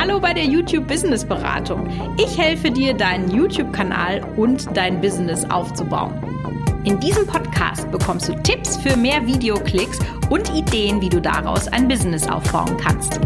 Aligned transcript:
Hallo 0.00 0.18
bei 0.18 0.32
der 0.32 0.46
YouTube 0.46 0.88
Business 0.88 1.26
Beratung. 1.26 1.86
Ich 2.16 2.38
helfe 2.38 2.70
dir, 2.70 2.94
deinen 2.94 3.30
YouTube-Kanal 3.30 4.24
und 4.38 4.74
dein 4.74 4.98
Business 4.98 5.44
aufzubauen. 5.50 6.14
In 6.84 6.98
diesem 7.00 7.26
Podcast 7.26 7.90
bekommst 7.90 8.26
du 8.26 8.34
Tipps 8.36 8.78
für 8.78 8.96
mehr 8.96 9.26
Videoklicks 9.26 9.98
und 10.30 10.48
Ideen, 10.54 11.02
wie 11.02 11.10
du 11.10 11.20
daraus 11.20 11.68
ein 11.68 11.86
Business 11.86 12.26
aufbauen 12.26 12.78
kannst. 12.78 13.20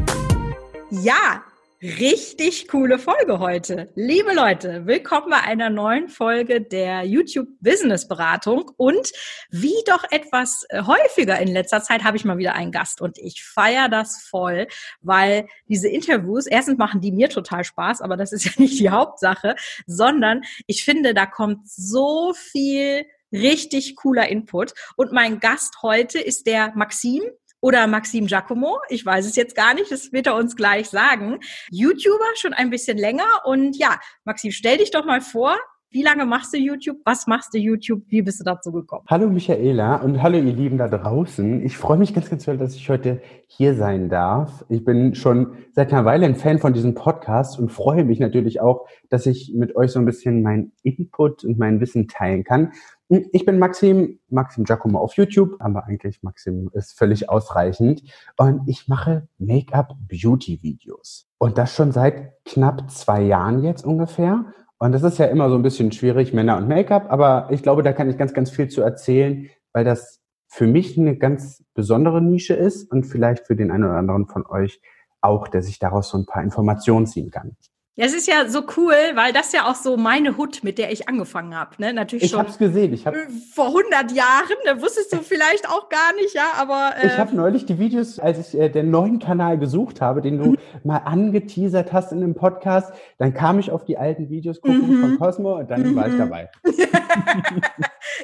Ja, 0.90 1.43
Richtig 1.84 2.66
coole 2.68 2.98
Folge 2.98 3.40
heute. 3.40 3.92
Liebe 3.94 4.32
Leute, 4.32 4.86
willkommen 4.86 5.28
bei 5.28 5.42
einer 5.42 5.68
neuen 5.68 6.08
Folge 6.08 6.62
der 6.62 7.02
YouTube 7.02 7.48
Business 7.60 8.08
Beratung. 8.08 8.70
Und 8.78 9.12
wie 9.50 9.74
doch 9.86 10.02
etwas 10.10 10.64
äh, 10.70 10.80
häufiger 10.84 11.38
in 11.38 11.48
letzter 11.48 11.82
Zeit 11.82 12.02
habe 12.02 12.16
ich 12.16 12.24
mal 12.24 12.38
wieder 12.38 12.54
einen 12.54 12.72
Gast 12.72 13.02
und 13.02 13.18
ich 13.18 13.44
feiere 13.44 13.90
das 13.90 14.22
voll, 14.22 14.66
weil 15.02 15.46
diese 15.68 15.88
Interviews, 15.88 16.46
erstens 16.46 16.78
machen 16.78 17.02
die 17.02 17.12
mir 17.12 17.28
total 17.28 17.64
Spaß, 17.64 18.00
aber 18.00 18.16
das 18.16 18.32
ist 18.32 18.44
ja 18.46 18.52
nicht 18.56 18.80
die 18.80 18.88
Hauptsache, 18.88 19.54
sondern 19.86 20.40
ich 20.66 20.86
finde, 20.86 21.12
da 21.12 21.26
kommt 21.26 21.68
so 21.68 22.32
viel 22.32 23.04
richtig 23.30 23.96
cooler 23.96 24.26
Input. 24.30 24.72
Und 24.96 25.12
mein 25.12 25.38
Gast 25.38 25.82
heute 25.82 26.18
ist 26.18 26.46
der 26.46 26.72
Maxim 26.74 27.24
oder 27.64 27.86
Maxim 27.86 28.26
Giacomo. 28.26 28.78
Ich 28.90 29.06
weiß 29.06 29.24
es 29.24 29.36
jetzt 29.36 29.56
gar 29.56 29.72
nicht, 29.72 29.90
das 29.90 30.12
wird 30.12 30.26
er 30.26 30.36
uns 30.36 30.54
gleich 30.54 30.90
sagen. 30.90 31.38
YouTuber 31.70 32.36
schon 32.36 32.52
ein 32.52 32.68
bisschen 32.68 32.98
länger. 32.98 33.24
Und 33.46 33.78
ja, 33.78 33.98
Maxim, 34.24 34.50
stell 34.50 34.76
dich 34.76 34.90
doch 34.90 35.06
mal 35.06 35.22
vor. 35.22 35.56
Wie 35.88 36.02
lange 36.02 36.26
machst 36.26 36.52
du 36.52 36.58
YouTube? 36.58 36.98
Was 37.06 37.26
machst 37.26 37.54
du 37.54 37.58
YouTube? 37.58 38.02
Wie 38.08 38.20
bist 38.20 38.40
du 38.40 38.44
dazu 38.44 38.70
gekommen? 38.70 39.04
Hallo 39.08 39.30
Michaela 39.30 39.96
und 39.96 40.20
hallo 40.20 40.36
ihr 40.36 40.52
Lieben 40.52 40.76
da 40.76 40.88
draußen. 40.88 41.64
Ich 41.64 41.78
freue 41.78 41.96
mich 41.96 42.12
ganz, 42.12 42.28
ganz 42.28 42.44
doll, 42.44 42.58
dass 42.58 42.74
ich 42.74 42.90
heute 42.90 43.22
hier 43.46 43.74
sein 43.74 44.10
darf. 44.10 44.64
Ich 44.68 44.84
bin 44.84 45.14
schon 45.14 45.54
seit 45.72 45.90
einer 45.90 46.04
Weile 46.04 46.26
ein 46.26 46.34
Fan 46.34 46.58
von 46.58 46.74
diesem 46.74 46.94
Podcast 46.94 47.58
und 47.58 47.70
freue 47.70 48.04
mich 48.04 48.18
natürlich 48.18 48.60
auch, 48.60 48.86
dass 49.08 49.24
ich 49.24 49.54
mit 49.54 49.74
euch 49.74 49.92
so 49.92 50.00
ein 50.00 50.04
bisschen 50.04 50.42
mein 50.42 50.72
Input 50.82 51.44
und 51.44 51.58
mein 51.58 51.80
Wissen 51.80 52.08
teilen 52.08 52.44
kann. 52.44 52.72
Ich 53.08 53.44
bin 53.44 53.58
Maxim, 53.58 54.18
Maxim 54.28 54.64
Giacomo 54.64 54.98
auf 54.98 55.14
YouTube, 55.14 55.56
aber 55.58 55.84
eigentlich 55.84 56.22
Maxim 56.22 56.70
ist 56.72 56.96
völlig 56.98 57.28
ausreichend. 57.28 58.02
Und 58.36 58.66
ich 58.66 58.88
mache 58.88 59.28
Make-up-Beauty-Videos. 59.38 61.28
Und 61.38 61.58
das 61.58 61.74
schon 61.74 61.92
seit 61.92 62.32
knapp 62.44 62.90
zwei 62.90 63.20
Jahren 63.22 63.62
jetzt 63.62 63.84
ungefähr. 63.84 64.46
Und 64.78 64.92
das 64.92 65.02
ist 65.02 65.18
ja 65.18 65.26
immer 65.26 65.50
so 65.50 65.56
ein 65.56 65.62
bisschen 65.62 65.92
schwierig, 65.92 66.32
Männer 66.32 66.56
und 66.56 66.68
Make-up, 66.68 67.06
aber 67.10 67.48
ich 67.50 67.62
glaube, 67.62 67.82
da 67.82 67.92
kann 67.92 68.10
ich 68.10 68.18
ganz, 68.18 68.34
ganz 68.34 68.50
viel 68.50 68.68
zu 68.68 68.82
erzählen, 68.82 69.48
weil 69.72 69.84
das 69.84 70.20
für 70.46 70.66
mich 70.66 70.98
eine 70.98 71.16
ganz 71.16 71.64
besondere 71.74 72.20
Nische 72.20 72.54
ist 72.54 72.90
und 72.90 73.04
vielleicht 73.04 73.46
für 73.46 73.56
den 73.56 73.70
einen 73.70 73.84
oder 73.84 73.96
anderen 73.96 74.26
von 74.26 74.46
euch 74.46 74.80
auch, 75.20 75.48
der 75.48 75.62
sich 75.62 75.78
daraus 75.78 76.10
so 76.10 76.18
ein 76.18 76.26
paar 76.26 76.42
Informationen 76.42 77.06
ziehen 77.06 77.30
kann. 77.30 77.56
Ja, 77.96 78.06
es 78.06 78.12
ist 78.12 78.26
ja 78.26 78.48
so 78.48 78.64
cool, 78.76 78.94
weil 79.14 79.32
das 79.32 79.52
ja 79.52 79.70
auch 79.70 79.76
so 79.76 79.96
meine 79.96 80.36
Hut, 80.36 80.64
mit 80.64 80.78
der 80.78 80.90
ich 80.90 81.08
angefangen 81.08 81.54
habe. 81.54 81.70
Ne? 81.78 81.92
Natürlich 81.92 82.24
ich 82.24 82.30
schon. 82.32 82.40
Ich 82.40 82.54
habe 82.54 82.58
gesehen. 82.58 82.92
Ich 82.92 83.06
hab, 83.06 83.14
vor 83.54 83.66
100 83.66 84.10
Jahren. 84.10 84.56
Da 84.64 84.82
wusstest 84.82 85.12
du 85.12 85.18
vielleicht 85.18 85.68
auch 85.68 85.88
gar 85.88 86.12
nicht, 86.16 86.34
ja. 86.34 86.54
Aber 86.56 86.90
äh, 87.00 87.06
ich 87.06 87.18
habe 87.18 87.36
neulich 87.36 87.66
die 87.66 87.78
Videos, 87.78 88.18
als 88.18 88.48
ich 88.52 88.60
äh, 88.60 88.68
den 88.68 88.90
neuen 88.90 89.20
Kanal 89.20 89.58
gesucht 89.58 90.00
habe, 90.00 90.22
den 90.22 90.38
du 90.38 90.50
mhm. 90.50 90.58
mal 90.82 90.98
angeteasert 90.98 91.92
hast 91.92 92.10
in 92.10 92.20
dem 92.20 92.34
Podcast, 92.34 92.92
dann 93.18 93.32
kam 93.32 93.60
ich 93.60 93.70
auf 93.70 93.84
die 93.84 93.96
alten 93.96 94.28
Videos 94.28 94.60
gucken 94.60 94.98
mhm. 94.98 95.00
von 95.00 95.18
Cosmo 95.20 95.58
und 95.58 95.70
dann 95.70 95.82
mhm. 95.82 95.94
war 95.94 96.08
ich 96.08 96.14
mhm. 96.14 96.18
dabei. 96.18 96.50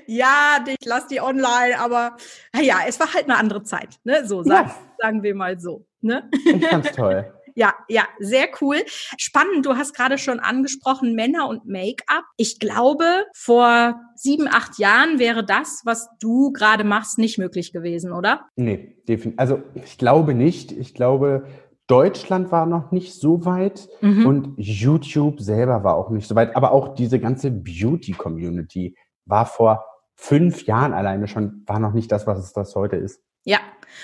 ja, 0.07 0.65
ich 0.67 0.85
lasse 0.85 1.07
die 1.13 1.21
online, 1.21 1.79
aber 1.79 2.17
ja, 2.61 2.79
es 2.89 2.99
war 2.99 3.15
halt 3.15 3.27
eine 3.27 3.37
andere 3.37 3.63
Zeit. 3.63 4.01
Ne? 4.03 4.27
So 4.27 4.43
sag, 4.43 4.67
ja. 4.67 4.75
sagen 4.99 5.23
wir 5.23 5.37
mal 5.37 5.61
so. 5.61 5.87
Ne? 6.01 6.29
Ich 6.33 6.67
fand's 6.67 6.91
toll. 6.93 7.33
Ja, 7.55 7.75
ja, 7.89 8.05
sehr 8.19 8.49
cool. 8.61 8.77
Spannend, 9.17 9.67
du 9.67 9.77
hast 9.77 9.95
gerade 9.95 10.19
schon 10.19 10.41
angesprochen, 10.41 11.15
Männer 11.15 11.49
und 11.49 11.67
Make-up. 11.67 12.25
Ich 12.37 12.59
glaube, 12.59 13.05
vor 13.35 14.01
sieben, 14.15 14.49
acht 14.49 14.79
Jahren 14.79 15.19
wäre 15.19 15.45
das, 15.45 15.83
was 15.85 16.09
du 16.21 16.53
gerade 16.53 16.85
machst, 16.85 17.19
nicht 17.19 17.39
möglich 17.39 17.73
gewesen, 17.73 18.13
oder? 18.13 18.47
Nee, 18.57 18.97
definitiv. 19.09 19.39
Also 19.39 19.63
ich 19.75 19.99
glaube 19.99 20.35
nicht. 20.35 20.73
Ich 20.73 20.95
glaube, 20.95 21.47
Deutschland 21.87 22.53
war 22.53 22.67
noch 22.67 22.93
nicht 22.93 23.15
so 23.15 23.45
weit 23.45 23.89
mhm. 24.01 24.27
und 24.27 24.55
YouTube 24.57 25.41
selber 25.41 25.83
war 25.83 25.97
auch 25.97 26.11
nicht 26.11 26.29
so 26.29 26.37
weit. 26.37 26.55
Aber 26.55 26.71
auch 26.71 26.95
diese 26.95 27.19
ganze 27.19 27.51
Beauty-Community 27.51 28.97
war 29.27 29.45
vor 29.45 29.85
fünf 30.15 30.67
Jahren 30.67 30.93
alleine 30.93 31.27
schon, 31.27 31.65
war 31.67 31.81
noch 31.81 31.93
nicht 31.93 32.13
das, 32.13 32.27
was 32.27 32.39
es 32.39 32.53
das 32.53 32.77
heute 32.77 32.97
ist. 32.97 33.21
Ja, 33.45 33.59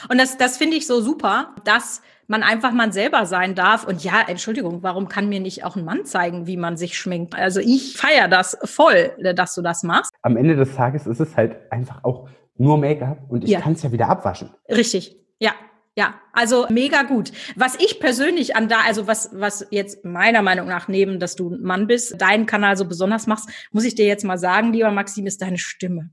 und 0.09 0.19
das, 0.19 0.39
das 0.39 0.56
finde 0.56 0.77
ich 0.77 0.87
so 0.87 1.01
super, 1.01 1.55
dass 1.65 2.01
man 2.26 2.42
einfach 2.42 2.72
man 2.72 2.92
selber 2.92 3.26
sein 3.26 3.54
darf. 3.54 3.84
Und 3.87 4.03
ja, 4.04 4.22
Entschuldigung, 4.26 4.82
warum 4.82 5.09
kann 5.09 5.28
mir 5.28 5.41
nicht 5.41 5.64
auch 5.64 5.76
ein 5.76 5.84
Mann 5.84 6.04
zeigen, 6.04 6.47
wie 6.47 6.56
man 6.56 6.76
sich 6.76 6.98
schminkt? 6.98 7.34
Also 7.34 7.60
ich 7.60 7.97
feiere 7.97 8.28
das 8.28 8.59
voll, 8.64 9.12
dass 9.34 9.54
du 9.54 9.62
das 9.62 9.82
machst. 9.82 10.12
Am 10.22 10.37
Ende 10.37 10.56
des 10.56 10.75
Tages 10.75 11.06
ist 11.06 11.20
es 11.20 11.37
halt 11.37 11.56
einfach 11.70 12.04
auch 12.04 12.28
nur 12.56 12.78
Make-up 12.78 13.19
und 13.28 13.44
ich 13.44 13.50
ja. 13.50 13.60
kann 13.60 13.75
es 13.75 13.82
ja 13.82 13.92
wieder 13.92 14.09
abwaschen. 14.09 14.50
Richtig, 14.69 15.16
ja. 15.38 15.53
Ja, 15.98 16.20
also 16.34 16.66
mega 16.69 17.04
gut. 17.04 17.32
Was 17.54 17.75
ich 17.76 18.00
persönlich 18.00 18.54
an 18.54 18.69
da, 18.69 18.81
also 18.87 19.06
was, 19.06 19.31
was 19.32 19.66
jetzt 19.70 20.04
meiner 20.04 20.43
Meinung 20.43 20.69
nach 20.69 20.88
neben, 20.88 21.19
dass 21.19 21.37
du 21.37 21.48
ein 21.48 21.62
Mann 21.62 21.87
bist, 21.87 22.20
deinen 22.20 22.44
Kanal 22.44 22.76
so 22.76 22.84
besonders 22.84 23.26
machst, 23.26 23.48
muss 23.72 23.84
ich 23.84 23.94
dir 23.94 24.04
jetzt 24.04 24.22
mal 24.22 24.37
sagen, 24.37 24.75
lieber 24.75 24.91
Maxim, 24.91 25.26
ist 25.26 25.41
deine 25.41 25.56
Stimme. 25.56 26.10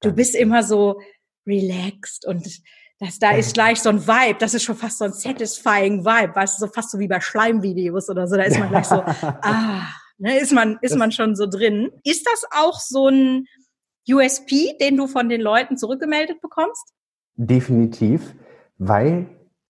Du 0.00 0.12
bist 0.12 0.36
immer 0.36 0.62
so 0.62 1.00
relaxed 1.44 2.24
und 2.24 2.60
das, 2.98 3.18
da 3.18 3.32
ist 3.32 3.54
gleich 3.54 3.80
so 3.80 3.90
ein 3.90 4.06
Vibe, 4.06 4.38
das 4.38 4.54
ist 4.54 4.62
schon 4.62 4.76
fast 4.76 4.98
so 4.98 5.04
ein 5.04 5.12
satisfying 5.12 6.04
Vibe, 6.04 6.34
weißt 6.34 6.56
du, 6.56 6.66
so 6.66 6.72
fast 6.72 6.90
so 6.90 6.98
wie 6.98 7.08
bei 7.08 7.20
Schleimvideos 7.20 8.08
oder 8.08 8.26
so, 8.26 8.36
da 8.36 8.44
ist 8.44 8.58
man 8.58 8.70
gleich 8.70 8.86
so, 8.86 9.02
ah, 9.22 9.82
ne, 10.18 10.38
ist 10.38 10.52
man, 10.52 10.78
ist 10.80 10.96
man 10.96 11.12
schon 11.12 11.36
so 11.36 11.46
drin. 11.46 11.90
Ist 12.04 12.26
das 12.26 12.44
auch 12.50 12.80
so 12.80 13.08
ein 13.08 13.46
USP, 14.08 14.78
den 14.80 14.96
du 14.96 15.08
von 15.08 15.28
den 15.28 15.42
Leuten 15.42 15.76
zurückgemeldet 15.76 16.40
bekommst? 16.40 16.94
Definitiv, 17.34 18.34
weil, 18.78 19.26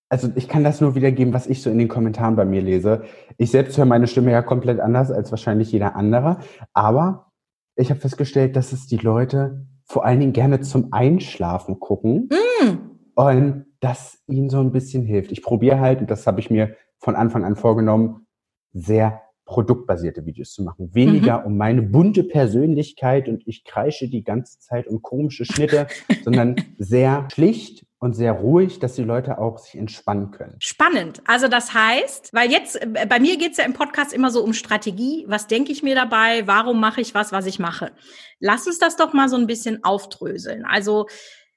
also 0.08 0.30
ich 0.36 0.46
kann 0.46 0.62
das 0.62 0.80
nur 0.80 0.94
wiedergeben, 0.94 1.34
was 1.34 1.48
ich 1.48 1.62
so 1.62 1.70
in 1.70 1.78
den 1.78 1.88
Kommentaren 1.88 2.36
bei 2.36 2.44
mir 2.44 2.62
lese. 2.62 3.04
Ich 3.38 3.50
selbst 3.50 3.76
höre 3.76 3.86
meine 3.86 4.06
Stimme 4.06 4.30
ja 4.30 4.42
komplett 4.42 4.78
anders 4.78 5.10
als 5.10 5.32
wahrscheinlich 5.32 5.72
jeder 5.72 5.96
andere, 5.96 6.38
aber 6.74 7.32
ich 7.74 7.90
habe 7.90 7.98
festgestellt, 7.98 8.54
dass 8.54 8.72
es 8.72 8.86
die 8.86 8.98
Leute 8.98 9.66
vor 9.84 10.04
allen 10.04 10.20
Dingen 10.20 10.32
gerne 10.32 10.60
zum 10.60 10.92
Einschlafen 10.92 11.80
gucken. 11.80 12.28
Mm 12.62 12.95
und 13.16 13.64
das 13.80 14.22
ihnen 14.28 14.50
so 14.50 14.60
ein 14.60 14.72
bisschen 14.72 15.04
hilft. 15.04 15.32
Ich 15.32 15.42
probiere 15.42 15.80
halt, 15.80 16.00
und 16.00 16.10
das 16.10 16.26
habe 16.26 16.38
ich 16.38 16.50
mir 16.50 16.76
von 16.98 17.16
Anfang 17.16 17.44
an 17.44 17.56
vorgenommen, 17.56 18.26
sehr 18.72 19.22
produktbasierte 19.46 20.26
Videos 20.26 20.52
zu 20.52 20.62
machen. 20.62 20.90
Weniger 20.92 21.40
mhm. 21.40 21.46
um 21.46 21.56
meine 21.56 21.82
bunte 21.82 22.24
Persönlichkeit 22.24 23.28
und 23.28 23.42
ich 23.46 23.64
kreische 23.64 24.08
die 24.08 24.22
ganze 24.22 24.58
Zeit 24.58 24.86
um 24.86 25.00
komische 25.00 25.44
Schnitte, 25.46 25.86
sondern 26.24 26.56
sehr 26.78 27.26
schlicht 27.32 27.86
und 27.98 28.12
sehr 28.14 28.32
ruhig, 28.32 28.80
dass 28.80 28.96
die 28.96 29.04
Leute 29.04 29.38
auch 29.38 29.58
sich 29.58 29.76
entspannen 29.76 30.30
können. 30.30 30.56
Spannend. 30.58 31.22
Also 31.26 31.48
das 31.48 31.72
heißt, 31.72 32.34
weil 32.34 32.50
jetzt, 32.50 32.82
äh, 32.82 33.06
bei 33.08 33.18
mir 33.18 33.38
geht's 33.38 33.56
ja 33.56 33.64
im 33.64 33.72
Podcast 33.72 34.12
immer 34.12 34.30
so 34.30 34.42
um 34.44 34.52
Strategie. 34.52 35.24
Was 35.26 35.46
denke 35.46 35.72
ich 35.72 35.82
mir 35.82 35.94
dabei? 35.94 36.46
Warum 36.46 36.80
mache 36.80 37.00
ich 37.00 37.14
was, 37.14 37.32
was 37.32 37.46
ich 37.46 37.58
mache? 37.58 37.92
Lass 38.40 38.66
uns 38.66 38.78
das 38.78 38.96
doch 38.96 39.14
mal 39.14 39.30
so 39.30 39.36
ein 39.36 39.46
bisschen 39.46 39.84
aufdröseln. 39.84 40.66
Also 40.66 41.06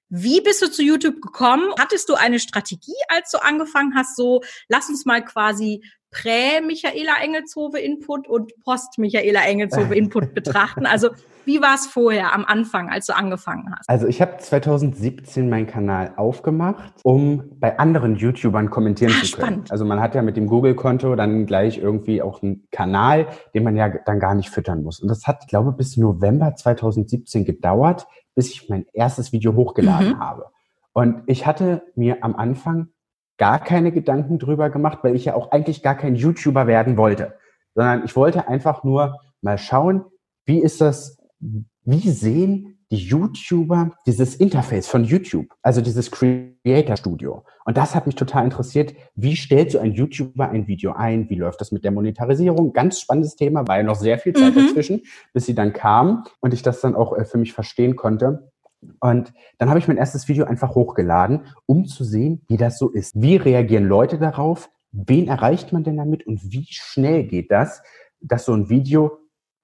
wie 0.09 0.41
bist 0.41 0.61
du 0.61 0.71
zu 0.71 0.83
YouTube 0.83 1.21
gekommen? 1.21 1.71
Hattest 1.79 2.09
du 2.09 2.15
eine 2.15 2.39
Strategie, 2.39 2.95
als 3.09 3.31
du 3.31 3.37
angefangen 3.43 3.93
hast, 3.95 4.15
so, 4.15 4.41
lass 4.67 4.89
uns 4.89 5.05
mal 5.05 5.23
quasi 5.23 5.83
Prä-Michaela 6.11 7.21
Engelshove 7.21 7.77
Input 7.77 8.27
und 8.27 8.51
Post-Michaela 8.63 9.41
Engelshove 9.41 9.93
Input 9.93 10.33
betrachten? 10.33 10.85
Also, 10.87 11.09
wie 11.45 11.61
war 11.61 11.75
es 11.75 11.87
vorher 11.87 12.33
am 12.33 12.45
Anfang, 12.45 12.89
als 12.89 13.05
du 13.05 13.15
angefangen 13.15 13.73
hast? 13.75 13.87
Also, 13.87 14.07
ich 14.07 14.21
habe 14.21 14.37
2017 14.37 15.47
meinen 15.49 15.67
Kanal 15.67 16.13
aufgemacht, 16.15 16.93
um 17.03 17.43
bei 17.59 17.77
anderen 17.77 18.15
YouTubern 18.15 18.71
kommentieren 18.71 19.13
ah, 19.15 19.23
zu 19.23 19.35
können. 19.35 19.47
Spannend. 19.47 19.71
Also, 19.71 19.85
man 19.85 19.99
hat 19.99 20.15
ja 20.15 20.23
mit 20.23 20.35
dem 20.35 20.47
Google-Konto 20.47 21.15
dann 21.15 21.45
gleich 21.45 21.77
irgendwie 21.77 22.23
auch 22.23 22.41
einen 22.41 22.67
Kanal, 22.71 23.27
den 23.53 23.63
man 23.63 23.75
ja 23.75 23.89
dann 23.89 24.19
gar 24.19 24.33
nicht 24.33 24.49
füttern 24.49 24.83
muss. 24.83 24.99
Und 24.99 25.09
das 25.09 25.27
hat, 25.27 25.47
glaube 25.47 25.71
ich, 25.71 25.77
bis 25.77 25.97
November 25.97 26.55
2017 26.55 27.45
gedauert, 27.45 28.07
bis 28.39 28.51
ich 28.51 28.69
mein 28.69 28.85
erstes 28.93 29.33
Video 29.33 29.53
hochgeladen 29.53 30.13
mhm. 30.13 30.19
habe. 30.21 30.45
Und 30.93 31.23
ich 31.27 31.45
hatte 31.45 31.83
mir 31.95 32.23
am 32.23 32.37
Anfang 32.37 32.87
gar 33.35 33.59
keine 33.59 33.91
Gedanken 33.91 34.39
drüber 34.39 34.69
gemacht, 34.69 34.99
weil 35.01 35.13
ich 35.13 35.25
ja 35.25 35.35
auch 35.35 35.51
eigentlich 35.51 35.83
gar 35.83 35.95
kein 35.95 36.15
YouTuber 36.15 36.65
werden 36.65 36.95
wollte, 36.95 37.33
sondern 37.75 38.05
ich 38.05 38.15
wollte 38.15 38.47
einfach 38.47 38.85
nur 38.85 39.19
mal 39.41 39.57
schauen, 39.57 40.05
wie 40.45 40.61
ist 40.61 40.79
das, 40.79 41.17
wie 41.39 42.09
sehen 42.09 42.78
die 42.91 42.97
YouTuber 42.97 43.91
dieses 44.05 44.35
Interface 44.35 44.87
von 44.87 45.03
YouTube, 45.03 45.47
also 45.61 45.81
dieses 45.81 46.09
Creator 46.11 46.97
Studio. 46.97 47.43
Und 47.65 47.77
das 47.77 47.95
hat 47.95 48.05
mich 48.05 48.15
total 48.15 48.43
interessiert. 48.43 48.93
Wie 49.15 49.35
stellt 49.35 49.71
so 49.71 49.79
ein 49.79 49.93
YouTuber 49.93 50.49
ein 50.49 50.67
Video 50.67 50.93
ein? 50.93 51.29
Wie 51.29 51.35
läuft 51.35 51.61
das 51.61 51.71
mit 51.71 51.83
der 51.83 51.91
Monetarisierung? 51.91 52.73
Ganz 52.73 52.99
spannendes 52.99 53.35
Thema, 53.35 53.67
war 53.67 53.77
ja 53.77 53.83
noch 53.83 53.95
sehr 53.95 54.17
viel 54.17 54.33
Zeit 54.33 54.55
mhm. 54.55 54.67
dazwischen, 54.67 55.03
bis 55.33 55.45
sie 55.45 55.55
dann 55.55 55.73
kam 55.73 56.25
und 56.39 56.53
ich 56.53 56.63
das 56.63 56.81
dann 56.81 56.95
auch 56.95 57.15
äh, 57.15 57.25
für 57.25 57.37
mich 57.37 57.53
verstehen 57.53 57.95
konnte. 57.95 58.51
Und 58.99 59.33
dann 59.57 59.69
habe 59.69 59.79
ich 59.79 59.87
mein 59.87 59.97
erstes 59.97 60.27
Video 60.27 60.45
einfach 60.45 60.73
hochgeladen, 60.73 61.45
um 61.65 61.85
zu 61.85 62.03
sehen, 62.03 62.41
wie 62.47 62.57
das 62.57 62.77
so 62.77 62.89
ist. 62.89 63.21
Wie 63.21 63.35
reagieren 63.35 63.85
Leute 63.85 64.17
darauf? 64.17 64.69
wen 64.91 65.27
erreicht 65.27 65.71
man 65.71 65.83
denn 65.83 65.97
damit 65.97 66.25
und 66.25 66.51
wie 66.51 66.65
schnell 66.69 67.23
geht 67.25 67.51
das, 67.51 67.81
dass 68.21 68.45
so 68.45 68.53
ein 68.53 68.69
Video 68.69 69.18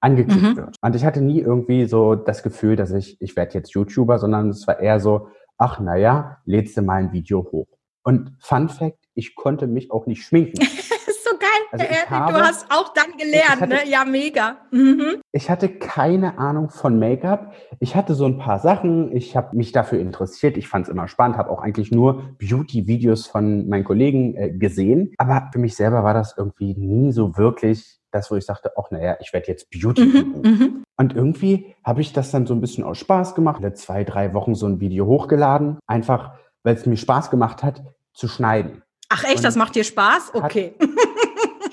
angeklickt 0.06 0.42
mhm. 0.42 0.56
wird. 0.56 0.76
Und 0.82 0.96
ich 0.96 1.04
hatte 1.04 1.22
nie 1.22 1.40
irgendwie 1.40 1.86
so 1.86 2.16
das 2.16 2.44
Gefühl, 2.44 2.76
dass 2.76 2.92
ich, 2.92 3.20
ich 3.22 3.36
werde 3.36 3.56
jetzt 3.56 3.74
YouTuber, 3.74 4.20
sondern 4.20 4.50
es 4.50 4.68
war 4.68 4.80
eher 4.80 5.00
so, 5.00 5.30
ach 5.58 5.80
naja, 5.80 6.38
lädst 6.46 6.78
du 6.78 6.84
mal 6.84 6.98
ein 6.98 7.12
Video 7.12 7.48
hoch. 7.52 7.68
Und 8.04 8.34
Fun 8.40 8.70
Fact, 8.70 9.00
ich 9.16 9.36
konnte 9.36 9.66
mich 9.66 9.92
auch 9.92 10.06
nicht 10.06 10.24
schminken. 10.24 10.62
ist 11.08 11.24
so 11.24 11.32
geil. 11.38 11.50
Also 11.72 11.86
habe, 12.10 12.34
du 12.34 12.40
hast 12.40 12.68
auch 12.70 12.94
dann 12.94 13.18
gelernt, 13.18 13.62
hatte, 13.62 13.68
ne? 13.68 13.90
Ja, 13.90 14.06
mega. 14.06 14.58
Mhm. 14.72 15.22
Ich 15.32 15.50
hatte 15.50 15.70
keine 15.70 16.38
Ahnung 16.38 16.70
von 16.70 17.00
Make-up. 17.00 17.54
Ich 17.80 17.96
hatte 17.96 18.14
so 18.14 18.26
ein 18.26 18.38
paar 18.38 18.60
Sachen. 18.60 19.16
Ich 19.16 19.36
habe 19.36 19.56
mich 19.58 19.72
dafür 19.72 20.00
interessiert. 20.00 20.56
Ich 20.58 20.68
fand 20.68 20.86
es 20.86 20.92
immer 20.92 21.08
spannend. 21.08 21.38
Habe 21.38 21.50
auch 21.50 21.62
eigentlich 21.62 21.92
nur 21.92 22.36
Beauty-Videos 22.38 23.26
von 23.26 23.68
meinen 23.68 23.84
Kollegen 23.84 24.36
äh, 24.36 24.52
gesehen. 24.52 25.14
Aber 25.18 25.50
für 25.52 25.60
mich 25.60 25.76
selber 25.76 26.04
war 26.04 26.14
das 26.14 26.36
irgendwie 26.38 26.76
nie 26.76 27.12
so 27.12 27.38
wirklich 27.38 28.00
das, 28.16 28.32
wo 28.32 28.36
ich 28.36 28.46
sagte, 28.46 28.72
ach 28.78 28.92
naja, 28.92 29.18
ich 29.20 29.34
werde 29.34 29.48
jetzt 29.48 29.70
Beauty 29.70 30.06
mhm, 30.06 30.42
mhm, 30.42 30.84
Und 30.98 31.16
irgendwie 31.16 31.76
habe 31.84 32.02
ich 32.02 32.14
das 32.14 32.32
dann 32.32 32.46
so 32.46 32.54
ein 32.54 32.62
bisschen 32.62 32.84
aus 32.84 32.98
Spaß 32.98 33.36
gemacht. 33.36 33.62
Alle 33.62 33.74
zwei, 33.74 34.04
drei 34.04 34.34
Wochen 34.34 34.56
so 34.56 34.66
ein 34.66 34.80
Video 34.80 35.06
hochgeladen. 35.06 35.80
Einfach, 35.86 36.34
weil 36.64 36.76
es 36.76 36.86
mir 36.86 36.98
Spaß 36.98 37.30
gemacht 37.30 37.62
hat, 37.62 37.84
zu 38.14 38.28
schneiden. 38.28 38.82
Ach 39.10 39.24
echt, 39.26 39.38
Und 39.38 39.44
das 39.44 39.56
macht 39.56 39.76
dir 39.76 39.84
Spaß? 39.84 40.32
Okay. 40.34 40.74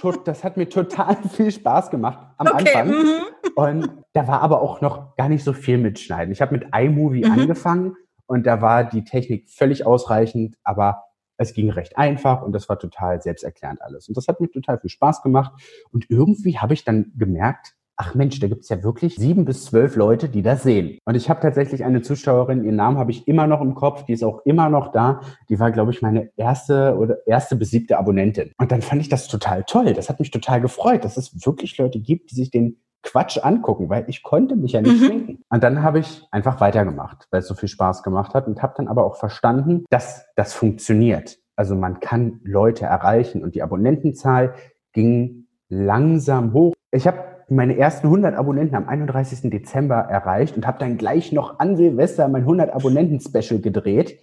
Hat, 0.03 0.27
das 0.27 0.43
hat 0.43 0.57
mir 0.57 0.69
total 0.69 1.17
viel 1.33 1.53
Spaß 1.53 1.91
gemacht 1.91 2.19
am 2.37 2.49
okay, 2.49 2.75
Anfang. 2.75 2.89
Mhm. 2.89 3.23
Und 3.55 3.89
da 4.15 4.27
war 4.27 4.41
aber 4.43 4.61
auch 4.61 4.81
noch 4.81 5.15
gar 5.15 5.29
nicht 5.29 5.45
so 5.45 5.53
viel 5.53 5.79
mit 5.79 6.01
Schneiden. 6.01 6.33
Ich 6.33 6.43
habe 6.43 6.59
mit 6.59 6.67
iMovie 6.75 7.25
mhm. 7.25 7.31
angefangen 7.31 7.97
und 8.27 8.45
da 8.45 8.61
war 8.61 8.83
die 8.83 9.05
Technik 9.05 9.49
völlig 9.49 9.87
ausreichend, 9.87 10.57
aber 10.65 11.05
es 11.43 11.55
ging 11.55 11.71
recht 11.71 11.97
einfach 11.99 12.43
und 12.43 12.53
das 12.53 12.69
war 12.69 12.79
total 12.79 13.21
selbsterklärend 13.21 13.83
alles. 13.83 14.09
Und 14.09 14.17
das 14.17 14.29
hat 14.29 14.41
mir 14.41 14.51
total 14.51 14.79
viel 14.79 14.91
Spaß 14.91 15.23
gemacht. 15.23 15.53
Und 15.91 16.07
irgendwie 16.09 16.59
habe 16.59 16.75
ich 16.75 16.85
dann 16.85 17.13
gemerkt, 17.17 17.75
ach 17.97 18.15
Mensch, 18.15 18.41
da 18.41 18.49
gibt 18.49 18.63
es 18.63 18.69
ja 18.69 18.83
wirklich 18.83 19.17
sieben 19.17 19.45
bis 19.45 19.67
zwölf 19.67 19.97
Leute, 19.97 20.29
die 20.29 20.43
das 20.43 20.63
sehen. 20.63 20.99
Und 21.05 21.15
ich 21.15 21.29
habe 21.29 21.41
tatsächlich 21.41 21.85
eine 21.85 22.03
Zuschauerin, 22.03 22.65
ihren 22.65 22.77
Namen 22.77 22.99
habe 22.99 23.11
ich 23.11 23.29
immer 23.29 23.47
noch 23.47 23.61
im 23.61 23.75
Kopf, 23.75 24.05
die 24.05 24.15
ist 24.15 24.25
auch 24.25 24.41
immer 24.45 24.69
noch 24.71 24.93
da. 24.93 25.21
Die 25.49 25.61
war, 25.61 25.71
glaube 25.71 25.93
ich, 25.93 26.03
meine 26.03 26.31
erste 26.37 26.97
oder 26.97 27.19
erste 27.27 27.55
besiebte 27.57 27.99
Abonnentin. 27.99 28.53
Und 28.59 28.73
dann 28.73 28.83
fand 28.83 29.03
ich 29.03 29.09
das 29.09 29.29
total 29.29 29.65
toll. 29.65 29.93
Das 29.93 30.09
hat 30.09 30.19
mich 30.19 30.31
total 30.31 30.61
gefreut, 30.61 31.05
dass 31.05 31.17
es 31.17 31.47
wirklich 31.47 31.77
Leute 31.79 32.01
gibt, 32.01 32.31
die 32.31 32.35
sich 32.35 32.51
den 32.51 32.81
Quatsch 33.03 33.39
angucken, 33.43 33.89
weil 33.89 34.05
ich 34.09 34.23
konnte 34.23 34.57
mich 34.57 34.73
ja 34.73 34.81
nicht 34.81 35.01
mhm. 35.01 35.07
schminken. 35.07 35.45
Und 35.51 35.63
dann 35.63 35.83
habe 35.83 35.99
ich 35.99 36.25
einfach 36.31 36.61
weitergemacht, 36.61 37.27
weil 37.31 37.41
es 37.41 37.49
so 37.49 37.55
viel 37.55 37.69
Spaß 37.69 38.03
gemacht 38.03 38.35
hat 38.35 38.47
und 38.47 38.63
habe 38.63 38.75
dann 38.77 38.89
aber 38.89 39.05
auch 39.05 39.17
verstanden, 39.17 39.85
dass 39.91 40.27
das 40.37 40.53
funktioniert. 40.53 41.39
Also 41.57 41.75
man 41.75 42.01
kann 42.01 42.41
Leute 42.45 42.87
erreichen 42.87 43.43
und 43.43 43.55
die 43.55 43.63
Abonnentenzahl 43.63 44.55
ging 44.93 45.49
langsam 45.69 46.53
hoch. 46.53 46.75
Ich 46.91 47.07
habe 47.07 47.33
meine 47.49 47.77
ersten 47.77 48.07
100 48.07 48.35
Abonnenten 48.35 48.77
am 48.77 48.89
31. 48.89 49.51
Dezember 49.51 49.97
erreicht 49.97 50.57
und 50.57 50.67
habe 50.67 50.79
dann 50.79 50.97
gleich 50.97 51.33
noch 51.33 51.59
an 51.59 51.77
Silvester 51.77 52.29
mein 52.29 52.43
100 52.43 52.73
Abonnenten 52.73 53.21
Special 53.21 53.61
gedreht 53.61 54.19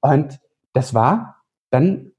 und 0.00 0.40
das 0.72 0.94
war 0.94 1.42
dann 1.70 2.12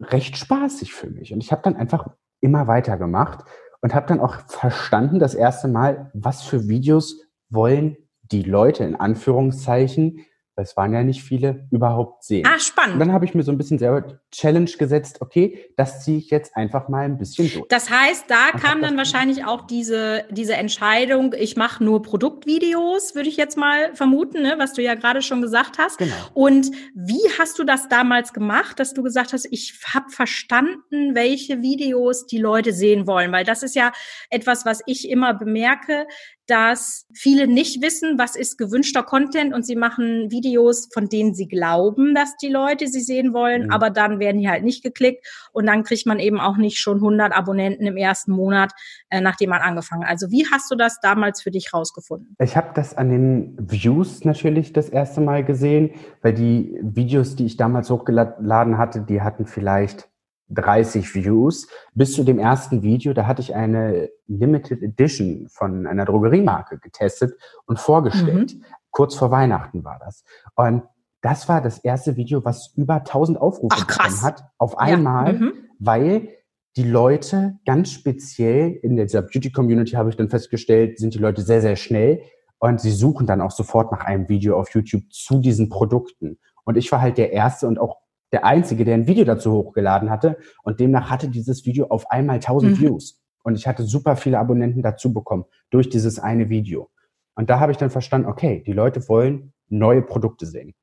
recht 0.00 0.36
spaßig 0.36 0.92
für 0.92 1.10
mich 1.10 1.32
und 1.32 1.42
ich 1.42 1.52
habe 1.52 1.62
dann 1.62 1.76
einfach 1.76 2.08
immer 2.40 2.66
weitergemacht 2.66 3.44
und 3.84 3.94
habe 3.94 4.06
dann 4.06 4.18
auch 4.18 4.36
verstanden 4.46 5.18
das 5.18 5.34
erste 5.34 5.68
Mal, 5.68 6.10
was 6.14 6.40
für 6.40 6.68
Videos 6.68 7.20
wollen 7.50 7.98
die 8.22 8.42
Leute 8.42 8.82
in 8.82 8.96
Anführungszeichen 8.96 10.20
weil 10.56 10.64
es 10.64 10.76
waren 10.76 10.92
ja 10.92 11.02
nicht 11.02 11.22
viele, 11.22 11.66
überhaupt 11.70 12.24
sehen. 12.24 12.46
Ah, 12.46 12.58
spannend. 12.58 12.94
Und 12.94 13.00
dann 13.00 13.12
habe 13.12 13.24
ich 13.24 13.34
mir 13.34 13.42
so 13.42 13.50
ein 13.50 13.58
bisschen 13.58 13.78
selber 13.78 14.20
Challenge 14.30 14.70
gesetzt, 14.70 15.20
okay, 15.20 15.70
das 15.76 16.04
ziehe 16.04 16.18
ich 16.18 16.30
jetzt 16.30 16.56
einfach 16.56 16.88
mal 16.88 17.04
ein 17.04 17.18
bisschen 17.18 17.50
durch. 17.52 17.66
Das 17.68 17.90
heißt, 17.90 18.30
da 18.30 18.50
und 18.52 18.60
kam 18.60 18.82
dann 18.82 18.96
wahrscheinlich 18.96 19.44
auch 19.44 19.66
diese, 19.66 20.24
diese 20.30 20.54
Entscheidung, 20.54 21.34
ich 21.36 21.56
mache 21.56 21.82
nur 21.82 22.02
Produktvideos, 22.02 23.14
würde 23.14 23.28
ich 23.28 23.36
jetzt 23.36 23.56
mal 23.56 23.94
vermuten, 23.94 24.42
ne, 24.42 24.54
was 24.58 24.72
du 24.74 24.82
ja 24.82 24.94
gerade 24.94 25.22
schon 25.22 25.42
gesagt 25.42 25.78
hast. 25.78 25.98
Genau. 25.98 26.14
Und 26.34 26.70
wie 26.94 27.22
hast 27.38 27.58
du 27.58 27.64
das 27.64 27.88
damals 27.88 28.32
gemacht, 28.32 28.78
dass 28.78 28.94
du 28.94 29.02
gesagt 29.02 29.32
hast, 29.32 29.48
ich 29.50 29.80
habe 29.92 30.10
verstanden, 30.10 31.14
welche 31.14 31.62
Videos 31.62 32.26
die 32.26 32.38
Leute 32.38 32.72
sehen 32.72 33.06
wollen? 33.06 33.32
Weil 33.32 33.44
das 33.44 33.62
ist 33.62 33.74
ja 33.74 33.92
etwas, 34.30 34.64
was 34.64 34.82
ich 34.86 35.08
immer 35.08 35.34
bemerke, 35.34 36.06
dass 36.46 37.06
viele 37.14 37.46
nicht 37.46 37.82
wissen, 37.82 38.18
was 38.18 38.36
ist 38.36 38.58
gewünschter 38.58 39.02
Content 39.02 39.54
und 39.54 39.64
sie 39.64 39.76
machen 39.76 40.30
Videos, 40.30 40.88
von 40.92 41.08
denen 41.08 41.34
sie 41.34 41.48
glauben, 41.48 42.14
dass 42.14 42.36
die 42.36 42.48
Leute 42.48 42.86
sie 42.86 43.00
sehen 43.00 43.32
wollen, 43.32 43.64
mhm. 43.64 43.70
aber 43.70 43.90
dann 43.90 44.18
werden 44.18 44.40
die 44.40 44.48
halt 44.48 44.64
nicht 44.64 44.82
geklickt 44.82 45.26
und 45.52 45.66
dann 45.66 45.84
kriegt 45.84 46.06
man 46.06 46.18
eben 46.18 46.40
auch 46.40 46.56
nicht 46.56 46.78
schon 46.78 46.96
100 46.96 47.34
Abonnenten 47.34 47.86
im 47.86 47.96
ersten 47.96 48.32
Monat, 48.32 48.72
äh, 49.10 49.20
nachdem 49.20 49.50
man 49.50 49.62
angefangen. 49.62 50.04
Also 50.04 50.30
wie 50.30 50.46
hast 50.50 50.70
du 50.70 50.76
das 50.76 51.00
damals 51.00 51.42
für 51.42 51.50
dich 51.50 51.72
rausgefunden? 51.72 52.36
Ich 52.40 52.56
habe 52.56 52.70
das 52.74 52.94
an 52.96 53.08
den 53.08 53.56
Views 53.58 54.24
natürlich 54.24 54.72
das 54.72 54.88
erste 54.88 55.20
Mal 55.20 55.44
gesehen, 55.44 55.90
weil 56.22 56.34
die 56.34 56.78
Videos, 56.82 57.36
die 57.36 57.46
ich 57.46 57.56
damals 57.56 57.90
hochgeladen 57.90 58.78
hatte, 58.78 59.00
die 59.00 59.22
hatten 59.22 59.46
vielleicht 59.46 60.08
30 60.50 61.14
Views 61.14 61.68
bis 61.94 62.12
zu 62.12 62.24
dem 62.24 62.38
ersten 62.38 62.82
Video. 62.82 63.12
Da 63.12 63.26
hatte 63.26 63.42
ich 63.42 63.54
eine 63.54 64.10
Limited 64.26 64.82
Edition 64.82 65.46
von 65.48 65.86
einer 65.86 66.04
Drogeriemarke 66.04 66.78
getestet 66.78 67.34
und 67.66 67.78
vorgestellt. 67.78 68.54
Mhm. 68.54 68.64
Kurz 68.90 69.14
vor 69.14 69.30
Weihnachten 69.30 69.84
war 69.84 69.98
das. 70.04 70.24
Und 70.54 70.82
das 71.20 71.48
war 71.48 71.60
das 71.62 71.78
erste 71.78 72.16
Video, 72.16 72.44
was 72.44 72.72
über 72.76 72.96
1000 72.96 73.40
Aufrufe 73.40 73.76
Ach, 73.78 73.86
bekommen 73.86 74.22
hat 74.22 74.44
auf 74.58 74.78
einmal, 74.78 75.34
ja. 75.34 75.40
mhm. 75.40 75.52
weil 75.78 76.28
die 76.76 76.82
Leute 76.82 77.58
ganz 77.64 77.90
speziell 77.90 78.72
in 78.82 78.96
dieser 78.96 79.22
Beauty 79.22 79.50
Community 79.50 79.92
habe 79.92 80.10
ich 80.10 80.16
dann 80.16 80.28
festgestellt, 80.28 80.98
sind 80.98 81.14
die 81.14 81.18
Leute 81.18 81.42
sehr, 81.42 81.60
sehr 81.60 81.76
schnell 81.76 82.22
und 82.58 82.80
sie 82.80 82.90
suchen 82.90 83.26
dann 83.26 83.40
auch 83.40 83.52
sofort 83.52 83.92
nach 83.92 84.04
einem 84.04 84.28
Video 84.28 84.58
auf 84.58 84.70
YouTube 84.74 85.04
zu 85.10 85.38
diesen 85.38 85.68
Produkten. 85.68 86.38
Und 86.64 86.76
ich 86.76 86.90
war 86.90 87.00
halt 87.00 87.16
der 87.16 87.32
erste 87.32 87.66
und 87.68 87.78
auch 87.78 87.98
der 88.34 88.44
Einzige, 88.44 88.84
der 88.84 88.94
ein 88.94 89.06
Video 89.06 89.24
dazu 89.24 89.52
hochgeladen 89.52 90.10
hatte. 90.10 90.36
Und 90.64 90.80
demnach 90.80 91.08
hatte 91.08 91.28
dieses 91.28 91.64
Video 91.66 91.86
auf 91.86 92.10
einmal 92.10 92.36
1000 92.36 92.72
mhm. 92.72 92.80
Views. 92.80 93.22
Und 93.44 93.54
ich 93.54 93.68
hatte 93.68 93.84
super 93.84 94.16
viele 94.16 94.40
Abonnenten 94.40 94.82
dazu 94.82 95.12
bekommen 95.12 95.44
durch 95.70 95.88
dieses 95.88 96.18
eine 96.18 96.48
Video. 96.48 96.90
Und 97.36 97.48
da 97.48 97.60
habe 97.60 97.70
ich 97.70 97.78
dann 97.78 97.90
verstanden, 97.90 98.26
okay, 98.26 98.64
die 98.66 98.72
Leute 98.72 99.08
wollen 99.08 99.52
neue 99.68 100.02
Produkte 100.02 100.46
sehen. 100.46 100.74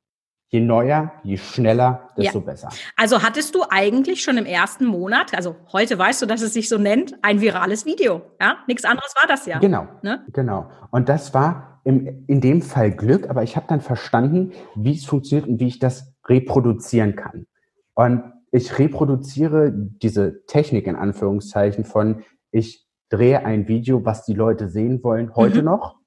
Je 0.47 0.61
neuer, 0.61 1.11
je 1.23 1.37
schneller, 1.37 2.09
desto 2.17 2.39
ja. 2.39 2.45
besser. 2.45 2.69
Also 2.95 3.21
hattest 3.21 3.55
du 3.55 3.63
eigentlich 3.69 4.21
schon 4.21 4.37
im 4.37 4.45
ersten 4.45 4.85
Monat, 4.85 5.33
also 5.33 5.55
heute 5.71 5.97
weißt 5.97 6.21
du, 6.21 6.25
dass 6.25 6.41
es 6.41 6.53
sich 6.53 6.69
so 6.69 6.77
nennt, 6.77 7.15
ein 7.21 7.41
virales 7.41 7.85
Video. 7.85 8.21
Ja, 8.39 8.57
nichts 8.67 8.85
anderes 8.85 9.13
war 9.15 9.27
das 9.27 9.45
ja. 9.45 9.59
Genau. 9.59 9.87
Ne? 10.03 10.25
Genau. 10.33 10.69
Und 10.91 11.09
das 11.09 11.33
war 11.33 11.81
im, 11.83 12.25
in 12.27 12.41
dem 12.41 12.61
Fall 12.61 12.91
Glück, 12.91 13.29
aber 13.29 13.43
ich 13.43 13.55
habe 13.55 13.65
dann 13.67 13.81
verstanden, 13.81 14.51
wie 14.75 14.93
es 14.93 15.05
funktioniert 15.05 15.47
und 15.47 15.59
wie 15.59 15.67
ich 15.67 15.79
das 15.79 16.10
reproduzieren 16.27 17.15
kann. 17.15 17.47
Und 17.93 18.23
ich 18.51 18.77
reproduziere 18.77 19.71
diese 19.73 20.45
Technik 20.45 20.87
in 20.87 20.95
Anführungszeichen 20.95 21.85
von, 21.85 22.23
ich 22.51 22.85
drehe 23.09 23.45
ein 23.45 23.67
Video, 23.67 24.05
was 24.05 24.25
die 24.25 24.33
Leute 24.33 24.69
sehen 24.69 25.03
wollen, 25.03 25.35
heute 25.35 25.59
mhm. 25.59 25.65
noch, 25.65 25.97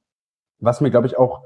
was 0.59 0.81
mir, 0.81 0.91
glaube 0.91 1.07
ich, 1.07 1.19
auch 1.19 1.45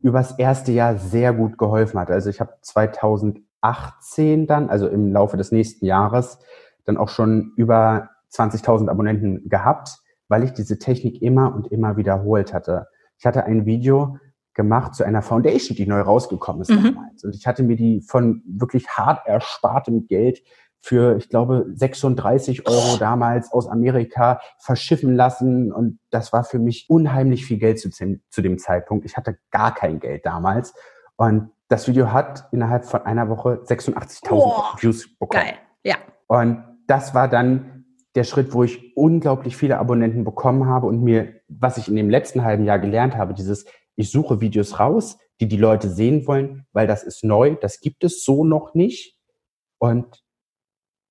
übers 0.00 0.38
erste 0.38 0.72
Jahr 0.72 0.96
sehr 0.96 1.32
gut 1.32 1.58
geholfen 1.58 1.98
hat. 1.98 2.10
Also 2.10 2.30
ich 2.30 2.40
habe 2.40 2.54
2018 2.62 4.46
dann, 4.46 4.70
also 4.70 4.88
im 4.88 5.12
Laufe 5.12 5.36
des 5.36 5.52
nächsten 5.52 5.84
Jahres, 5.86 6.38
dann 6.84 6.96
auch 6.96 7.08
schon 7.08 7.52
über 7.56 8.10
20.000 8.32 8.88
Abonnenten 8.88 9.48
gehabt, 9.48 9.98
weil 10.28 10.44
ich 10.44 10.52
diese 10.52 10.78
Technik 10.78 11.20
immer 11.22 11.54
und 11.54 11.72
immer 11.72 11.96
wiederholt 11.96 12.54
hatte. 12.54 12.86
Ich 13.18 13.26
hatte 13.26 13.44
ein 13.44 13.66
Video, 13.66 14.18
gemacht 14.58 14.96
zu 14.96 15.04
einer 15.04 15.22
Foundation, 15.22 15.76
die 15.76 15.86
neu 15.86 16.00
rausgekommen 16.00 16.62
ist 16.62 16.70
mhm. 16.70 16.94
damals. 16.94 17.24
Und 17.24 17.34
ich 17.34 17.46
hatte 17.46 17.62
mir 17.62 17.76
die 17.76 18.02
von 18.02 18.42
wirklich 18.44 18.88
hart 18.88 19.24
erspartem 19.24 20.08
Geld 20.08 20.42
für, 20.80 21.16
ich 21.16 21.28
glaube, 21.28 21.66
36 21.72 22.66
Euro 22.66 22.96
damals 22.98 23.52
aus 23.52 23.68
Amerika 23.68 24.40
verschiffen 24.58 25.14
lassen. 25.14 25.72
Und 25.72 26.00
das 26.10 26.32
war 26.32 26.42
für 26.42 26.58
mich 26.58 26.90
unheimlich 26.90 27.46
viel 27.46 27.58
Geld 27.58 27.78
zu, 27.78 27.88
zu 27.90 28.42
dem 28.42 28.58
Zeitpunkt. 28.58 29.04
Ich 29.06 29.16
hatte 29.16 29.38
gar 29.52 29.72
kein 29.74 30.00
Geld 30.00 30.26
damals. 30.26 30.74
Und 31.16 31.50
das 31.68 31.86
Video 31.86 32.12
hat 32.12 32.48
innerhalb 32.50 32.84
von 32.84 33.02
einer 33.02 33.28
Woche 33.28 33.62
86.000 33.64 34.82
Views 34.82 35.08
bekommen. 35.18 35.44
Geil, 35.44 35.54
ja. 35.84 35.96
Und 36.26 36.64
das 36.88 37.14
war 37.14 37.28
dann 37.28 37.84
der 38.16 38.24
Schritt, 38.24 38.52
wo 38.52 38.64
ich 38.64 38.96
unglaublich 38.96 39.56
viele 39.56 39.78
Abonnenten 39.78 40.24
bekommen 40.24 40.66
habe 40.66 40.88
und 40.88 41.00
mir, 41.00 41.34
was 41.48 41.76
ich 41.76 41.88
in 41.88 41.94
dem 41.94 42.10
letzten 42.10 42.42
halben 42.42 42.64
Jahr 42.64 42.80
gelernt 42.80 43.16
habe, 43.16 43.34
dieses 43.34 43.66
ich 43.98 44.12
suche 44.12 44.40
Videos 44.40 44.78
raus, 44.78 45.18
die 45.40 45.48
die 45.48 45.56
Leute 45.56 45.90
sehen 45.90 46.26
wollen, 46.26 46.66
weil 46.72 46.86
das 46.86 47.02
ist 47.02 47.24
neu, 47.24 47.56
das 47.60 47.80
gibt 47.80 48.04
es 48.04 48.24
so 48.24 48.44
noch 48.44 48.74
nicht. 48.74 49.16
Und 49.78 50.22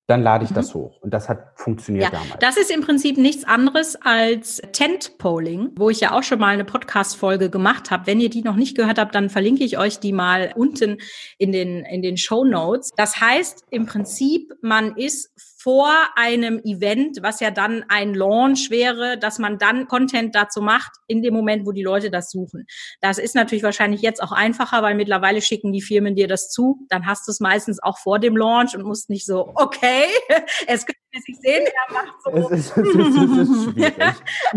dann 0.06 0.22
lade 0.22 0.42
ich 0.44 0.50
mhm. 0.50 0.54
das 0.54 0.74
hoch. 0.74 1.02
Und 1.02 1.12
das 1.12 1.28
hat 1.28 1.52
funktioniert 1.56 2.04
ja, 2.04 2.10
damals. 2.10 2.38
Das 2.40 2.56
ist 2.56 2.70
im 2.70 2.80
Prinzip 2.80 3.18
nichts 3.18 3.44
anderes 3.44 3.96
als 4.00 4.62
Tent-Polling, 4.72 5.72
wo 5.76 5.90
ich 5.90 6.00
ja 6.00 6.12
auch 6.12 6.22
schon 6.22 6.38
mal 6.38 6.54
eine 6.54 6.64
Podcast-Folge 6.64 7.50
gemacht 7.50 7.90
habe. 7.90 8.06
Wenn 8.06 8.20
ihr 8.20 8.30
die 8.30 8.40
noch 8.40 8.56
nicht 8.56 8.74
gehört 8.74 8.98
habt, 8.98 9.14
dann 9.14 9.28
verlinke 9.28 9.64
ich 9.64 9.76
euch 9.76 9.98
die 10.00 10.14
mal 10.14 10.54
unten 10.56 10.96
in 11.36 11.52
den, 11.52 11.84
in 11.84 12.00
den 12.00 12.16
Show 12.16 12.44
Notes. 12.44 12.90
Das 12.96 13.20
heißt 13.20 13.64
im 13.70 13.84
Prinzip, 13.84 14.54
man 14.62 14.96
ist 14.96 15.30
vor 15.68 15.92
einem 16.16 16.62
Event, 16.64 17.18
was 17.20 17.40
ja 17.40 17.50
dann 17.50 17.84
ein 17.88 18.14
Launch 18.14 18.70
wäre, 18.70 19.18
dass 19.18 19.38
man 19.38 19.58
dann 19.58 19.86
Content 19.86 20.34
dazu 20.34 20.62
macht, 20.62 20.92
in 21.08 21.20
dem 21.20 21.34
Moment, 21.34 21.66
wo 21.66 21.72
die 21.72 21.82
Leute 21.82 22.10
das 22.10 22.30
suchen. 22.30 22.64
Das 23.02 23.18
ist 23.18 23.34
natürlich 23.34 23.62
wahrscheinlich 23.62 24.00
jetzt 24.00 24.22
auch 24.22 24.32
einfacher, 24.32 24.80
weil 24.82 24.94
mittlerweile 24.94 25.42
schicken 25.42 25.74
die 25.74 25.82
Firmen 25.82 26.16
dir 26.16 26.26
das 26.26 26.48
zu. 26.48 26.86
Dann 26.88 27.04
hast 27.04 27.28
du 27.28 27.32
es 27.32 27.40
meistens 27.40 27.82
auch 27.82 27.98
vor 27.98 28.18
dem 28.18 28.34
Launch 28.34 28.74
und 28.74 28.82
musst 28.82 29.10
nicht 29.10 29.26
so, 29.26 29.52
okay, 29.56 30.06
es 30.66 30.86
wir 31.10 31.20
sich 31.22 31.38
sehen, 31.40 31.66
er 31.66 31.94
macht 31.94 32.22
so. 32.22 32.30
Es 32.30 32.50
ist, 32.50 32.76
es 32.76 32.94
ist, 32.94 33.16
es 33.16 33.48
ist 33.48 33.72
schwierig. 33.72 34.14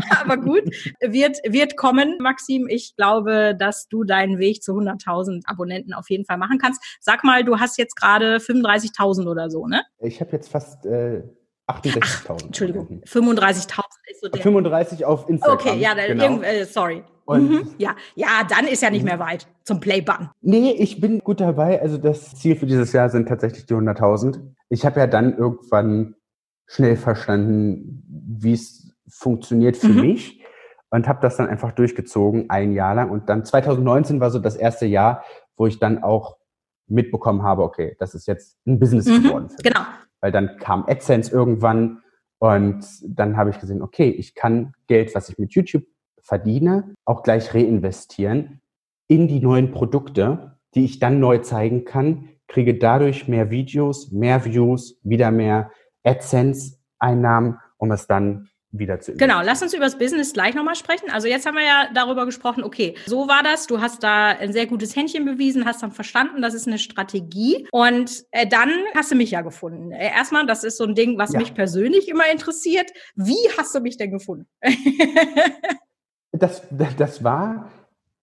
Aber 0.19 0.37
gut, 0.37 0.63
wird, 0.99 1.37
wird 1.47 1.77
kommen, 1.77 2.17
Maxim. 2.19 2.67
Ich 2.69 2.95
glaube, 2.95 3.55
dass 3.57 3.87
du 3.87 4.03
deinen 4.03 4.39
Weg 4.39 4.61
zu 4.61 4.73
100.000 4.73 5.43
Abonnenten 5.45 5.93
auf 5.93 6.09
jeden 6.09 6.25
Fall 6.25 6.37
machen 6.37 6.57
kannst. 6.59 6.81
Sag 6.99 7.23
mal, 7.23 7.43
du 7.43 7.59
hast 7.59 7.77
jetzt 7.77 7.95
gerade 7.95 8.37
35.000 8.37 9.29
oder 9.29 9.49
so, 9.49 9.67
ne? 9.67 9.83
Ich 9.99 10.19
habe 10.19 10.31
jetzt 10.33 10.49
fast 10.49 10.85
äh, 10.85 11.00
68.000. 11.67 12.45
Entschuldigung, 12.45 13.01
35.000 13.05 13.81
ist 14.09 14.21
so 14.21 14.29
der. 14.29 14.41
35 14.41 15.05
auf 15.05 15.29
Instagram. 15.29 15.57
Okay, 15.57 15.79
ja, 15.79 15.95
dann 15.95 16.17
genau. 16.17 16.41
äh, 16.41 16.65
sorry. 16.65 17.03
Mhm, 17.27 17.75
ja, 17.77 17.95
ja, 18.15 18.45
dann 18.49 18.67
ist 18.67 18.81
ja 18.81 18.89
nicht 18.89 19.05
mehr 19.05 19.19
weit 19.19 19.47
zum 19.63 19.79
Playbutton. 19.79 20.29
Nee, 20.41 20.71
ich 20.71 20.99
bin 20.99 21.19
gut 21.19 21.39
dabei. 21.39 21.81
Also 21.81 21.97
das 21.97 22.35
Ziel 22.35 22.57
für 22.57 22.65
dieses 22.65 22.91
Jahr 22.91 23.09
sind 23.09 23.27
tatsächlich 23.29 23.65
die 23.65 23.73
100.000. 23.73 24.39
Ich 24.69 24.85
habe 24.85 24.99
ja 24.99 25.07
dann 25.07 25.37
irgendwann 25.37 26.15
schnell 26.67 26.97
verstanden, 26.97 28.03
wie 28.07 28.53
es 28.53 28.93
funktioniert 29.07 29.77
für 29.77 29.89
mhm. 29.89 30.01
mich 30.01 30.43
und 30.89 31.07
habe 31.07 31.19
das 31.21 31.37
dann 31.37 31.47
einfach 31.47 31.71
durchgezogen, 31.71 32.49
ein 32.49 32.73
Jahr 32.73 32.95
lang. 32.95 33.09
Und 33.09 33.29
dann 33.29 33.45
2019 33.45 34.19
war 34.19 34.29
so 34.29 34.39
das 34.39 34.55
erste 34.55 34.85
Jahr, 34.85 35.23
wo 35.55 35.67
ich 35.67 35.79
dann 35.79 36.03
auch 36.03 36.37
mitbekommen 36.87 37.43
habe, 37.43 37.63
okay, 37.63 37.95
das 37.99 38.13
ist 38.13 38.27
jetzt 38.27 38.57
ein 38.65 38.79
Business 38.79 39.05
mhm, 39.05 39.23
geworden. 39.23 39.49
Für 39.49 39.63
genau. 39.63 39.81
Weil 40.21 40.31
dann 40.31 40.57
kam 40.57 40.85
AdSense 40.87 41.31
irgendwann 41.31 42.01
und 42.39 42.85
dann 43.03 43.37
habe 43.37 43.49
ich 43.49 43.59
gesehen, 43.59 43.81
okay, 43.81 44.09
ich 44.09 44.33
kann 44.35 44.73
Geld, 44.87 45.13
was 45.13 45.29
ich 45.29 45.37
mit 45.37 45.53
YouTube 45.53 45.83
verdiene, 46.23 46.95
auch 47.05 47.23
gleich 47.23 47.53
reinvestieren 47.53 48.61
in 49.07 49.27
die 49.27 49.41
neuen 49.41 49.71
Produkte, 49.71 50.57
die 50.73 50.85
ich 50.85 50.99
dann 50.99 51.19
neu 51.19 51.39
zeigen 51.39 51.83
kann, 51.83 52.29
kriege 52.47 52.77
dadurch 52.77 53.27
mehr 53.27 53.51
Videos, 53.51 54.11
mehr 54.11 54.45
Views, 54.45 54.99
wieder 55.03 55.31
mehr 55.31 55.71
AdSense-Einnahmen, 56.03 57.57
um 57.77 57.91
es 57.91 58.07
dann 58.07 58.47
wieder 58.71 58.99
zu 58.99 59.13
Genau, 59.15 59.41
lass 59.41 59.61
uns 59.61 59.73
über 59.73 59.85
das 59.85 59.97
Business 59.97 60.33
gleich 60.33 60.55
nochmal 60.55 60.75
sprechen. 60.75 61.09
Also 61.11 61.27
jetzt 61.27 61.45
haben 61.45 61.55
wir 61.55 61.63
ja 61.63 61.89
darüber 61.93 62.25
gesprochen, 62.25 62.63
okay, 62.63 62.95
so 63.05 63.27
war 63.27 63.43
das, 63.43 63.67
du 63.67 63.81
hast 63.81 64.03
da 64.03 64.27
ein 64.27 64.53
sehr 64.53 64.65
gutes 64.65 64.95
Händchen 64.95 65.25
bewiesen, 65.25 65.65
hast 65.65 65.83
dann 65.83 65.91
verstanden, 65.91 66.41
das 66.41 66.53
ist 66.53 66.67
eine 66.67 66.79
Strategie 66.79 67.67
und 67.71 68.23
äh, 68.31 68.47
dann 68.47 68.71
hast 68.95 69.11
du 69.11 69.15
mich 69.15 69.31
ja 69.31 69.41
gefunden. 69.41 69.91
Äh, 69.91 70.11
erstmal, 70.11 70.45
das 70.45 70.63
ist 70.63 70.77
so 70.77 70.85
ein 70.85 70.95
Ding, 70.95 71.17
was 71.17 71.33
ja. 71.33 71.39
mich 71.39 71.53
persönlich 71.53 72.07
immer 72.07 72.29
interessiert. 72.31 72.89
Wie 73.15 73.49
hast 73.57 73.75
du 73.75 73.79
mich 73.81 73.97
denn 73.97 74.11
gefunden? 74.11 74.47
das, 76.31 76.63
das 76.97 77.23
war, 77.23 77.69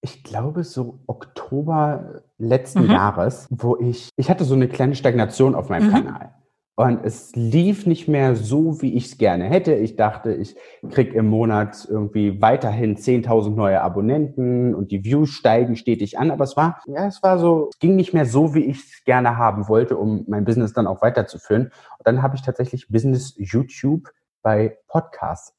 ich 0.00 0.22
glaube, 0.22 0.64
so 0.64 1.00
Oktober 1.06 2.22
letzten 2.38 2.84
mhm. 2.84 2.90
Jahres, 2.90 3.46
wo 3.50 3.76
ich, 3.76 4.10
ich 4.16 4.30
hatte 4.30 4.44
so 4.44 4.54
eine 4.54 4.68
kleine 4.68 4.94
Stagnation 4.94 5.54
auf 5.54 5.68
meinem 5.68 5.88
mhm. 5.88 5.92
Kanal. 5.92 6.34
Und 6.78 7.04
es 7.04 7.34
lief 7.34 7.86
nicht 7.86 8.06
mehr 8.06 8.36
so, 8.36 8.80
wie 8.80 8.94
ich 8.94 9.06
es 9.06 9.18
gerne 9.18 9.46
hätte. 9.46 9.74
Ich 9.74 9.96
dachte, 9.96 10.32
ich 10.32 10.54
krieg 10.92 11.12
im 11.12 11.26
Monat 11.26 11.84
irgendwie 11.90 12.40
weiterhin 12.40 12.96
10.000 12.96 13.50
neue 13.56 13.80
Abonnenten 13.80 14.76
und 14.76 14.92
die 14.92 15.02
Views 15.02 15.30
steigen 15.30 15.74
stetig 15.74 16.20
an. 16.20 16.30
Aber 16.30 16.44
es 16.44 16.56
war, 16.56 16.80
ja, 16.86 17.08
es 17.08 17.20
war 17.20 17.40
so, 17.40 17.70
es 17.72 17.80
ging 17.80 17.96
nicht 17.96 18.14
mehr 18.14 18.26
so, 18.26 18.54
wie 18.54 18.62
ich 18.62 18.78
es 18.78 19.04
gerne 19.04 19.36
haben 19.36 19.66
wollte, 19.68 19.96
um 19.96 20.24
mein 20.28 20.44
Business 20.44 20.72
dann 20.72 20.86
auch 20.86 21.02
weiterzuführen. 21.02 21.64
Und 21.64 22.06
dann 22.06 22.22
habe 22.22 22.36
ich 22.36 22.42
tatsächlich 22.42 22.86
Business 22.86 23.34
YouTube 23.36 24.10
bei 24.42 24.78
Podcasts 24.86 25.56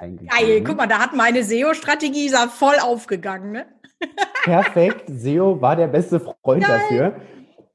geil, 0.00 0.64
guck 0.64 0.76
mal, 0.78 0.88
da 0.88 0.98
hat 0.98 1.14
meine 1.14 1.44
SEO-Strategie 1.44 2.28
voll 2.50 2.74
aufgegangen, 2.82 3.52
ne? 3.52 3.66
Perfekt, 4.42 5.04
SEO 5.06 5.60
war 5.60 5.76
der 5.76 5.86
beste 5.86 6.18
Freund 6.18 6.64
geil. 6.64 6.80
dafür. 6.80 7.16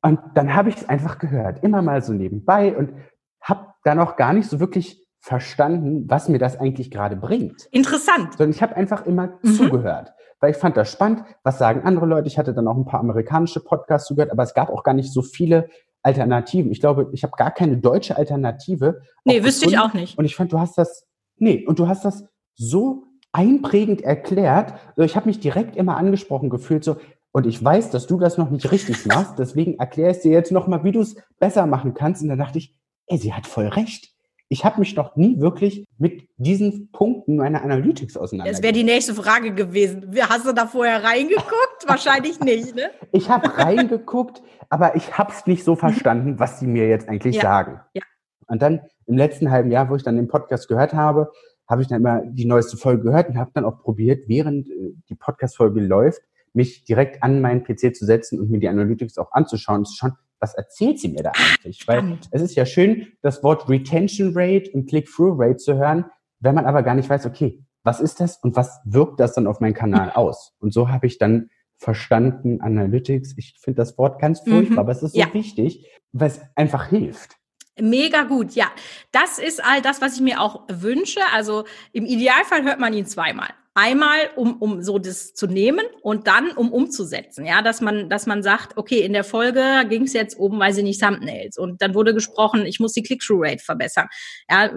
Und 0.01 0.19
dann 0.33 0.55
habe 0.55 0.69
ich 0.69 0.77
es 0.77 0.89
einfach 0.89 1.19
gehört, 1.19 1.63
immer 1.63 1.81
mal 1.81 2.01
so 2.01 2.13
nebenbei 2.13 2.75
und 2.75 2.93
habe 3.41 3.67
da 3.83 3.95
noch 3.95 4.15
gar 4.15 4.33
nicht 4.33 4.49
so 4.49 4.59
wirklich 4.59 5.05
verstanden, 5.19 6.05
was 6.09 6.29
mir 6.29 6.39
das 6.39 6.59
eigentlich 6.59 6.89
gerade 6.89 7.15
bringt. 7.15 7.67
Interessant. 7.71 8.33
Sondern 8.33 8.49
ich 8.49 8.61
habe 8.61 8.75
einfach 8.75 9.05
immer 9.05 9.39
mhm. 9.43 9.53
zugehört, 9.53 10.13
weil 10.39 10.51
ich 10.51 10.57
fand 10.57 10.75
das 10.77 10.91
spannend. 10.91 11.23
Was 11.43 11.59
sagen 11.59 11.83
andere 11.83 12.07
Leute? 12.07 12.27
Ich 12.27 12.39
hatte 12.39 12.53
dann 12.53 12.67
auch 12.67 12.75
ein 12.75 12.85
paar 12.85 12.99
amerikanische 12.99 13.59
Podcasts 13.59 14.07
zugehört, 14.07 14.31
aber 14.31 14.43
es 14.43 14.55
gab 14.55 14.69
auch 14.69 14.83
gar 14.83 14.93
nicht 14.93 15.13
so 15.13 15.21
viele 15.21 15.69
Alternativen. 16.01 16.71
Ich 16.71 16.79
glaube, 16.79 17.09
ich 17.13 17.23
habe 17.23 17.33
gar 17.37 17.51
keine 17.51 17.77
deutsche 17.77 18.17
Alternative. 18.17 19.01
Nee, 19.23 19.43
wüsste 19.43 19.67
ich 19.67 19.77
auch 19.77 19.93
nicht. 19.93 20.17
Und 20.17 20.25
ich 20.25 20.35
fand, 20.35 20.51
du 20.51 20.59
hast 20.59 20.77
das, 20.79 21.05
nee, 21.37 21.63
und 21.67 21.77
du 21.77 21.87
hast 21.87 22.03
das 22.03 22.25
so 22.55 23.03
einprägend 23.31 24.01
erklärt. 24.01 24.73
Also 24.89 25.03
ich 25.03 25.15
habe 25.15 25.27
mich 25.27 25.39
direkt 25.39 25.75
immer 25.75 25.97
angesprochen 25.97 26.49
gefühlt, 26.49 26.83
so, 26.83 26.97
und 27.31 27.47
ich 27.47 27.63
weiß, 27.63 27.91
dass 27.91 28.07
du 28.07 28.19
das 28.19 28.37
noch 28.37 28.49
nicht 28.49 28.71
richtig 28.71 29.05
machst, 29.05 29.39
deswegen 29.39 29.77
erkläre 29.79 30.11
ich 30.11 30.19
dir 30.19 30.31
jetzt 30.31 30.51
nochmal, 30.51 30.83
wie 30.83 30.91
du 30.91 31.01
es 31.01 31.15
besser 31.39 31.65
machen 31.65 31.93
kannst. 31.93 32.21
Und 32.21 32.29
dann 32.29 32.39
dachte 32.39 32.57
ich, 32.57 32.75
ey, 33.07 33.17
sie 33.17 33.33
hat 33.33 33.47
voll 33.47 33.67
recht. 33.67 34.11
Ich 34.49 34.65
habe 34.65 34.81
mich 34.81 34.97
noch 34.97 35.15
nie 35.15 35.39
wirklich 35.39 35.85
mit 35.97 36.27
diesen 36.35 36.91
Punkten 36.91 37.37
meiner 37.37 37.61
Analytics 37.63 38.17
auseinandergesetzt. 38.17 38.59
Das 38.59 38.63
wäre 38.63 38.73
die 38.73 38.83
nächste 38.83 39.15
Frage 39.15 39.53
gewesen. 39.53 40.13
Hast 40.27 40.45
du 40.45 40.51
da 40.51 40.67
vorher 40.67 41.01
reingeguckt? 41.01 41.47
Wahrscheinlich 41.87 42.37
nicht, 42.41 42.75
ne? 42.75 42.91
Ich 43.13 43.29
habe 43.29 43.57
reingeguckt, 43.57 44.43
aber 44.67 44.97
ich 44.97 45.17
habe 45.17 45.31
es 45.31 45.47
nicht 45.47 45.63
so 45.63 45.77
verstanden, 45.77 46.37
was 46.37 46.59
sie 46.59 46.67
mir 46.67 46.89
jetzt 46.89 47.07
eigentlich 47.07 47.37
ja. 47.37 47.41
sagen. 47.43 47.79
Ja. 47.93 48.01
Und 48.47 48.61
dann 48.61 48.81
im 49.05 49.15
letzten 49.15 49.51
halben 49.51 49.71
Jahr, 49.71 49.89
wo 49.89 49.95
ich 49.95 50.03
dann 50.03 50.17
den 50.17 50.27
Podcast 50.27 50.67
gehört 50.67 50.93
habe, 50.93 51.31
habe 51.69 51.81
ich 51.81 51.87
dann 51.87 52.01
immer 52.01 52.21
die 52.25 52.43
neueste 52.43 52.75
Folge 52.75 53.03
gehört 53.03 53.29
und 53.29 53.37
habe 53.37 53.51
dann 53.53 53.63
auch 53.63 53.79
probiert, 53.79 54.27
während 54.27 54.69
äh, 54.69 54.93
die 55.07 55.15
Podcast-Folge 55.15 55.79
läuft, 55.79 56.21
mich 56.53 56.83
direkt 56.83 57.23
an 57.23 57.41
meinen 57.41 57.63
PC 57.63 57.95
zu 57.95 58.05
setzen 58.05 58.39
und 58.39 58.49
mir 58.49 58.59
die 58.59 58.67
Analytics 58.67 59.17
auch 59.17 59.31
anzuschauen 59.31 59.79
und 59.79 59.85
zu 59.85 59.95
schauen, 59.95 60.13
was 60.39 60.55
erzählt 60.55 60.99
sie 60.99 61.09
mir 61.09 61.23
da 61.23 61.31
eigentlich? 61.35 61.87
Weil 61.87 62.17
es 62.31 62.41
ist 62.41 62.55
ja 62.55 62.65
schön, 62.65 63.07
das 63.21 63.43
Wort 63.43 63.69
Retention 63.69 64.31
Rate 64.35 64.71
und 64.71 64.89
Click-Through 64.89 65.35
Rate 65.37 65.57
zu 65.57 65.75
hören, 65.75 66.05
wenn 66.39 66.55
man 66.55 66.65
aber 66.65 66.83
gar 66.83 66.95
nicht 66.95 67.09
weiß, 67.09 67.25
okay, 67.27 67.63
was 67.83 67.99
ist 67.99 68.19
das 68.19 68.37
und 68.37 68.55
was 68.55 68.79
wirkt 68.85 69.19
das 69.19 69.33
dann 69.33 69.47
auf 69.47 69.59
meinen 69.59 69.73
Kanal 69.73 70.11
aus? 70.15 70.53
Und 70.59 70.73
so 70.73 70.89
habe 70.89 71.07
ich 71.07 71.17
dann 71.17 71.49
verstanden, 71.77 72.61
Analytics, 72.61 73.35
ich 73.37 73.55
finde 73.59 73.77
das 73.77 73.97
Wort 73.97 74.19
ganz 74.19 74.45
mhm. 74.45 74.51
furchtbar, 74.51 74.73
mhm. 74.73 74.79
aber 74.79 74.91
es 74.91 75.03
ist 75.03 75.13
so 75.13 75.19
ja. 75.19 75.33
wichtig, 75.33 75.87
weil 76.11 76.27
es 76.27 76.41
einfach 76.55 76.87
hilft. 76.87 77.37
Mega 77.79 78.23
gut, 78.23 78.53
ja. 78.53 78.65
Das 79.11 79.39
ist 79.39 79.63
all 79.63 79.81
das, 79.81 80.01
was 80.01 80.15
ich 80.15 80.21
mir 80.21 80.41
auch 80.41 80.67
wünsche. 80.69 81.21
Also 81.33 81.63
im 81.93 82.05
Idealfall 82.05 82.63
hört 82.63 82.79
man 82.79 82.93
ihn 82.93 83.05
zweimal. 83.05 83.49
Einmal, 83.73 84.31
um, 84.35 84.57
um 84.57 84.81
so 84.81 84.99
das 84.99 85.33
zu 85.33 85.47
nehmen 85.47 85.85
und 86.01 86.27
dann, 86.27 86.51
um 86.51 86.73
umzusetzen. 86.73 87.45
Ja, 87.45 87.61
dass 87.61 87.79
man, 87.79 88.09
dass 88.09 88.27
man 88.27 88.43
sagt, 88.43 88.75
okay, 88.75 88.99
in 88.99 89.13
der 89.13 89.23
Folge 89.23 89.85
ging 89.87 90.03
es 90.03 90.11
jetzt 90.11 90.37
um, 90.37 90.59
weiß 90.59 90.79
ich 90.79 90.83
nicht, 90.83 91.01
Thumbnails. 91.01 91.57
Und 91.57 91.81
dann 91.81 91.93
wurde 91.93 92.13
gesprochen, 92.13 92.65
ich 92.65 92.81
muss 92.81 92.91
die 92.91 93.01
Click-Through-Rate 93.01 93.63
verbessern. 93.63 94.09
Ja, 94.49 94.69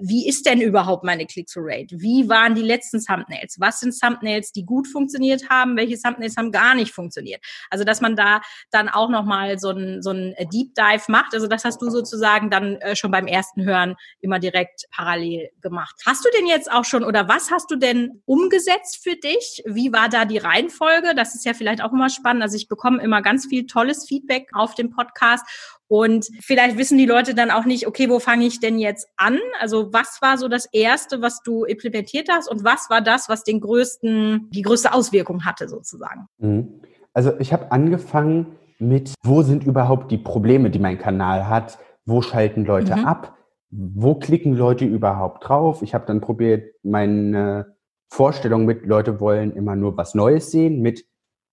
wie 0.00 0.28
ist 0.28 0.46
denn 0.46 0.60
überhaupt 0.60 1.02
meine 1.02 1.26
Click-Through-Rate? 1.26 2.00
Wie 2.00 2.28
waren 2.28 2.54
die 2.54 2.62
letzten 2.62 3.04
Thumbnails? 3.04 3.56
Was 3.58 3.80
sind 3.80 3.98
Thumbnails, 3.98 4.52
die 4.52 4.64
gut 4.64 4.86
funktioniert 4.86 5.50
haben? 5.50 5.76
Welche 5.76 6.00
Thumbnails 6.00 6.36
haben 6.36 6.52
gar 6.52 6.76
nicht 6.76 6.92
funktioniert? 6.92 7.44
Also, 7.70 7.82
dass 7.82 8.00
man 8.00 8.14
da 8.14 8.40
dann 8.70 8.88
auch 8.88 9.08
nochmal 9.08 9.58
so 9.58 9.70
ein, 9.70 10.00
so 10.00 10.10
ein 10.10 10.36
Deep 10.52 10.76
Dive 10.76 11.02
macht. 11.08 11.34
Also, 11.34 11.48
das 11.48 11.64
hast 11.64 11.82
du 11.82 11.90
sozusagen 11.90 12.50
dann 12.50 12.76
äh, 12.76 12.94
schon 12.94 13.10
beim 13.10 13.26
ersten 13.26 13.64
Hören 13.64 13.96
immer 14.20 14.38
direkt 14.38 14.84
parallel 14.92 15.50
gemacht. 15.60 15.96
Hast 16.06 16.24
du 16.24 16.28
denn 16.38 16.46
jetzt 16.46 16.70
auch 16.70 16.84
schon 16.84 17.02
oder 17.02 17.28
was 17.28 17.50
hast 17.50 17.68
du 17.72 17.74
denn 17.74 18.22
umgesetzt 18.28 19.02
für 19.02 19.16
dich? 19.16 19.62
Wie 19.64 19.92
war 19.92 20.08
da 20.10 20.26
die 20.26 20.38
Reihenfolge? 20.38 21.14
Das 21.16 21.34
ist 21.34 21.46
ja 21.46 21.54
vielleicht 21.54 21.82
auch 21.82 21.92
immer 21.92 22.10
spannend. 22.10 22.42
Also 22.42 22.56
ich 22.56 22.68
bekomme 22.68 23.02
immer 23.02 23.22
ganz 23.22 23.46
viel 23.46 23.66
tolles 23.66 24.06
Feedback 24.06 24.50
auf 24.52 24.74
dem 24.74 24.90
Podcast 24.90 25.46
und 25.88 26.28
vielleicht 26.40 26.76
wissen 26.76 26.98
die 26.98 27.06
Leute 27.06 27.34
dann 27.34 27.50
auch 27.50 27.64
nicht, 27.64 27.86
okay, 27.86 28.10
wo 28.10 28.18
fange 28.18 28.44
ich 28.44 28.60
denn 28.60 28.78
jetzt 28.78 29.08
an? 29.16 29.38
Also 29.60 29.94
was 29.94 30.18
war 30.20 30.36
so 30.36 30.48
das 30.48 30.66
erste, 30.66 31.22
was 31.22 31.42
du 31.42 31.64
implementiert 31.64 32.28
hast 32.30 32.50
und 32.50 32.62
was 32.64 32.90
war 32.90 33.00
das, 33.00 33.30
was 33.30 33.44
den 33.44 33.60
größten, 33.60 34.50
die 34.50 34.62
größte 34.62 34.92
Auswirkung 34.92 35.46
hatte 35.46 35.66
sozusagen? 35.66 36.28
Mhm. 36.36 36.82
Also 37.14 37.32
ich 37.38 37.54
habe 37.54 37.72
angefangen 37.72 38.58
mit, 38.78 39.14
wo 39.22 39.42
sind 39.42 39.64
überhaupt 39.64 40.10
die 40.12 40.18
Probleme, 40.18 40.68
die 40.70 40.78
mein 40.78 40.98
Kanal 40.98 41.48
hat? 41.48 41.78
Wo 42.04 42.20
schalten 42.20 42.66
Leute 42.66 42.94
mhm. 42.94 43.04
ab? 43.06 43.38
Wo 43.70 44.14
klicken 44.14 44.54
Leute 44.54 44.84
überhaupt 44.84 45.48
drauf? 45.48 45.82
Ich 45.82 45.94
habe 45.94 46.04
dann 46.06 46.20
probiert, 46.20 46.74
meine 46.82 47.77
Vorstellung 48.08 48.64
mit, 48.64 48.86
Leute 48.86 49.20
wollen 49.20 49.54
immer 49.54 49.76
nur 49.76 49.96
was 49.96 50.14
Neues 50.14 50.50
sehen, 50.50 50.80
mit 50.80 51.04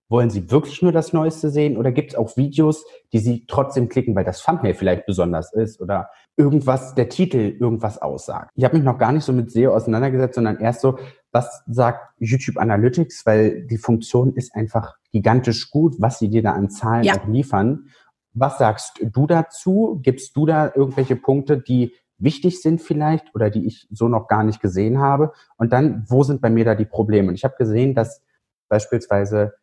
wollen 0.08 0.30
sie 0.30 0.50
wirklich 0.50 0.82
nur 0.82 0.92
das 0.92 1.12
Neueste 1.12 1.50
sehen 1.50 1.76
oder 1.76 1.90
gibt 1.90 2.12
es 2.12 2.18
auch 2.18 2.36
Videos, 2.36 2.84
die 3.12 3.18
sie 3.18 3.44
trotzdem 3.46 3.88
klicken, 3.88 4.14
weil 4.14 4.24
das 4.24 4.42
Thumbnail 4.42 4.74
vielleicht 4.74 5.06
besonders 5.06 5.52
ist 5.52 5.80
oder 5.80 6.10
irgendwas, 6.36 6.94
der 6.94 7.08
Titel 7.08 7.56
irgendwas 7.58 8.00
aussagt. 8.00 8.52
Ich 8.54 8.64
habe 8.64 8.76
mich 8.76 8.84
noch 8.84 8.98
gar 8.98 9.12
nicht 9.12 9.24
so 9.24 9.32
mit 9.32 9.50
SEO 9.50 9.74
auseinandergesetzt, 9.74 10.36
sondern 10.36 10.60
erst 10.60 10.80
so, 10.80 10.98
was 11.32 11.64
sagt 11.66 12.14
YouTube 12.18 12.58
Analytics, 12.58 13.26
weil 13.26 13.66
die 13.66 13.78
Funktion 13.78 14.34
ist 14.34 14.54
einfach 14.54 14.94
gigantisch 15.12 15.70
gut, 15.70 15.96
was 15.98 16.18
sie 16.18 16.28
dir 16.28 16.42
da 16.42 16.52
an 16.52 16.70
Zahlen 16.70 17.04
ja. 17.04 17.14
auch 17.14 17.26
liefern. 17.26 17.88
Was 18.32 18.58
sagst 18.58 19.00
du 19.02 19.26
dazu? 19.26 19.98
Gibst 20.02 20.36
du 20.36 20.46
da 20.46 20.70
irgendwelche 20.74 21.16
Punkte, 21.16 21.58
die 21.58 21.94
wichtig 22.18 22.60
sind 22.62 22.80
vielleicht 22.80 23.34
oder 23.34 23.50
die 23.50 23.66
ich 23.66 23.86
so 23.90 24.08
noch 24.08 24.28
gar 24.28 24.44
nicht 24.44 24.60
gesehen 24.60 24.98
habe. 24.98 25.32
Und 25.56 25.72
dann, 25.72 26.04
wo 26.08 26.22
sind 26.22 26.40
bei 26.40 26.50
mir 26.50 26.64
da 26.64 26.74
die 26.74 26.84
Probleme? 26.84 27.28
Und 27.28 27.34
ich 27.34 27.44
habe 27.44 27.56
gesehen, 27.58 27.94
dass 27.94 28.22
beispielsweise 28.68 29.54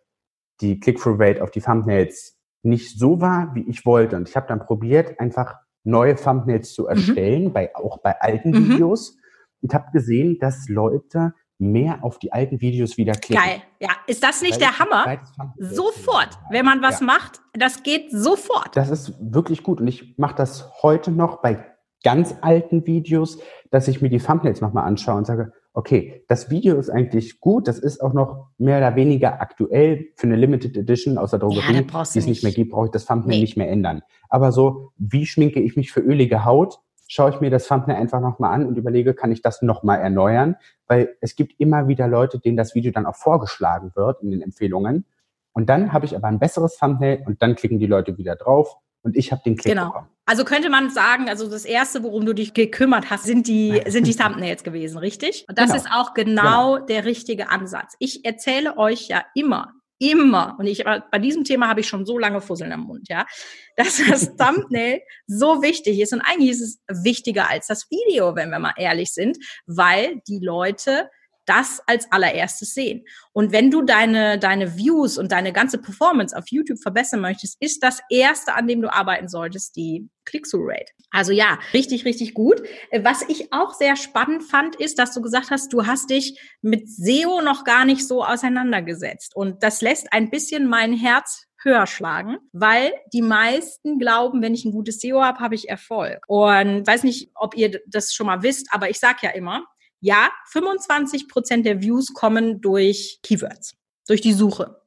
die 0.61 0.79
Click-Through-Rate 0.79 1.43
auf 1.43 1.51
die 1.51 1.61
Thumbnails 1.61 2.37
nicht 2.61 2.97
so 2.97 3.19
war, 3.19 3.53
wie 3.55 3.67
ich 3.69 3.85
wollte. 3.85 4.15
Und 4.15 4.29
ich 4.29 4.35
habe 4.35 4.47
dann 4.47 4.59
probiert, 4.59 5.19
einfach 5.19 5.55
neue 5.83 6.15
Thumbnails 6.15 6.73
zu 6.73 6.83
mhm. 6.83 6.89
erstellen, 6.89 7.43
mhm. 7.45 7.53
bei, 7.53 7.75
auch 7.75 7.97
bei 7.99 8.19
alten 8.21 8.51
mhm. 8.51 8.69
Videos. 8.69 9.17
Und 9.61 9.73
habe 9.73 9.91
gesehen, 9.91 10.39
dass 10.39 10.67
Leute 10.67 11.33
mehr 11.57 12.03
auf 12.03 12.19
die 12.19 12.33
alten 12.33 12.59
Videos 12.59 12.97
wieder 12.97 13.13
klicken. 13.13 13.43
Geil. 13.43 13.61
Ja, 13.79 13.91
ist 14.07 14.21
das 14.23 14.41
nicht 14.41 14.53
Weil 14.53 14.59
der 14.59 14.79
Hammer? 14.79 15.21
Sofort, 15.57 16.37
wenn 16.49 16.65
man 16.65 16.81
was 16.81 16.99
ja. 16.99 17.05
macht, 17.05 17.41
das 17.53 17.83
geht 17.83 18.11
sofort. 18.11 18.75
Das 18.75 18.89
ist 18.89 19.13
wirklich 19.19 19.63
gut 19.63 19.79
und 19.79 19.87
ich 19.87 20.17
mache 20.17 20.35
das 20.35 20.69
heute 20.81 21.11
noch 21.11 21.41
bei 21.41 21.72
ganz 22.03 22.35
alten 22.41 22.85
Videos, 22.85 23.39
dass 23.71 23.87
ich 23.87 24.01
mir 24.01 24.09
die 24.09 24.19
Thumbnails 24.19 24.61
nochmal 24.61 24.85
anschaue 24.85 25.17
und 25.17 25.25
sage, 25.25 25.53
okay, 25.73 26.23
das 26.27 26.51
Video 26.51 26.77
ist 26.77 26.89
eigentlich 26.89 27.39
gut, 27.39 27.67
das 27.67 27.79
ist 27.79 28.01
auch 28.01 28.13
noch 28.13 28.49
mehr 28.57 28.77
oder 28.77 28.95
weniger 28.95 29.41
aktuell 29.41 30.09
für 30.15 30.27
eine 30.27 30.35
Limited 30.35 30.77
Edition 30.77 31.17
aus 31.17 31.31
der 31.31 31.39
Drogerie, 31.39 31.73
ja, 31.73 32.03
die 32.03 32.19
es 32.19 32.27
nicht 32.27 32.43
mehr 32.43 32.51
gibt, 32.51 32.71
brauche 32.71 32.85
ich 32.85 32.91
das 32.91 33.05
Thumbnail 33.05 33.37
nee. 33.37 33.41
nicht 33.41 33.57
mehr 33.57 33.69
ändern. 33.69 34.03
Aber 34.29 34.51
so, 34.51 34.91
wie 34.97 35.25
schminke 35.25 35.59
ich 35.59 35.75
mich 35.75 35.91
für 35.91 36.01
ölige 36.01 36.45
Haut? 36.45 36.79
Schaue 37.07 37.31
ich 37.31 37.41
mir 37.41 37.49
das 37.49 37.67
Thumbnail 37.67 37.97
einfach 37.97 38.21
nochmal 38.21 38.53
an 38.53 38.65
und 38.67 38.77
überlege, 38.77 39.13
kann 39.13 39.31
ich 39.31 39.41
das 39.41 39.61
nochmal 39.61 39.99
erneuern? 39.99 40.55
Weil 40.87 41.15
es 41.21 41.35
gibt 41.35 41.59
immer 41.59 41.87
wieder 41.87 42.07
Leute, 42.07 42.39
denen 42.39 42.57
das 42.57 42.75
Video 42.75 42.91
dann 42.91 43.05
auch 43.05 43.15
vorgeschlagen 43.15 43.91
wird 43.95 44.21
in 44.21 44.31
den 44.31 44.41
Empfehlungen. 44.41 45.05
Und 45.53 45.69
dann 45.69 45.93
habe 45.93 46.05
ich 46.05 46.15
aber 46.15 46.27
ein 46.27 46.39
besseres 46.39 46.77
Thumbnail 46.77 47.23
und 47.25 47.41
dann 47.41 47.55
klicken 47.55 47.79
die 47.79 47.87
Leute 47.87 48.17
wieder 48.17 48.35
drauf 48.35 48.77
und 49.03 49.17
ich 49.17 49.31
habe 49.31 49.41
den 49.45 49.55
Klick 49.55 49.73
genau. 49.73 49.87
bekommen. 49.87 50.07
Also 50.25 50.45
könnte 50.45 50.69
man 50.69 50.89
sagen, 50.89 51.27
also 51.27 51.49
das 51.49 51.65
erste, 51.65 52.01
worum 52.01 52.25
du 52.25 52.33
dich 52.33 52.53
gekümmert 52.53 53.09
hast, 53.09 53.25
sind 53.25 53.47
die 53.47 53.81
sind 53.87 54.07
die 54.07 54.15
Thumbnails 54.15 54.63
gewesen, 54.63 54.97
richtig? 54.97 55.45
Und 55.49 55.57
das 55.57 55.67
genau. 55.67 55.77
ist 55.77 55.87
auch 55.91 56.13
genau, 56.13 56.75
genau 56.75 56.85
der 56.85 57.05
richtige 57.05 57.49
Ansatz. 57.49 57.95
Ich 57.99 58.23
erzähle 58.23 58.77
euch 58.77 59.09
ja 59.09 59.25
immer, 59.35 59.73
immer, 59.99 60.55
und 60.59 60.67
ich 60.67 60.85
bei 60.85 61.19
diesem 61.19 61.43
Thema 61.43 61.67
habe 61.67 61.81
ich 61.81 61.87
schon 61.87 62.05
so 62.05 62.17
lange 62.17 62.41
Fusseln 62.41 62.71
im 62.71 62.81
Mund, 62.81 63.09
ja, 63.09 63.25
dass 63.77 64.01
das 64.07 64.35
Thumbnail 64.37 65.01
so 65.27 65.61
wichtig 65.61 65.99
ist 65.99 66.13
und 66.13 66.21
eigentlich 66.21 66.51
ist 66.51 66.61
es 66.61 67.03
wichtiger 67.03 67.49
als 67.49 67.67
das 67.67 67.89
Video, 67.89 68.35
wenn 68.35 68.49
wir 68.49 68.59
mal 68.59 68.73
ehrlich 68.77 69.13
sind, 69.13 69.37
weil 69.65 70.21
die 70.27 70.39
Leute 70.39 71.09
das 71.45 71.81
als 71.87 72.11
allererstes 72.11 72.73
sehen. 72.73 73.05
Und 73.33 73.51
wenn 73.51 73.71
du 73.71 73.81
deine, 73.81 74.39
deine 74.39 74.77
Views 74.77 75.17
und 75.17 75.31
deine 75.31 75.53
ganze 75.53 75.77
Performance 75.77 76.35
auf 76.35 76.45
YouTube 76.49 76.79
verbessern 76.79 77.21
möchtest, 77.21 77.57
ist 77.61 77.83
das 77.83 77.99
erste, 78.09 78.55
an 78.55 78.67
dem 78.67 78.81
du 78.81 78.93
arbeiten 78.93 79.27
solltest, 79.27 79.75
die 79.75 80.07
Click-Through-Rate. 80.25 80.91
Also 81.11 81.31
ja, 81.31 81.59
richtig, 81.73 82.05
richtig 82.05 82.33
gut. 82.33 82.61
Was 83.01 83.23
ich 83.27 83.51
auch 83.53 83.73
sehr 83.73 83.95
spannend 83.95 84.43
fand, 84.43 84.75
ist, 84.77 84.99
dass 84.99 85.13
du 85.13 85.21
gesagt 85.21 85.51
hast, 85.51 85.73
du 85.73 85.85
hast 85.85 86.09
dich 86.09 86.39
mit 86.61 86.89
SEO 86.89 87.41
noch 87.41 87.63
gar 87.63 87.85
nicht 87.85 88.07
so 88.07 88.23
auseinandergesetzt. 88.23 89.35
Und 89.35 89.63
das 89.63 89.81
lässt 89.81 90.11
ein 90.11 90.29
bisschen 90.29 90.67
mein 90.67 90.93
Herz 90.93 91.47
höher 91.63 91.87
schlagen, 91.87 92.37
weil 92.51 92.93
die 93.13 93.21
meisten 93.21 93.97
glauben, 93.97 94.41
wenn 94.41 94.53
ich 94.53 94.65
ein 94.65 94.71
gutes 94.71 94.99
SEO 94.99 95.21
habe, 95.21 95.39
habe 95.39 95.55
ich 95.55 95.69
Erfolg. 95.69 96.23
Und 96.27 96.85
weiß 96.85 97.03
nicht, 97.03 97.31
ob 97.35 97.55
ihr 97.55 97.79
das 97.87 98.13
schon 98.13 98.27
mal 98.27 98.43
wisst, 98.43 98.67
aber 98.71 98.89
ich 98.89 98.99
sage 98.99 99.19
ja 99.21 99.29
immer, 99.29 99.65
ja, 100.03 100.29
25 100.47 101.29
Prozent 101.29 101.65
der 101.65 101.81
Views 101.81 102.13
kommen 102.13 102.59
durch 102.59 103.19
Keywords, 103.23 103.73
durch 104.05 104.19
die 104.19 104.33
Suche. 104.33 104.81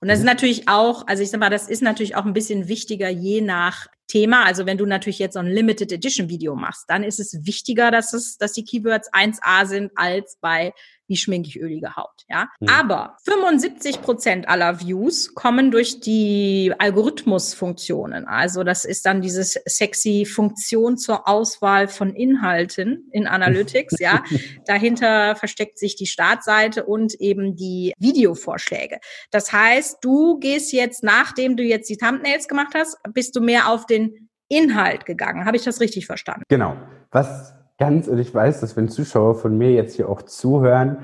Und 0.00 0.08
das 0.08 0.18
ist 0.18 0.24
mhm. 0.24 0.30
natürlich 0.30 0.66
auch, 0.66 1.06
also 1.06 1.22
ich 1.22 1.28
sag 1.28 1.40
mal, 1.40 1.50
das 1.50 1.68
ist 1.68 1.82
natürlich 1.82 2.16
auch 2.16 2.24
ein 2.24 2.32
bisschen 2.32 2.68
wichtiger 2.68 3.10
je 3.10 3.42
nach 3.42 3.86
Thema. 4.06 4.44
Also 4.44 4.64
wenn 4.64 4.78
du 4.78 4.86
natürlich 4.86 5.18
jetzt 5.18 5.34
so 5.34 5.40
ein 5.40 5.46
Limited 5.46 5.92
Edition 5.92 6.30
Video 6.30 6.56
machst, 6.56 6.86
dann 6.88 7.04
ist 7.04 7.20
es 7.20 7.44
wichtiger, 7.44 7.90
dass 7.90 8.14
es, 8.14 8.38
dass 8.38 8.54
die 8.54 8.64
Keywords 8.64 9.12
1A 9.12 9.66
sind 9.66 9.92
als 9.94 10.38
bei 10.40 10.72
wie 11.12 11.16
schminke 11.18 11.50
ich 11.50 11.60
ölige 11.60 11.94
Haut, 11.94 12.24
ja. 12.30 12.48
Mhm. 12.58 12.68
Aber 12.70 13.18
75 13.26 14.00
Prozent 14.00 14.48
aller 14.48 14.80
Views 14.80 15.34
kommen 15.34 15.70
durch 15.70 16.00
die 16.00 16.72
Algorithmusfunktionen. 16.78 18.26
Also 18.26 18.64
das 18.64 18.86
ist 18.86 19.04
dann 19.04 19.20
dieses 19.20 19.60
sexy 19.66 20.24
Funktion 20.24 20.96
zur 20.96 21.28
Auswahl 21.28 21.86
von 21.88 22.14
Inhalten 22.14 23.10
in 23.12 23.26
Analytics, 23.26 23.98
ja. 24.00 24.24
Dahinter 24.66 25.36
versteckt 25.36 25.78
sich 25.78 25.96
die 25.96 26.06
Startseite 26.06 26.84
und 26.84 27.12
eben 27.20 27.56
die 27.56 27.92
Videovorschläge. 27.98 28.98
Das 29.30 29.52
heißt, 29.52 29.98
du 30.00 30.38
gehst 30.38 30.72
jetzt, 30.72 31.02
nachdem 31.02 31.58
du 31.58 31.62
jetzt 31.62 31.90
die 31.90 31.98
Thumbnails 31.98 32.48
gemacht 32.48 32.72
hast, 32.74 32.96
bist 33.12 33.36
du 33.36 33.42
mehr 33.42 33.68
auf 33.68 33.84
den 33.84 34.30
Inhalt 34.48 35.04
gegangen. 35.04 35.44
Habe 35.44 35.58
ich 35.58 35.64
das 35.64 35.78
richtig 35.80 36.06
verstanden? 36.06 36.44
Genau. 36.48 36.78
Was 37.10 37.54
ganz, 37.78 38.08
und 38.08 38.18
ich 38.18 38.34
weiß, 38.34 38.60
dass 38.60 38.76
wenn 38.76 38.88
Zuschauer 38.88 39.34
von 39.34 39.56
mir 39.56 39.72
jetzt 39.72 39.96
hier 39.96 40.08
auch 40.08 40.22
zuhören, 40.22 40.98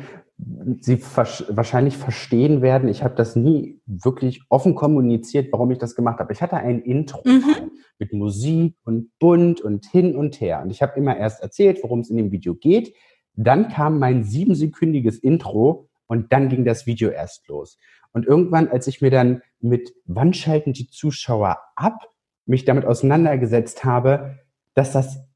sie 0.81 1.03
wahrscheinlich 1.03 1.97
verstehen 1.97 2.63
werden, 2.63 2.89
ich 2.89 3.03
habe 3.03 3.17
das 3.17 3.35
nie 3.35 3.81
wirklich 3.87 4.43
offen 4.49 4.75
kommuniziert, 4.75 5.53
warum 5.53 5.71
ich 5.73 5.79
das 5.79 5.97
gemacht 5.97 6.21
habe. 6.21 6.33
Ich 6.33 6.41
hatte 6.41 6.57
ein 6.57 6.81
Intro 6.81 7.23
mhm. 7.25 7.71
mit 7.99 8.13
Musik 8.13 8.77
und 8.85 9.11
bunt 9.19 9.61
und 9.61 9.87
hin 9.87 10.15
und 10.15 10.41
her. 10.41 10.63
Und 10.63 10.71
ich 10.71 10.81
habe 10.81 10.97
immer 10.97 11.17
erst 11.17 11.43
erzählt, 11.43 11.81
worum 11.83 12.01
es 12.01 12.11
in 12.11 12.17
dem 12.17 12.31
Video 12.31 12.55
geht. 12.55 12.95
Dann 13.35 13.69
kam 13.69 13.99
mein 13.99 14.23
siebensekündiges 14.23 15.19
Intro 15.19 15.89
und 16.07 16.33
dann 16.33 16.49
ging 16.49 16.65
das 16.65 16.87
Video 16.87 17.11
erst 17.11 17.49
los. 17.49 17.79
Und 18.13 18.27
irgendwann, 18.27 18.69
als 18.69 18.87
ich 18.87 19.01
mir 19.01 19.11
dann 19.11 19.43
mit 19.61 19.93
wann 20.07 20.33
schalten 20.35 20.73
die 20.73 20.89
Zuschauer 20.89 21.59
ab, 21.75 22.09
mich 22.47 22.65
damit 22.65 22.85
auseinandergesetzt 22.85 23.85
habe, 23.85 24.39
dass 24.75 24.93
das 24.93 25.28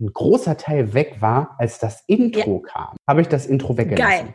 ein 0.00 0.12
großer 0.12 0.56
Teil 0.56 0.94
weg 0.94 1.16
war, 1.20 1.56
als 1.58 1.78
das 1.78 2.02
Intro 2.06 2.62
ja. 2.64 2.72
kam, 2.72 2.96
habe 3.06 3.20
ich 3.20 3.28
das 3.28 3.46
Intro 3.46 3.76
weggelassen. 3.76 4.26
Geil. 4.26 4.34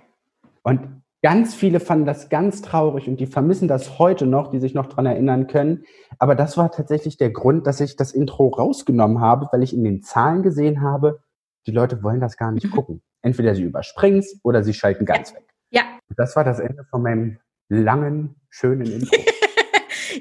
Und 0.63 1.01
ganz 1.21 1.55
viele 1.55 1.79
fanden 1.79 2.05
das 2.05 2.29
ganz 2.29 2.61
traurig 2.61 3.07
und 3.07 3.19
die 3.19 3.25
vermissen 3.25 3.67
das 3.67 3.97
heute 3.97 4.25
noch, 4.25 4.49
die 4.49 4.59
sich 4.59 4.73
noch 4.73 4.87
dran 4.87 5.05
erinnern 5.05 5.47
können. 5.47 5.85
Aber 6.19 6.35
das 6.35 6.57
war 6.57 6.71
tatsächlich 6.71 7.17
der 7.17 7.31
Grund, 7.31 7.65
dass 7.65 7.79
ich 7.79 7.95
das 7.95 8.11
Intro 8.11 8.47
rausgenommen 8.47 9.21
habe, 9.21 9.47
weil 9.51 9.63
ich 9.63 9.73
in 9.73 9.83
den 9.83 10.03
Zahlen 10.03 10.43
gesehen 10.43 10.81
habe, 10.81 11.21
die 11.65 11.71
Leute 11.71 12.03
wollen 12.03 12.19
das 12.19 12.37
gar 12.37 12.51
nicht 12.51 12.65
mhm. 12.65 12.71
gucken. 12.71 13.01
Entweder 13.21 13.55
sie 13.55 13.63
überspringen 13.63 14.19
es 14.19 14.39
oder 14.43 14.63
sie 14.63 14.73
schalten 14.73 15.05
ganz 15.05 15.31
ja. 15.31 15.37
weg. 15.37 15.45
Ja. 15.69 15.81
Und 16.09 16.19
das 16.19 16.35
war 16.35 16.43
das 16.43 16.59
Ende 16.59 16.83
von 16.83 17.01
meinem 17.01 17.39
langen, 17.69 18.35
schönen 18.49 18.85
Intro. 18.85 19.17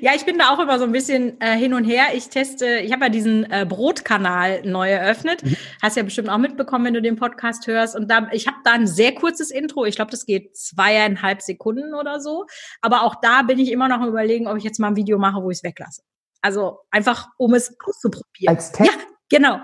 Ja, 0.00 0.12
ich 0.14 0.24
bin 0.24 0.38
da 0.38 0.50
auch 0.50 0.58
immer 0.58 0.78
so 0.78 0.84
ein 0.84 0.92
bisschen 0.92 1.40
äh, 1.40 1.56
hin 1.56 1.74
und 1.74 1.84
her. 1.84 2.06
Ich 2.14 2.28
teste, 2.28 2.78
ich 2.78 2.92
habe 2.92 3.04
ja 3.04 3.08
diesen 3.08 3.50
äh, 3.50 3.66
Brotkanal 3.68 4.62
neu 4.64 4.90
eröffnet. 4.90 5.44
Mhm. 5.44 5.56
Hast 5.82 5.96
ja 5.96 6.02
bestimmt 6.02 6.28
auch 6.28 6.38
mitbekommen, 6.38 6.84
wenn 6.86 6.94
du 6.94 7.02
den 7.02 7.16
Podcast 7.16 7.66
hörst. 7.66 7.96
Und 7.96 8.10
da, 8.10 8.28
ich 8.32 8.46
habe 8.46 8.56
da 8.64 8.72
ein 8.72 8.86
sehr 8.86 9.14
kurzes 9.14 9.50
Intro. 9.50 9.84
Ich 9.84 9.96
glaube, 9.96 10.10
das 10.10 10.26
geht 10.26 10.56
zweieinhalb 10.56 11.42
Sekunden 11.42 11.94
oder 11.94 12.20
so. 12.20 12.46
Aber 12.80 13.02
auch 13.02 13.16
da 13.20 13.42
bin 13.42 13.58
ich 13.58 13.70
immer 13.70 13.88
noch 13.88 14.06
überlegen, 14.06 14.46
ob 14.46 14.56
ich 14.56 14.64
jetzt 14.64 14.78
mal 14.78 14.88
ein 14.88 14.96
Video 14.96 15.18
mache, 15.18 15.42
wo 15.42 15.50
ich 15.50 15.58
es 15.58 15.64
weglasse. 15.64 16.02
Also 16.40 16.80
einfach, 16.90 17.28
um 17.36 17.54
es 17.54 17.76
auszuprobieren. 17.84 18.54
Als 18.54 18.72
Test? 18.72 18.90
Ja, 18.90 18.98
genau. 19.28 19.60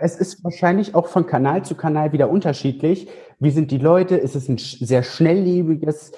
Es 0.00 0.16
ist 0.16 0.42
wahrscheinlich 0.42 0.94
auch 0.94 1.08
von 1.08 1.26
Kanal 1.26 1.64
zu 1.64 1.76
Kanal 1.76 2.12
wieder 2.12 2.28
unterschiedlich. 2.28 3.08
Wie 3.38 3.50
sind 3.50 3.70
die 3.70 3.78
Leute? 3.78 4.16
Ist 4.16 4.34
es 4.34 4.48
ein 4.48 4.58
sehr 4.58 5.02
schnelllebiges 5.02 6.12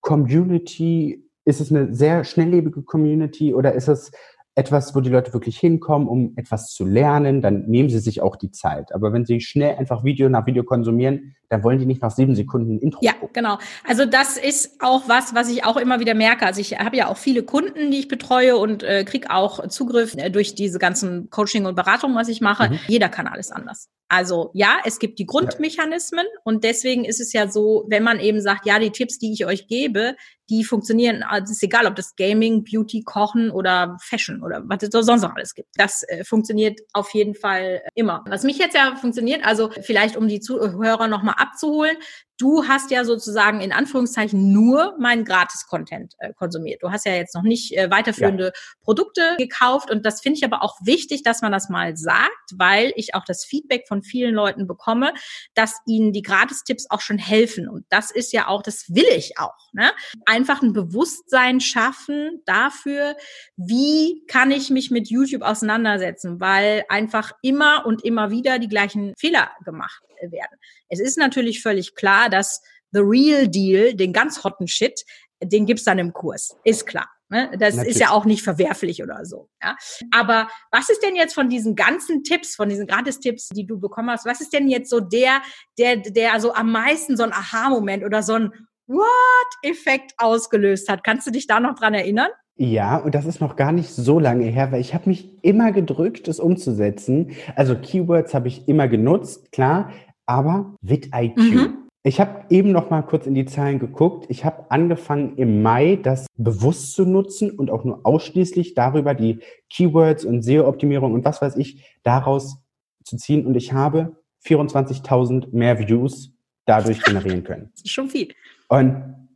Community 0.00 1.29
ist 1.50 1.60
es 1.60 1.70
eine 1.70 1.94
sehr 1.94 2.24
schnelllebige 2.24 2.82
Community 2.82 3.52
oder 3.54 3.74
ist 3.74 3.88
es 3.88 4.10
etwas, 4.54 4.94
wo 4.94 5.00
die 5.00 5.10
Leute 5.10 5.32
wirklich 5.32 5.58
hinkommen, 5.58 6.08
um 6.08 6.32
etwas 6.36 6.72
zu 6.72 6.84
lernen, 6.84 7.40
dann 7.40 7.66
nehmen 7.66 7.88
sie 7.88 7.98
sich 7.98 8.20
auch 8.20 8.36
die 8.36 8.50
Zeit. 8.50 8.92
Aber 8.94 9.12
wenn 9.12 9.24
sie 9.24 9.40
schnell 9.40 9.76
einfach 9.76 10.04
Video 10.04 10.28
nach 10.28 10.46
Video 10.46 10.64
konsumieren, 10.64 11.34
dann 11.50 11.64
wollen 11.64 11.80
die 11.80 11.86
nicht 11.86 12.00
nach 12.00 12.12
sieben 12.12 12.34
Sekunden 12.36 12.78
Intro. 12.78 13.00
Ja, 13.02 13.12
gucken. 13.12 13.34
genau. 13.34 13.58
Also 13.86 14.06
das 14.06 14.36
ist 14.36 14.80
auch 14.80 15.08
was, 15.08 15.34
was 15.34 15.50
ich 15.50 15.64
auch 15.64 15.76
immer 15.76 15.98
wieder 15.98 16.14
merke. 16.14 16.46
Also 16.46 16.60
ich 16.60 16.78
habe 16.78 16.96
ja 16.96 17.08
auch 17.08 17.16
viele 17.16 17.42
Kunden, 17.42 17.90
die 17.90 17.98
ich 17.98 18.08
betreue 18.08 18.56
und 18.56 18.84
äh, 18.84 19.04
kriege 19.04 19.30
auch 19.30 19.66
Zugriff 19.66 20.14
äh, 20.16 20.30
durch 20.30 20.54
diese 20.54 20.78
ganzen 20.78 21.28
Coaching 21.28 21.66
und 21.66 21.74
Beratungen, 21.74 22.16
was 22.16 22.28
ich 22.28 22.40
mache. 22.40 22.70
Mhm. 22.70 22.78
Jeder 22.86 23.08
Kanal 23.08 23.38
ist 23.38 23.52
anders. 23.52 23.88
Also 24.08 24.50
ja, 24.54 24.78
es 24.84 24.98
gibt 24.98 25.20
die 25.20 25.26
Grundmechanismen 25.26 26.24
ja. 26.24 26.40
und 26.42 26.64
deswegen 26.64 27.04
ist 27.04 27.20
es 27.20 27.32
ja 27.32 27.48
so, 27.48 27.84
wenn 27.88 28.02
man 28.02 28.18
eben 28.18 28.40
sagt, 28.40 28.66
ja, 28.66 28.80
die 28.80 28.90
Tipps, 28.90 29.18
die 29.18 29.32
ich 29.32 29.46
euch 29.46 29.68
gebe, 29.68 30.16
die 30.50 30.64
funktionieren, 30.64 31.22
also 31.22 31.44
es 31.44 31.50
ist 31.52 31.62
egal, 31.62 31.86
ob 31.86 31.94
das 31.94 32.16
Gaming, 32.16 32.64
Beauty, 32.64 33.02
Kochen 33.02 33.52
oder 33.52 33.96
Fashion 34.02 34.42
oder 34.42 34.62
was 34.64 34.82
es 34.82 34.90
sonst 34.90 35.22
noch 35.22 35.36
alles 35.36 35.54
gibt. 35.54 35.68
Das 35.76 36.02
äh, 36.08 36.24
funktioniert 36.24 36.80
auf 36.92 37.14
jeden 37.14 37.36
Fall 37.36 37.82
immer. 37.94 38.24
Was 38.26 38.42
mich 38.42 38.58
jetzt 38.58 38.74
ja 38.74 38.96
funktioniert, 38.96 39.44
also 39.44 39.70
vielleicht 39.80 40.16
um 40.16 40.26
die 40.26 40.40
Zuhörer 40.40 41.06
nochmal 41.06 41.36
abzuholen, 41.40 41.96
du 42.40 42.66
hast 42.66 42.90
ja 42.90 43.04
sozusagen 43.04 43.60
in 43.60 43.72
Anführungszeichen 43.72 44.52
nur 44.52 44.96
meinen 44.98 45.24
Gratis-Content 45.24 46.14
äh, 46.18 46.32
konsumiert. 46.32 46.82
Du 46.82 46.90
hast 46.90 47.04
ja 47.04 47.14
jetzt 47.14 47.34
noch 47.34 47.42
nicht 47.42 47.76
äh, 47.76 47.90
weiterführende 47.90 48.46
ja. 48.46 48.52
Produkte 48.82 49.36
gekauft 49.38 49.90
und 49.90 50.06
das 50.06 50.22
finde 50.22 50.38
ich 50.38 50.44
aber 50.44 50.62
auch 50.62 50.76
wichtig, 50.82 51.22
dass 51.22 51.42
man 51.42 51.52
das 51.52 51.68
mal 51.68 51.96
sagt, 51.96 52.30
weil 52.54 52.92
ich 52.96 53.14
auch 53.14 53.24
das 53.24 53.44
Feedback 53.44 53.86
von 53.86 54.02
vielen 54.02 54.34
Leuten 54.34 54.66
bekomme, 54.66 55.12
dass 55.54 55.76
ihnen 55.86 56.12
die 56.12 56.22
Gratis-Tipps 56.22 56.86
auch 56.88 57.00
schon 57.00 57.18
helfen 57.18 57.68
und 57.68 57.84
das 57.90 58.10
ist 58.10 58.32
ja 58.32 58.48
auch, 58.48 58.62
das 58.62 58.86
will 58.88 59.08
ich 59.14 59.38
auch. 59.38 59.72
Ne? 59.72 59.90
Einfach 60.24 60.62
ein 60.62 60.72
Bewusstsein 60.72 61.60
schaffen 61.60 62.40
dafür, 62.46 63.16
wie 63.56 64.24
kann 64.26 64.50
ich 64.50 64.70
mich 64.70 64.90
mit 64.90 65.10
YouTube 65.10 65.42
auseinandersetzen, 65.42 66.40
weil 66.40 66.84
einfach 66.88 67.32
immer 67.42 67.84
und 67.84 68.02
immer 68.02 68.30
wieder 68.30 68.58
die 68.58 68.68
gleichen 68.68 69.14
Fehler 69.18 69.50
gemacht 69.64 70.02
werden. 70.22 70.58
Es 70.88 71.00
ist 71.00 71.18
natürlich 71.18 71.62
völlig 71.62 71.94
klar, 71.94 72.28
dass 72.28 72.62
The 72.92 73.00
Real 73.00 73.48
Deal, 73.48 73.94
den 73.94 74.12
ganz 74.12 74.42
hotten 74.44 74.68
Shit, 74.68 75.04
den 75.42 75.66
gibt's 75.66 75.84
dann 75.84 75.98
im 75.98 76.12
Kurs. 76.12 76.56
Ist 76.64 76.86
klar. 76.86 77.08
Ne? 77.30 77.48
Das 77.58 77.76
Natürlich. 77.76 77.96
ist 77.96 78.00
ja 78.00 78.10
auch 78.10 78.24
nicht 78.24 78.42
verwerflich 78.42 79.02
oder 79.02 79.24
so. 79.24 79.48
Ja? 79.62 79.76
Aber 80.12 80.48
was 80.72 80.88
ist 80.90 81.02
denn 81.02 81.14
jetzt 81.14 81.34
von 81.34 81.48
diesen 81.48 81.76
ganzen 81.76 82.24
Tipps, 82.24 82.56
von 82.56 82.68
diesen 82.68 82.86
Gratis-Tipps, 82.88 83.50
die 83.50 83.66
du 83.66 83.78
bekommen 83.78 84.10
hast, 84.10 84.26
was 84.26 84.40
ist 84.40 84.52
denn 84.52 84.68
jetzt 84.68 84.90
so 84.90 84.98
der, 84.98 85.40
der, 85.78 85.96
der 85.96 86.40
so 86.40 86.52
am 86.52 86.72
meisten 86.72 87.16
so 87.16 87.22
ein 87.22 87.32
Aha-Moment 87.32 88.04
oder 88.04 88.22
so 88.22 88.34
ein 88.34 88.52
What-Effekt 88.88 90.14
ausgelöst 90.18 90.88
hat? 90.88 91.04
Kannst 91.04 91.26
du 91.26 91.30
dich 91.30 91.46
da 91.46 91.60
noch 91.60 91.76
dran 91.76 91.94
erinnern? 91.94 92.30
Ja, 92.56 92.96
und 92.96 93.14
das 93.14 93.24
ist 93.24 93.40
noch 93.40 93.56
gar 93.56 93.72
nicht 93.72 93.90
so 93.90 94.18
lange 94.18 94.44
her, 94.44 94.70
weil 94.72 94.80
ich 94.80 94.92
habe 94.92 95.08
mich 95.08 95.42
immer 95.42 95.72
gedrückt, 95.72 96.28
es 96.28 96.40
umzusetzen. 96.40 97.36
Also 97.54 97.74
Keywords 97.74 98.34
habe 98.34 98.48
ich 98.48 98.68
immer 98.68 98.88
genutzt, 98.88 99.50
klar, 99.52 99.92
aber 100.30 100.76
VidIQ. 100.80 101.36
Mhm. 101.36 101.76
Ich 102.04 102.20
habe 102.20 102.44
eben 102.48 102.70
noch 102.70 102.88
mal 102.88 103.02
kurz 103.02 103.26
in 103.26 103.34
die 103.34 103.44
Zahlen 103.44 103.80
geguckt. 103.80 104.26
Ich 104.30 104.44
habe 104.44 104.70
angefangen 104.70 105.36
im 105.36 105.60
Mai 105.60 105.96
das 105.96 106.26
bewusst 106.38 106.94
zu 106.94 107.04
nutzen 107.04 107.50
und 107.50 107.70
auch 107.70 107.84
nur 107.84 108.06
ausschließlich 108.06 108.74
darüber 108.74 109.12
die 109.14 109.40
Keywords 109.68 110.24
und 110.24 110.42
SEO-Optimierung 110.42 111.12
und 111.12 111.24
was 111.24 111.42
weiß 111.42 111.56
ich 111.56 111.84
daraus 112.04 112.58
zu 113.04 113.16
ziehen. 113.16 113.44
Und 113.44 113.56
ich 113.56 113.72
habe 113.72 114.16
24.000 114.46 115.48
mehr 115.50 115.78
Views 115.80 116.32
dadurch 116.64 117.02
generieren 117.02 117.42
können. 117.42 117.70
Das 117.72 117.82
ist 117.84 117.90
schon 117.90 118.08
viel. 118.08 118.32
Und 118.68 119.28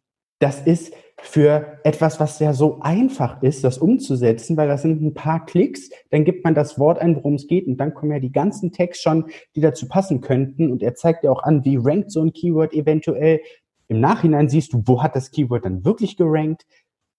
das 0.44 0.60
ist 0.60 0.92
für 1.16 1.78
etwas, 1.84 2.20
was 2.20 2.38
ja 2.38 2.52
so 2.52 2.80
einfach 2.82 3.42
ist, 3.42 3.64
das 3.64 3.78
umzusetzen, 3.78 4.58
weil 4.58 4.68
das 4.68 4.82
sind 4.82 5.00
ein 5.00 5.14
paar 5.14 5.46
Klicks, 5.46 5.88
dann 6.10 6.24
gibt 6.24 6.44
man 6.44 6.54
das 6.54 6.78
Wort 6.78 6.98
ein, 6.98 7.16
worum 7.16 7.36
es 7.36 7.46
geht 7.46 7.66
und 7.66 7.78
dann 7.78 7.94
kommen 7.94 8.12
ja 8.12 8.18
die 8.18 8.30
ganzen 8.30 8.70
Tags 8.70 9.00
schon, 9.00 9.24
die 9.56 9.62
dazu 9.62 9.88
passen 9.88 10.20
könnten 10.20 10.70
und 10.70 10.82
er 10.82 10.94
zeigt 10.94 11.24
ja 11.24 11.30
auch 11.30 11.42
an, 11.42 11.64
wie 11.64 11.78
rankt 11.78 12.10
so 12.10 12.20
ein 12.20 12.34
Keyword 12.34 12.74
eventuell. 12.74 13.40
Im 13.88 14.00
Nachhinein 14.00 14.50
siehst 14.50 14.74
du, 14.74 14.82
wo 14.84 15.02
hat 15.02 15.16
das 15.16 15.30
Keyword 15.30 15.64
dann 15.64 15.82
wirklich 15.86 16.18
gerankt 16.18 16.66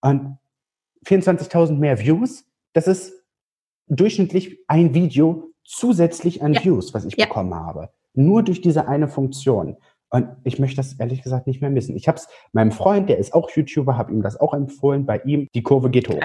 und 0.02 0.38
24.000 1.04 1.72
mehr 1.72 1.98
Views, 1.98 2.44
das 2.74 2.86
ist 2.86 3.12
durchschnittlich 3.88 4.58
ein 4.68 4.94
Video 4.94 5.50
zusätzlich 5.64 6.42
an 6.42 6.52
ja. 6.52 6.62
Views, 6.62 6.94
was 6.94 7.04
ich 7.04 7.16
ja. 7.16 7.26
bekommen 7.26 7.56
habe. 7.56 7.90
Nur 8.14 8.44
durch 8.44 8.60
diese 8.60 8.86
eine 8.86 9.08
Funktion. 9.08 9.78
Und 10.10 10.28
ich 10.44 10.58
möchte 10.58 10.76
das 10.76 10.98
ehrlich 10.98 11.22
gesagt 11.22 11.46
nicht 11.46 11.60
mehr 11.60 11.70
missen. 11.70 11.96
Ich 11.96 12.08
habe 12.08 12.18
es 12.18 12.28
meinem 12.52 12.72
Freund, 12.72 13.08
der 13.08 13.18
ist 13.18 13.34
auch 13.34 13.50
YouTuber, 13.50 13.96
habe 13.96 14.12
ihm 14.12 14.22
das 14.22 14.38
auch 14.38 14.54
empfohlen. 14.54 15.06
Bei 15.06 15.20
ihm, 15.20 15.48
die 15.54 15.62
Kurve 15.62 15.90
geht 15.90 16.08
hoch. 16.08 16.22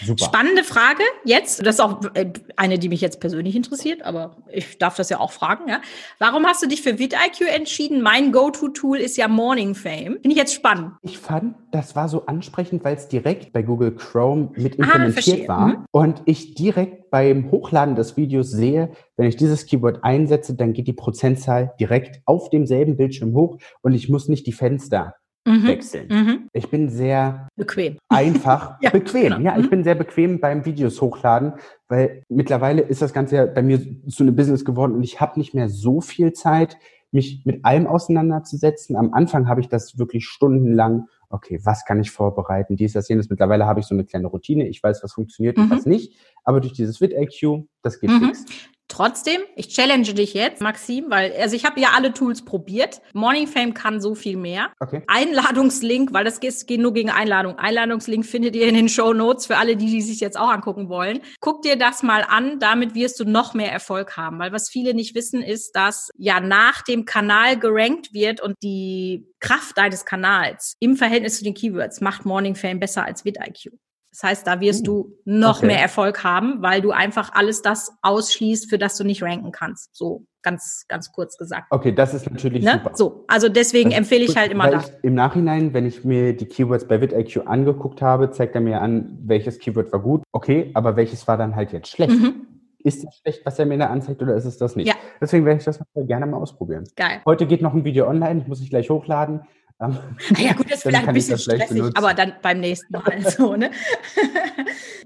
Super. 0.00 0.24
Spannende 0.24 0.64
Frage 0.64 1.02
jetzt. 1.24 1.64
Das 1.66 1.76
ist 1.76 1.80
auch 1.80 2.00
äh, 2.14 2.32
eine, 2.56 2.78
die 2.78 2.88
mich 2.88 3.02
jetzt 3.02 3.20
persönlich 3.20 3.54
interessiert, 3.54 4.02
aber 4.02 4.36
ich 4.50 4.78
darf 4.78 4.96
das 4.96 5.10
ja 5.10 5.20
auch 5.20 5.32
fragen. 5.32 5.68
Ja? 5.68 5.80
Warum 6.18 6.46
hast 6.46 6.62
du 6.62 6.66
dich 6.66 6.82
für 6.82 6.98
VidIQ 6.98 7.42
entschieden? 7.54 8.02
Mein 8.02 8.32
Go-To-Tool 8.32 8.98
ist 8.98 9.16
ja 9.16 9.28
Morning 9.28 9.74
Fame. 9.74 10.14
Finde 10.14 10.30
ich 10.30 10.36
jetzt 10.36 10.54
spannend. 10.54 10.92
Ich 11.02 11.18
fand, 11.18 11.56
das 11.72 11.94
war 11.94 12.08
so 12.08 12.26
ansprechend, 12.26 12.84
weil 12.84 12.96
es 12.96 13.08
direkt 13.08 13.52
bei 13.52 13.62
Google 13.62 13.94
Chrome 13.94 14.50
mit 14.56 14.80
ah, 14.80 14.84
implementiert 14.84 15.48
ah, 15.48 15.48
war 15.48 15.66
mhm. 15.66 15.84
und 15.90 16.22
ich 16.24 16.54
direkt 16.54 17.10
beim 17.10 17.50
Hochladen 17.50 17.94
des 17.94 18.16
Videos 18.16 18.50
sehe, 18.50 18.90
wenn 19.16 19.28
ich 19.28 19.36
dieses 19.36 19.66
Keyword 19.66 20.02
einsetze, 20.02 20.54
dann 20.54 20.72
geht 20.72 20.86
die 20.86 20.94
Prozentzahl 20.94 21.74
direkt 21.78 22.22
auf 22.24 22.48
demselben 22.48 22.96
Bildschirm 22.96 23.34
hoch 23.34 23.58
und 23.82 23.92
ich 23.92 24.08
muss 24.08 24.28
nicht 24.28 24.46
die 24.46 24.52
Fenster 24.52 25.14
mhm. 25.46 25.66
wechseln. 25.66 26.08
Mhm. 26.08 26.48
Ich 26.52 26.68
bin 26.70 26.88
sehr 26.88 27.48
bequem. 27.56 27.98
Einfach 28.08 28.76
ja, 28.80 28.90
bequem. 28.90 29.24
Genau. 29.24 29.40
Ja, 29.40 29.58
ich 29.58 29.66
mhm. 29.66 29.70
bin 29.70 29.84
sehr 29.84 29.94
bequem 29.94 30.40
beim 30.40 30.64
Videos 30.64 31.00
hochladen, 31.00 31.54
weil 31.88 32.22
mittlerweile 32.28 32.82
ist 32.82 33.02
das 33.02 33.12
Ganze 33.12 33.36
ja 33.36 33.46
bei 33.46 33.62
mir 33.62 33.80
zu 34.08 34.22
einem 34.22 34.36
Business 34.36 34.64
geworden 34.64 34.94
und 34.94 35.02
ich 35.02 35.20
habe 35.20 35.38
nicht 35.38 35.54
mehr 35.54 35.68
so 35.68 36.00
viel 36.00 36.32
Zeit, 36.32 36.78
mich 37.12 37.42
mit 37.44 37.64
allem 37.64 37.86
auseinanderzusetzen. 37.86 38.96
Am 38.96 39.12
Anfang 39.12 39.46
habe 39.46 39.60
ich 39.60 39.68
das 39.68 39.98
wirklich 39.98 40.26
stundenlang. 40.26 41.08
Okay, 41.28 41.60
was 41.62 41.84
kann 41.84 42.00
ich 42.00 42.10
vorbereiten? 42.10 42.76
Dies, 42.76 42.94
das, 42.94 43.08
jenes. 43.08 43.28
Mittlerweile 43.28 43.66
habe 43.66 43.80
ich 43.80 43.86
so 43.86 43.94
eine 43.94 44.04
kleine 44.04 44.28
Routine. 44.28 44.66
Ich 44.66 44.82
weiß, 44.82 45.02
was 45.02 45.12
funktioniert 45.12 45.58
und 45.58 45.70
was 45.70 45.84
mhm. 45.84 45.92
nicht. 45.92 46.16
Aber 46.44 46.60
durch 46.60 46.72
dieses 46.72 47.00
VidIQ, 47.00 47.64
das 47.82 48.00
geht 48.00 48.10
mhm. 48.10 48.26
fix. 48.26 48.44
Trotzdem, 48.92 49.40
ich 49.56 49.68
challenge 49.68 50.12
dich 50.12 50.34
jetzt, 50.34 50.60
Maxim, 50.60 51.06
weil 51.08 51.32
also 51.40 51.56
ich 51.56 51.64
habe 51.64 51.80
ja 51.80 51.92
alle 51.96 52.12
Tools 52.12 52.44
probiert. 52.44 53.00
Morning 53.14 53.46
Fame 53.46 53.72
kann 53.72 54.02
so 54.02 54.14
viel 54.14 54.36
mehr. 54.36 54.70
Okay. 54.80 55.02
Einladungslink, 55.06 56.12
weil 56.12 56.26
das 56.26 56.40
geht, 56.40 56.66
geht 56.66 56.78
nur 56.78 56.92
gegen 56.92 57.08
Einladung. 57.08 57.58
Einladungslink 57.58 58.26
findet 58.26 58.54
ihr 58.54 58.68
in 58.68 58.74
den 58.74 58.90
Show 58.90 59.14
Notes 59.14 59.46
für 59.46 59.56
alle, 59.56 59.76
die, 59.76 59.86
die 59.86 60.02
sich 60.02 60.20
jetzt 60.20 60.38
auch 60.38 60.50
angucken 60.50 60.90
wollen. 60.90 61.20
Guck 61.40 61.62
dir 61.62 61.76
das 61.76 62.02
mal 62.02 62.22
an, 62.28 62.58
damit 62.58 62.94
wirst 62.94 63.18
du 63.18 63.24
noch 63.24 63.54
mehr 63.54 63.72
Erfolg 63.72 64.18
haben, 64.18 64.38
weil 64.38 64.52
was 64.52 64.68
viele 64.68 64.92
nicht 64.92 65.14
wissen 65.14 65.40
ist, 65.40 65.74
dass 65.74 66.10
ja 66.18 66.40
nach 66.40 66.82
dem 66.82 67.06
Kanal 67.06 67.58
gerankt 67.58 68.12
wird 68.12 68.42
und 68.42 68.56
die 68.62 69.26
Kraft 69.40 69.78
deines 69.78 70.04
Kanals 70.04 70.74
im 70.80 70.96
Verhältnis 70.96 71.38
zu 71.38 71.44
den 71.44 71.54
Keywords 71.54 72.02
macht 72.02 72.26
Morning 72.26 72.56
Fame 72.56 72.78
besser 72.78 73.06
als 73.06 73.24
VidIQ. 73.24 73.72
Das 74.12 74.22
heißt, 74.22 74.46
da 74.46 74.60
wirst 74.60 74.86
du 74.86 75.16
hm. 75.24 75.40
noch 75.40 75.58
okay. 75.58 75.66
mehr 75.66 75.80
Erfolg 75.80 76.22
haben, 76.22 76.60
weil 76.60 76.82
du 76.82 76.90
einfach 76.90 77.32
alles 77.32 77.62
das 77.62 77.96
ausschließt, 78.02 78.68
für 78.68 78.78
das 78.78 78.96
du 78.96 79.04
nicht 79.04 79.22
ranken 79.22 79.52
kannst. 79.52 79.96
So 79.96 80.26
ganz, 80.42 80.84
ganz 80.88 81.12
kurz 81.12 81.38
gesagt. 81.38 81.68
Okay, 81.70 81.92
das 81.92 82.12
ist 82.12 82.30
natürlich 82.30 82.62
ne? 82.62 82.72
super. 82.72 82.90
So, 82.94 83.24
also 83.28 83.48
deswegen 83.48 83.90
das 83.90 84.00
empfehle 84.00 84.24
ich 84.24 84.36
halt 84.36 84.52
immer 84.52 84.70
das. 84.70 84.92
Im 85.02 85.14
Nachhinein, 85.14 85.72
wenn 85.72 85.86
ich 85.86 86.04
mir 86.04 86.36
die 86.36 86.46
Keywords 86.46 86.86
bei 86.86 87.00
VidIQ 87.00 87.46
angeguckt 87.46 88.02
habe, 88.02 88.30
zeigt 88.30 88.54
er 88.54 88.60
mir 88.60 88.82
an, 88.82 89.18
welches 89.22 89.58
Keyword 89.58 89.92
war 89.92 90.00
gut. 90.00 90.22
Okay, 90.32 90.70
aber 90.74 90.96
welches 90.96 91.26
war 91.26 91.38
dann 91.38 91.56
halt 91.56 91.72
jetzt 91.72 91.88
schlecht? 91.88 92.12
Mhm. 92.12 92.46
Ist 92.84 93.04
das 93.04 93.16
schlecht, 93.18 93.46
was 93.46 93.58
er 93.58 93.66
mir 93.66 93.78
da 93.78 93.86
anzeigt, 93.86 94.20
oder 94.20 94.34
ist 94.34 94.44
es 94.44 94.58
das 94.58 94.74
nicht? 94.74 94.88
Ja. 94.88 94.94
Deswegen 95.20 95.44
werde 95.46 95.60
ich 95.60 95.64
das 95.64 95.80
gerne 95.94 96.26
mal 96.26 96.38
ausprobieren. 96.38 96.84
Geil. 96.96 97.22
Heute 97.24 97.46
geht 97.46 97.62
noch 97.62 97.74
ein 97.74 97.84
Video 97.84 98.08
online, 98.08 98.44
muss 98.48 98.60
ich 98.60 98.70
gleich 98.70 98.90
hochladen. 98.90 99.42
Ah 99.82 100.40
ja 100.40 100.52
gut, 100.52 100.66
das 100.66 100.78
ist 100.78 100.82
vielleicht 100.82 101.08
ein 101.08 101.14
bisschen 101.14 101.38
stressig, 101.38 101.68
benutzen. 101.68 101.96
aber 101.96 102.14
dann 102.14 102.34
beim 102.40 102.60
nächsten 102.60 102.92
Mal 102.92 103.20
so, 103.36 103.56
ne? 103.56 103.70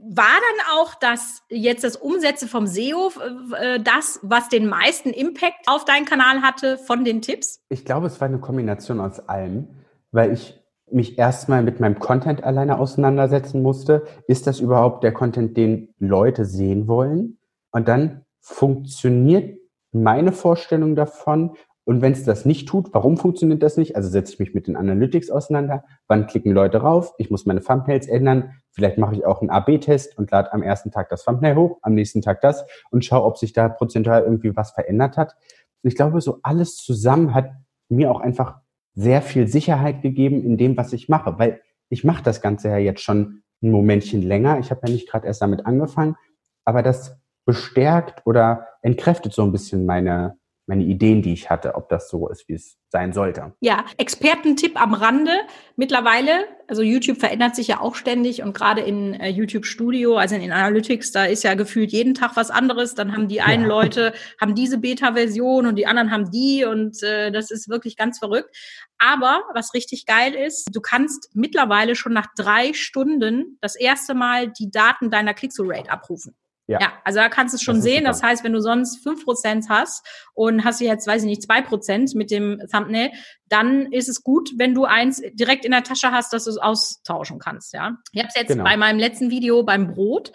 War 0.03 0.25
dann 0.27 0.79
auch 0.79 0.95
das 0.95 1.43
jetzt 1.49 1.85
das 1.85 1.97
Umsetzen 1.97 2.49
vom 2.49 2.67
SEO 2.67 3.11
äh, 3.59 3.81
das, 3.81 4.21
was 4.23 4.49
den 4.49 4.67
meisten 4.69 5.11
Impact 5.11 5.67
auf 5.67 5.85
deinen 5.85 6.05
Kanal 6.05 6.43
hatte 6.43 6.79
von 6.79 7.05
den 7.05 7.23
Tipps? 7.23 7.63
Ich 7.69 7.85
glaube, 7.85 8.07
es 8.07 8.21
war 8.21 8.29
eine 8.29 8.39
Kombination 8.39 9.01
aus 9.01 9.21
allem, 9.29 9.69
weil 10.13 10.33
ich 10.33 10.61
mich 10.91 11.19
erstmal 11.19 11.63
mit 11.63 11.81
meinem 11.81 11.99
Content 11.99 12.45
alleine 12.45 12.79
auseinandersetzen 12.79 13.63
musste. 13.63 14.05
Ist 14.29 14.47
das 14.47 14.61
überhaupt 14.61 15.03
der 15.03 15.13
Content, 15.13 15.57
den 15.57 15.95
Leute 15.99 16.45
sehen 16.45 16.87
wollen? 16.87 17.39
Und 17.71 17.89
dann 17.89 18.25
funktioniert 18.41 19.59
meine 19.93 20.33
Vorstellung 20.33 20.95
davon 20.95 21.57
und 21.87 22.03
wenn 22.03 22.13
es 22.13 22.25
das 22.25 22.45
nicht 22.45 22.69
tut, 22.69 22.93
warum 22.95 23.17
funktioniert 23.17 23.63
das 23.63 23.77
nicht? 23.77 23.95
Also 23.95 24.09
setze 24.09 24.33
ich 24.33 24.41
mich 24.41 24.55
mit 24.55 24.67
den 24.67 24.75
Analytics 24.75 25.31
auseinander. 25.31 25.85
Wann 26.09 26.27
klicken 26.27 26.51
Leute 26.51 26.79
rauf? 26.79 27.15
Ich 27.17 27.31
muss 27.31 27.47
meine 27.47 27.63
Thumbnails 27.63 28.09
ändern. 28.09 28.55
Vielleicht 28.73 28.99
mache 28.99 29.15
ich 29.15 29.25
auch 29.25 29.41
einen 29.41 29.51
AB-Test 29.51 30.19
und 30.19 30.33
lade 30.33 30.53
am 30.53 30.65
ersten 30.65 30.91
Tag 30.91 31.11
das 31.11 31.25
Thumbnail 31.25 31.55
hoch, 31.55 31.79
am 31.83 31.95
nächsten 31.95 32.23
Tag 32.23 32.41
das 32.41 32.65
und 32.91 33.05
schaue, 33.05 33.25
ob 33.25 33.39
sich 33.39 33.53
da 33.53 33.69
prozentual 33.69 34.25
irgendwie 34.25 34.57
was 34.57 34.73
verändert 34.73 35.17
hat. 35.17 35.37
Und 35.85 35.89
ich 35.89 35.95
glaube, 35.95 36.21
so 36.21 36.41
alles 36.43 36.75
zusammen 36.75 37.35
hat 37.35 37.53
mir 37.89 38.11
auch 38.11 38.21
einfach 38.21 38.59
sehr 38.95 39.23
viel 39.23 39.47
Sicherheit 39.47 40.03
gegeben 40.03 40.43
in 40.43 40.57
dem, 40.57 40.77
was 40.77 40.93
ich 40.93 41.09
mache, 41.09 41.39
weil 41.39 41.61
ich 41.89 42.03
mache 42.03 42.25
das 42.25 42.41
Ganze 42.41 42.69
ja 42.69 42.79
jetzt 42.79 43.03
schon 43.03 43.45
ein 43.63 43.71
Momentchen 43.71 44.23
länger. 44.23 44.59
Ich 44.59 44.73
habe 44.73 44.81
ja 44.89 44.93
nicht 44.93 45.09
gerade 45.09 45.29
erst 45.29 45.41
damit 45.41 45.67
angefangen, 45.67 46.17
aber 46.65 46.83
das 46.83 47.17
bestärkt 47.45 48.27
oder 48.27 48.67
entkräftet 48.83 49.33
so 49.33 49.45
ein 49.45 49.53
bisschen 49.53 49.87
meine 49.87 50.37
meine 50.67 50.85
Ideen, 50.85 51.23
die 51.23 51.33
ich 51.33 51.49
hatte, 51.49 51.75
ob 51.77 51.89
das 51.89 52.11
so 52.11 52.29
ist, 52.29 52.49
wie 52.49 52.55
es 52.55 52.77
sein 52.89 53.13
sollte. 53.13 53.55
Ja, 53.61 53.85
Expertentipp 53.99 54.81
am 54.81 54.95
Rande. 54.95 55.33
Mittlerweile, 55.77 56.47
also 56.67 56.83
YouTube 56.83 57.19
verändert 57.19 57.55
sich 57.55 57.69
ja 57.69 57.81
auch 57.81 57.95
ständig 57.95 58.43
und 58.43 58.53
gerade 58.53 58.81
in 58.81 59.15
äh, 59.15 59.29
YouTube 59.29 59.65
Studio, 59.65 60.17
also 60.17 60.35
in 60.35 60.53
Analytics, 60.53 61.13
da 61.13 61.25
ist 61.25 61.45
ja 61.45 61.55
gefühlt 61.55 61.93
jeden 61.93 62.15
Tag 62.15 62.33
was 62.35 62.51
anderes. 62.51 62.95
Dann 62.95 63.13
haben 63.13 63.29
die 63.29 63.41
einen 63.41 63.65
ja. 63.65 63.69
Leute 63.77 64.13
haben 64.41 64.55
diese 64.55 64.79
Beta-Version 64.79 65.67
und 65.67 65.77
die 65.77 65.87
anderen 65.87 66.11
haben 66.11 66.31
die 66.31 66.65
und 66.65 67.03
äh, 67.03 67.31
das 67.31 67.51
ist 67.51 67.69
wirklich 67.69 67.97
ganz 67.97 68.19
verrückt. 68.19 68.57
Aber 68.99 69.43
was 69.55 69.75
richtig 69.75 70.07
geil 70.07 70.35
ist, 70.35 70.69
du 70.73 70.81
kannst 70.81 71.31
mittlerweile 71.35 71.95
schon 71.95 72.13
nach 72.13 72.27
drei 72.37 72.73
Stunden 72.73 73.59
das 73.61 73.77
erste 73.77 74.15
Mal 74.15 74.51
die 74.51 74.71
Daten 74.71 75.11
deiner 75.11 75.35
Click-through-Rate 75.35 75.91
abrufen. 75.91 76.35
Ja. 76.67 76.81
ja. 76.81 76.93
also 77.05 77.21
da 77.21 77.29
kannst 77.29 77.55
du 77.55 77.57
es 77.57 77.63
schon 77.63 77.77
das 77.77 77.85
sehen. 77.85 78.05
Das 78.05 78.23
heißt, 78.23 78.43
wenn 78.45 78.53
du 78.53 78.61
sonst 78.61 79.03
fünf 79.03 79.25
Prozent 79.25 79.67
hast 79.69 80.05
und 80.35 80.65
hast 80.65 80.81
jetzt, 80.81 81.07
weiß 81.07 81.23
ich 81.23 81.29
nicht, 81.29 81.43
zwei 81.43 81.63
Prozent 81.63 82.15
mit 82.15 82.31
dem 82.31 82.61
Thumbnail, 82.73 83.13
dann 83.49 83.93
ist 83.93 84.09
es 84.09 84.23
gut, 84.23 84.51
wenn 84.57 84.75
du 84.75 84.85
eins 84.85 85.23
direkt 85.33 85.65
in 85.65 85.71
der 85.71 85.85
Tasche 85.85 86.11
hast, 86.11 86.33
dass 86.33 86.45
du 86.45 86.51
es 86.51 86.59
austauschen 86.59 87.39
kannst. 87.39 87.73
Ja, 87.73 87.97
ich 88.13 88.21
habe 88.21 88.29
es 88.29 88.35
jetzt 88.35 88.49
genau. 88.49 88.65
bei 88.65 88.77
meinem 88.77 88.99
letzten 88.99 89.31
Video 89.31 89.63
beim 89.63 89.95
Brot 89.95 90.33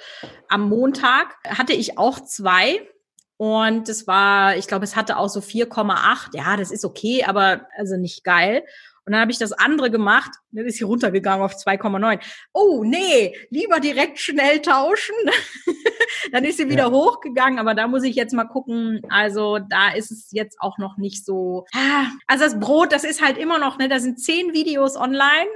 am 0.47 0.69
Montag 0.69 1.35
hatte 1.47 1.73
ich 1.73 1.97
auch 1.97 2.19
zwei. 2.21 2.87
Und 3.37 3.89
es 3.89 4.05
war, 4.05 4.55
ich 4.55 4.67
glaube, 4.67 4.83
es 4.83 4.95
hatte 4.95 5.17
auch 5.17 5.27
so 5.27 5.39
4,8. 5.39 6.37
Ja, 6.37 6.57
das 6.57 6.69
ist 6.69 6.85
okay, 6.85 7.23
aber 7.23 7.65
also 7.75 7.97
nicht 7.97 8.23
geil. 8.23 8.63
Und 9.05 9.13
dann 9.13 9.21
habe 9.21 9.31
ich 9.31 9.39
das 9.39 9.51
andere 9.51 9.89
gemacht, 9.89 10.31
dann 10.51 10.65
ist 10.65 10.77
sie 10.77 10.83
runtergegangen 10.83 11.43
auf 11.43 11.55
2,9. 11.55 12.19
Oh, 12.53 12.83
nee, 12.83 13.35
lieber 13.49 13.79
direkt 13.79 14.19
schnell 14.19 14.61
tauschen. 14.61 15.15
dann 16.31 16.45
ist 16.45 16.57
sie 16.57 16.69
wieder 16.69 16.83
ja. 16.83 16.91
hochgegangen, 16.91 17.57
aber 17.57 17.73
da 17.73 17.87
muss 17.87 18.03
ich 18.03 18.15
jetzt 18.15 18.33
mal 18.33 18.45
gucken. 18.45 19.01
Also 19.09 19.57
da 19.57 19.91
ist 19.93 20.11
es 20.11 20.31
jetzt 20.31 20.61
auch 20.61 20.77
noch 20.77 20.97
nicht 20.97 21.25
so. 21.25 21.65
Also 22.27 22.43
das 22.43 22.59
Brot, 22.59 22.91
das 22.91 23.03
ist 23.03 23.23
halt 23.23 23.37
immer 23.37 23.57
noch, 23.57 23.79
ne, 23.79 23.89
da 23.89 23.99
sind 23.99 24.19
zehn 24.19 24.53
Videos 24.53 24.95
online. 24.95 25.49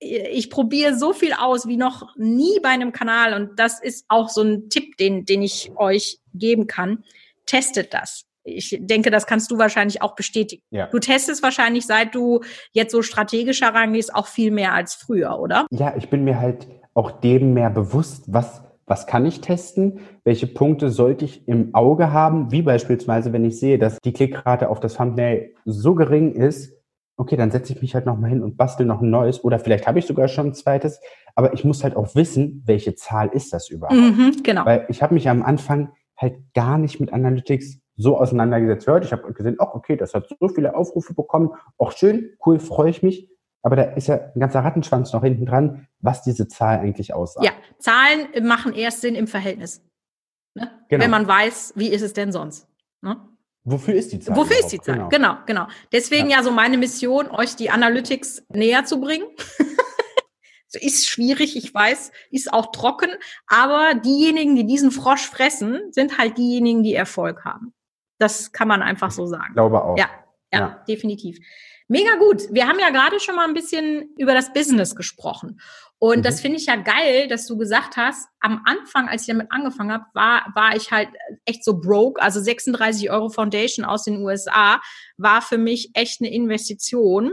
Ich 0.00 0.50
probiere 0.50 0.96
so 0.96 1.12
viel 1.12 1.32
aus 1.32 1.68
wie 1.68 1.76
noch 1.76 2.14
nie 2.16 2.58
bei 2.60 2.70
einem 2.70 2.92
Kanal 2.92 3.34
und 3.34 3.58
das 3.58 3.80
ist 3.80 4.04
auch 4.08 4.28
so 4.28 4.42
ein 4.42 4.70
Tipp, 4.70 4.96
den, 4.96 5.24
den 5.24 5.42
ich 5.42 5.72
euch 5.76 6.18
geben 6.34 6.66
kann. 6.66 7.04
Testet 7.46 7.94
das 7.94 8.27
ich 8.56 8.78
denke, 8.80 9.10
das 9.10 9.26
kannst 9.26 9.50
du 9.50 9.58
wahrscheinlich 9.58 10.02
auch 10.02 10.14
bestätigen. 10.14 10.62
Ja. 10.70 10.86
Du 10.86 10.98
testest 10.98 11.42
wahrscheinlich, 11.42 11.86
seit 11.86 12.14
du 12.14 12.40
jetzt 12.72 12.92
so 12.92 13.02
strategisch 13.02 13.60
herangehst, 13.60 14.14
auch 14.14 14.26
viel 14.26 14.50
mehr 14.50 14.72
als 14.74 14.94
früher, 14.94 15.38
oder? 15.38 15.66
Ja, 15.70 15.94
ich 15.96 16.08
bin 16.10 16.24
mir 16.24 16.40
halt 16.40 16.66
auch 16.94 17.10
dem 17.10 17.54
mehr 17.54 17.70
bewusst, 17.70 18.24
was, 18.26 18.62
was 18.86 19.06
kann 19.06 19.24
ich 19.26 19.40
testen, 19.40 20.00
welche 20.24 20.46
Punkte 20.46 20.90
sollte 20.90 21.24
ich 21.24 21.46
im 21.46 21.74
Auge 21.74 22.12
haben, 22.12 22.50
wie 22.50 22.62
beispielsweise, 22.62 23.32
wenn 23.32 23.44
ich 23.44 23.58
sehe, 23.58 23.78
dass 23.78 23.98
die 24.04 24.12
Klickrate 24.12 24.68
auf 24.68 24.80
das 24.80 24.94
Thumbnail 24.94 25.54
so 25.64 25.94
gering 25.94 26.32
ist, 26.32 26.74
okay, 27.16 27.36
dann 27.36 27.50
setze 27.50 27.72
ich 27.72 27.82
mich 27.82 27.94
halt 27.94 28.06
nochmal 28.06 28.30
hin 28.30 28.42
und 28.42 28.56
bastel 28.56 28.86
noch 28.86 29.00
ein 29.00 29.10
neues 29.10 29.42
oder 29.42 29.58
vielleicht 29.58 29.86
habe 29.86 29.98
ich 29.98 30.06
sogar 30.06 30.28
schon 30.28 30.48
ein 30.48 30.54
zweites, 30.54 31.00
aber 31.34 31.52
ich 31.52 31.64
muss 31.64 31.84
halt 31.84 31.96
auch 31.96 32.14
wissen, 32.14 32.62
welche 32.64 32.94
Zahl 32.94 33.28
ist 33.28 33.52
das 33.52 33.68
überhaupt. 33.68 34.00
Mhm, 34.00 34.42
genau. 34.42 34.64
Weil 34.64 34.86
ich 34.88 35.02
habe 35.02 35.14
mich 35.14 35.28
am 35.28 35.42
Anfang 35.42 35.90
halt 36.16 36.36
gar 36.54 36.78
nicht 36.78 37.00
mit 37.00 37.12
Analytics 37.12 37.80
so 37.98 38.16
auseinandergesetzt 38.16 38.86
wird. 38.86 39.04
Ich 39.04 39.12
habe 39.12 39.32
gesehen, 39.34 39.56
ach 39.58 39.74
okay, 39.74 39.96
das 39.96 40.14
hat 40.14 40.28
so 40.40 40.48
viele 40.48 40.74
Aufrufe 40.74 41.12
bekommen, 41.12 41.50
auch 41.76 41.92
schön, 41.92 42.30
cool, 42.46 42.58
freue 42.58 42.90
ich 42.90 43.02
mich. 43.02 43.28
Aber 43.62 43.76
da 43.76 43.82
ist 43.82 44.06
ja 44.06 44.30
ein 44.34 44.40
ganzer 44.40 44.60
Rattenschwanz 44.60 45.12
noch 45.12 45.22
hinten 45.22 45.44
dran, 45.44 45.88
was 46.00 46.22
diese 46.22 46.46
Zahl 46.48 46.78
eigentlich 46.78 47.12
aussagt. 47.12 47.44
Ja, 47.44 47.52
Zahlen 47.78 48.46
machen 48.46 48.72
erst 48.72 49.00
Sinn 49.00 49.16
im 49.16 49.26
Verhältnis. 49.26 49.82
Ne? 50.54 50.70
Genau. 50.88 51.04
Wenn 51.04 51.10
man 51.10 51.26
weiß, 51.26 51.74
wie 51.76 51.88
ist 51.88 52.02
es 52.02 52.12
denn 52.12 52.32
sonst? 52.32 52.68
Ne? 53.02 53.16
Wofür 53.64 53.94
ist 53.94 54.12
die 54.12 54.20
Zahl? 54.20 54.36
Wofür 54.36 54.56
überhaupt? 54.56 54.64
ist 54.64 54.72
die 54.72 54.80
Zahl? 54.80 54.94
Genau, 54.94 55.08
genau. 55.08 55.36
genau. 55.44 55.66
Deswegen 55.92 56.30
ja. 56.30 56.38
ja 56.38 56.42
so 56.44 56.52
meine 56.52 56.78
Mission, 56.78 57.28
euch 57.30 57.56
die 57.56 57.68
Analytics 57.68 58.44
näher 58.48 58.84
zu 58.84 59.00
bringen. 59.00 59.26
ist 60.74 61.08
schwierig, 61.08 61.56
ich 61.56 61.72
weiß, 61.72 62.12
ist 62.30 62.52
auch 62.52 62.72
trocken, 62.72 63.10
aber 63.46 63.94
diejenigen, 63.94 64.54
die 64.56 64.66
diesen 64.66 64.90
Frosch 64.90 65.26
fressen, 65.26 65.80
sind 65.90 66.18
halt 66.18 66.38
diejenigen, 66.38 66.82
die 66.82 66.94
Erfolg 66.94 67.44
haben. 67.44 67.72
Das 68.18 68.52
kann 68.52 68.68
man 68.68 68.82
einfach 68.82 69.10
so 69.10 69.26
sagen. 69.26 69.46
Ich 69.48 69.54
glaube 69.54 69.82
auch. 69.82 69.96
Ja, 69.96 70.08
ja, 70.52 70.60
ja. 70.60 70.84
definitiv. 70.88 71.38
Mega 71.88 72.16
gut. 72.16 72.42
Wir 72.52 72.68
haben 72.68 72.78
ja 72.78 72.90
gerade 72.90 73.18
schon 73.18 73.34
mal 73.34 73.48
ein 73.48 73.54
bisschen 73.54 74.10
über 74.18 74.34
das 74.34 74.52
Business 74.52 74.94
gesprochen. 74.94 75.58
Und 75.98 76.18
mhm. 76.18 76.22
das 76.22 76.40
finde 76.40 76.58
ich 76.58 76.66
ja 76.66 76.76
geil, 76.76 77.28
dass 77.28 77.46
du 77.46 77.56
gesagt 77.56 77.96
hast, 77.96 78.28
am 78.40 78.62
Anfang, 78.66 79.08
als 79.08 79.22
ich 79.22 79.28
damit 79.28 79.50
angefangen 79.50 79.92
habe, 79.92 80.04
war, 80.14 80.46
war 80.54 80.76
ich 80.76 80.92
halt 80.92 81.08
echt 81.44 81.64
so 81.64 81.80
broke. 81.80 82.22
Also 82.22 82.40
36 82.40 83.10
Euro 83.10 83.30
Foundation 83.30 83.84
aus 83.84 84.04
den 84.04 84.22
USA 84.22 84.80
war 85.16 85.42
für 85.42 85.58
mich 85.58 85.90
echt 85.94 86.20
eine 86.20 86.32
Investition. 86.32 87.32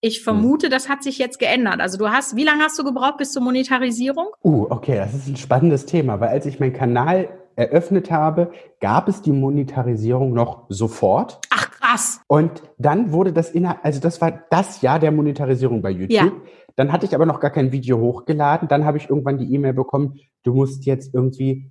Ich 0.00 0.20
mhm. 0.20 0.24
vermute, 0.24 0.68
das 0.70 0.88
hat 0.88 1.02
sich 1.02 1.18
jetzt 1.18 1.38
geändert. 1.38 1.80
Also 1.80 1.98
du 1.98 2.08
hast, 2.08 2.34
wie 2.36 2.44
lange 2.44 2.64
hast 2.64 2.78
du 2.78 2.84
gebraucht 2.84 3.18
bis 3.18 3.32
zur 3.32 3.42
Monetarisierung? 3.42 4.28
Uh, 4.42 4.66
okay, 4.70 4.96
das 4.96 5.14
ist 5.14 5.28
ein 5.28 5.36
spannendes 5.36 5.86
Thema, 5.86 6.20
weil 6.20 6.30
als 6.30 6.46
ich 6.46 6.58
meinen 6.58 6.72
Kanal 6.72 7.28
eröffnet 7.60 8.10
habe, 8.10 8.50
gab 8.80 9.06
es 9.08 9.20
die 9.20 9.32
Monetarisierung 9.32 10.32
noch 10.32 10.64
sofort. 10.70 11.40
Ach 11.50 11.70
krass. 11.70 12.22
Und 12.26 12.62
dann 12.78 13.12
wurde 13.12 13.32
das 13.32 13.50
innerhalb, 13.50 13.84
also 13.84 14.00
das 14.00 14.20
war 14.20 14.32
das 14.50 14.80
Jahr 14.80 14.98
der 14.98 15.12
Monetarisierung 15.12 15.82
bei 15.82 15.90
YouTube. 15.90 16.10
Ja. 16.10 16.32
Dann 16.76 16.90
hatte 16.90 17.04
ich 17.04 17.14
aber 17.14 17.26
noch 17.26 17.40
gar 17.40 17.50
kein 17.50 17.72
Video 17.72 17.98
hochgeladen. 17.98 18.66
Dann 18.68 18.86
habe 18.86 18.96
ich 18.96 19.10
irgendwann 19.10 19.36
die 19.36 19.52
E-Mail 19.54 19.74
bekommen, 19.74 20.18
du 20.42 20.54
musst 20.54 20.86
jetzt 20.86 21.12
irgendwie 21.14 21.70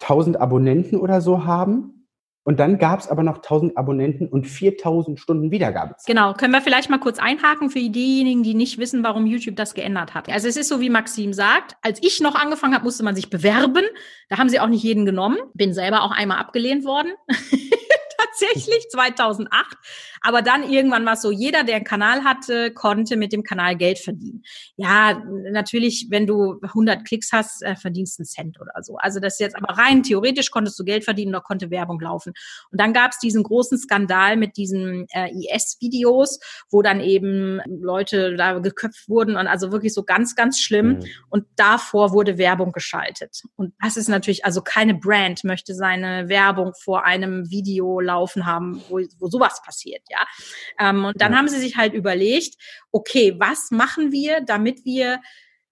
1000 0.00 0.40
Abonnenten 0.40 0.98
oder 1.00 1.20
so 1.20 1.44
haben. 1.44 2.03
Und 2.44 2.60
dann 2.60 2.78
gab 2.78 3.00
es 3.00 3.08
aber 3.08 3.22
noch 3.22 3.36
1000 3.36 3.76
Abonnenten 3.76 4.28
und 4.28 4.46
4000 4.46 5.18
Stunden 5.18 5.50
Wiedergabe. 5.50 5.96
Genau, 6.06 6.34
können 6.34 6.52
wir 6.52 6.60
vielleicht 6.60 6.90
mal 6.90 6.98
kurz 6.98 7.18
einhaken 7.18 7.70
für 7.70 7.80
diejenigen, 7.80 8.42
die 8.42 8.54
nicht 8.54 8.78
wissen, 8.78 9.02
warum 9.02 9.26
YouTube 9.26 9.56
das 9.56 9.74
geändert 9.74 10.14
hat. 10.14 10.28
Also 10.28 10.48
es 10.48 10.56
ist 10.56 10.68
so, 10.68 10.80
wie 10.80 10.90
Maxim 10.90 11.32
sagt, 11.32 11.76
als 11.80 12.02
ich 12.02 12.20
noch 12.20 12.34
angefangen 12.34 12.74
habe, 12.74 12.84
musste 12.84 13.02
man 13.02 13.16
sich 13.16 13.30
bewerben. 13.30 13.84
Da 14.28 14.38
haben 14.38 14.50
sie 14.50 14.60
auch 14.60 14.68
nicht 14.68 14.82
jeden 14.82 15.06
genommen. 15.06 15.38
Bin 15.54 15.72
selber 15.72 16.02
auch 16.02 16.12
einmal 16.12 16.38
abgelehnt 16.38 16.84
worden. 16.84 17.12
tatsächlich 18.34 18.88
2008. 18.90 19.76
Aber 20.20 20.42
dann 20.42 20.62
irgendwann 20.62 21.04
war 21.04 21.14
es 21.14 21.22
so, 21.22 21.30
jeder, 21.30 21.64
der 21.64 21.76
einen 21.76 21.84
Kanal 21.84 22.24
hatte, 22.24 22.72
konnte 22.72 23.16
mit 23.16 23.32
dem 23.32 23.42
Kanal 23.42 23.76
Geld 23.76 23.98
verdienen. 23.98 24.42
Ja, 24.76 25.22
natürlich, 25.50 26.06
wenn 26.10 26.26
du 26.26 26.58
100 26.62 27.06
Klicks 27.06 27.30
hast, 27.32 27.62
äh, 27.62 27.76
verdienst 27.76 28.18
einen 28.18 28.26
Cent 28.26 28.60
oder 28.60 28.72
so. 28.82 28.96
Also 28.96 29.20
das 29.20 29.34
ist 29.34 29.40
jetzt 29.40 29.56
aber 29.56 29.76
rein 29.76 30.02
theoretisch 30.02 30.50
konntest 30.50 30.78
du 30.78 30.84
Geld 30.84 31.04
verdienen, 31.04 31.32
da 31.32 31.40
konnte 31.40 31.70
Werbung 31.70 32.00
laufen. 32.00 32.32
Und 32.70 32.80
dann 32.80 32.92
gab 32.92 33.12
es 33.12 33.18
diesen 33.18 33.42
großen 33.42 33.78
Skandal 33.78 34.36
mit 34.36 34.56
diesen 34.56 35.06
äh, 35.10 35.30
IS-Videos, 35.30 36.40
wo 36.70 36.80
dann 36.80 37.00
eben 37.00 37.60
Leute 37.66 38.36
da 38.36 38.58
geköpft 38.58 39.08
wurden 39.08 39.36
und 39.36 39.46
also 39.46 39.72
wirklich 39.72 39.92
so 39.92 40.04
ganz, 40.04 40.34
ganz 40.34 40.60
schlimm. 40.60 40.88
Mhm. 40.88 41.04
Und 41.28 41.44
davor 41.56 42.12
wurde 42.12 42.38
Werbung 42.38 42.72
geschaltet. 42.72 43.42
Und 43.56 43.74
das 43.82 43.98
ist 43.98 44.08
natürlich, 44.08 44.44
also 44.44 44.62
keine 44.62 44.94
Brand 44.94 45.44
möchte 45.44 45.74
seine 45.74 46.28
Werbung 46.28 46.72
vor 46.82 47.04
einem 47.04 47.50
Video 47.50 48.00
laufen 48.00 48.33
haben, 48.46 48.82
wo, 48.88 49.00
wo 49.18 49.28
sowas 49.28 49.60
passiert, 49.64 50.02
ja. 50.10 50.24
Ähm, 50.78 51.04
und 51.04 51.20
dann 51.20 51.32
ja. 51.32 51.38
haben 51.38 51.48
sie 51.48 51.58
sich 51.58 51.76
halt 51.76 51.94
überlegt, 51.94 52.54
okay, 52.90 53.34
was 53.38 53.70
machen 53.70 54.12
wir, 54.12 54.40
damit 54.40 54.84
wir 54.84 55.20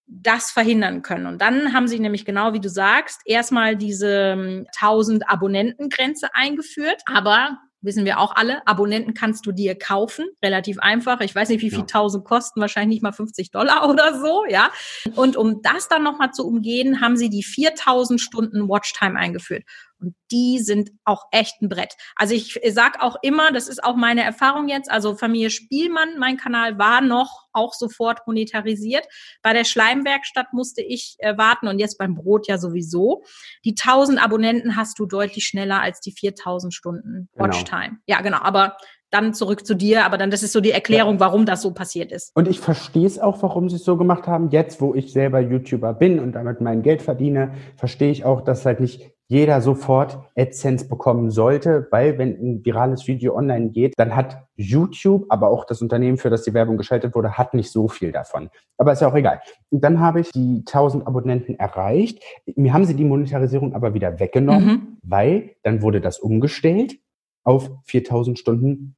das 0.06 0.50
verhindern 0.50 1.02
können. 1.02 1.26
Und 1.26 1.40
dann 1.40 1.72
haben 1.72 1.88
sie 1.88 1.98
nämlich 1.98 2.24
genau 2.24 2.52
wie 2.52 2.60
du 2.60 2.68
sagst, 2.68 3.22
erstmal 3.24 3.76
diese 3.76 4.64
1000 4.78 5.22
ähm, 5.22 5.28
Abonnentengrenze 5.28 6.28
eingeführt. 6.34 7.02
Aber 7.06 7.58
wissen 7.82 8.04
wir 8.04 8.18
auch 8.18 8.34
alle, 8.34 8.66
Abonnenten 8.66 9.14
kannst 9.14 9.44
du 9.46 9.52
dir 9.52 9.76
kaufen, 9.76 10.26
relativ 10.42 10.78
einfach. 10.78 11.20
Ich 11.20 11.34
weiß 11.34 11.48
nicht, 11.48 11.62
wie 11.62 11.70
viel 11.70 11.80
ja. 11.80 11.84
1000 11.84 12.24
kosten, 12.24 12.60
wahrscheinlich 12.60 12.96
nicht 12.96 13.02
mal 13.02 13.12
50 13.12 13.50
Dollar 13.50 13.88
oder 13.90 14.18
so, 14.18 14.44
ja. 14.48 14.70
Und 15.14 15.36
um 15.36 15.62
das 15.62 15.88
dann 15.88 16.02
nochmal 16.02 16.32
zu 16.32 16.46
umgehen, 16.46 17.00
haben 17.00 17.16
sie 17.16 17.28
die 17.28 17.42
4000 17.42 18.20
Stunden 18.20 18.68
Watchtime 18.68 19.18
eingeführt. 19.18 19.64
Und 20.02 20.14
die 20.30 20.58
sind 20.58 20.90
auch 21.04 21.24
echt 21.30 21.62
ein 21.62 21.68
Brett. 21.68 21.94
Also 22.16 22.34
ich 22.34 22.60
sag 22.70 23.00
auch 23.00 23.16
immer, 23.22 23.52
das 23.52 23.68
ist 23.68 23.82
auch 23.82 23.96
meine 23.96 24.22
Erfahrung 24.22 24.68
jetzt, 24.68 24.90
also 24.90 25.14
Familie 25.14 25.50
Spielmann, 25.50 26.18
mein 26.18 26.36
Kanal 26.36 26.78
war 26.78 27.00
noch 27.00 27.46
auch 27.52 27.72
sofort 27.74 28.26
monetarisiert. 28.26 29.06
Bei 29.42 29.52
der 29.52 29.64
Schleimwerkstatt 29.64 30.52
musste 30.52 30.82
ich 30.82 31.16
äh, 31.18 31.36
warten 31.36 31.68
und 31.68 31.78
jetzt 31.78 31.98
beim 31.98 32.14
Brot 32.14 32.48
ja 32.48 32.58
sowieso. 32.58 33.24
Die 33.64 33.76
1000 33.78 34.22
Abonnenten 34.22 34.76
hast 34.76 34.98
du 34.98 35.06
deutlich 35.06 35.44
schneller 35.44 35.80
als 35.80 36.00
die 36.00 36.12
4000 36.12 36.74
Stunden 36.74 37.28
genau. 37.32 37.44
Watchtime. 37.46 37.88
Genau. 37.88 38.00
Ja, 38.06 38.20
genau. 38.22 38.38
Aber 38.38 38.76
dann 39.12 39.34
zurück 39.34 39.66
zu 39.66 39.74
dir, 39.74 40.04
aber 40.04 40.18
dann 40.18 40.30
das 40.30 40.42
ist 40.42 40.52
so 40.52 40.60
die 40.60 40.72
Erklärung, 40.72 41.20
warum 41.20 41.46
das 41.46 41.62
so 41.62 41.72
passiert 41.72 42.12
ist. 42.12 42.30
Und 42.34 42.48
ich 42.48 42.60
verstehe 42.60 43.06
es 43.06 43.18
auch, 43.18 43.42
warum 43.42 43.68
sie 43.68 43.76
es 43.76 43.84
so 43.84 43.96
gemacht 43.96 44.26
haben. 44.26 44.50
Jetzt, 44.50 44.80
wo 44.80 44.94
ich 44.94 45.12
selber 45.12 45.40
YouTuber 45.40 45.94
bin 45.94 46.18
und 46.18 46.32
damit 46.32 46.60
mein 46.60 46.82
Geld 46.82 47.02
verdiene, 47.02 47.52
verstehe 47.76 48.10
ich 48.10 48.24
auch, 48.24 48.40
dass 48.40 48.64
halt 48.64 48.80
nicht 48.80 49.12
jeder 49.32 49.62
sofort 49.62 50.18
AdSense 50.36 50.88
bekommen 50.88 51.30
sollte, 51.30 51.88
weil 51.90 52.18
wenn 52.18 52.36
ein 52.38 52.64
virales 52.66 53.06
Video 53.06 53.34
online 53.34 53.70
geht, 53.70 53.94
dann 53.96 54.14
hat 54.14 54.44
YouTube, 54.56 55.24
aber 55.30 55.48
auch 55.48 55.64
das 55.64 55.80
Unternehmen, 55.80 56.18
für 56.18 56.28
das 56.28 56.42
die 56.42 56.52
Werbung 56.52 56.76
geschaltet 56.76 57.14
wurde, 57.14 57.38
hat 57.38 57.54
nicht 57.54 57.70
so 57.72 57.88
viel 57.88 58.12
davon. 58.12 58.50
Aber 58.76 58.92
ist 58.92 59.00
ja 59.00 59.08
auch 59.08 59.14
egal. 59.14 59.40
Und 59.70 59.82
dann 59.82 60.00
habe 60.00 60.20
ich 60.20 60.32
die 60.32 60.64
1000 60.66 61.06
Abonnenten 61.06 61.58
erreicht. 61.58 62.22
Mir 62.56 62.74
haben 62.74 62.84
sie 62.84 62.94
die 62.94 63.06
Monetarisierung 63.06 63.74
aber 63.74 63.94
wieder 63.94 64.20
weggenommen, 64.20 64.68
mhm. 64.68 64.98
weil 65.02 65.56
dann 65.62 65.80
wurde 65.80 66.02
das 66.02 66.18
umgestellt 66.18 66.98
auf 67.42 67.70
4000 67.84 68.38
Stunden 68.38 68.96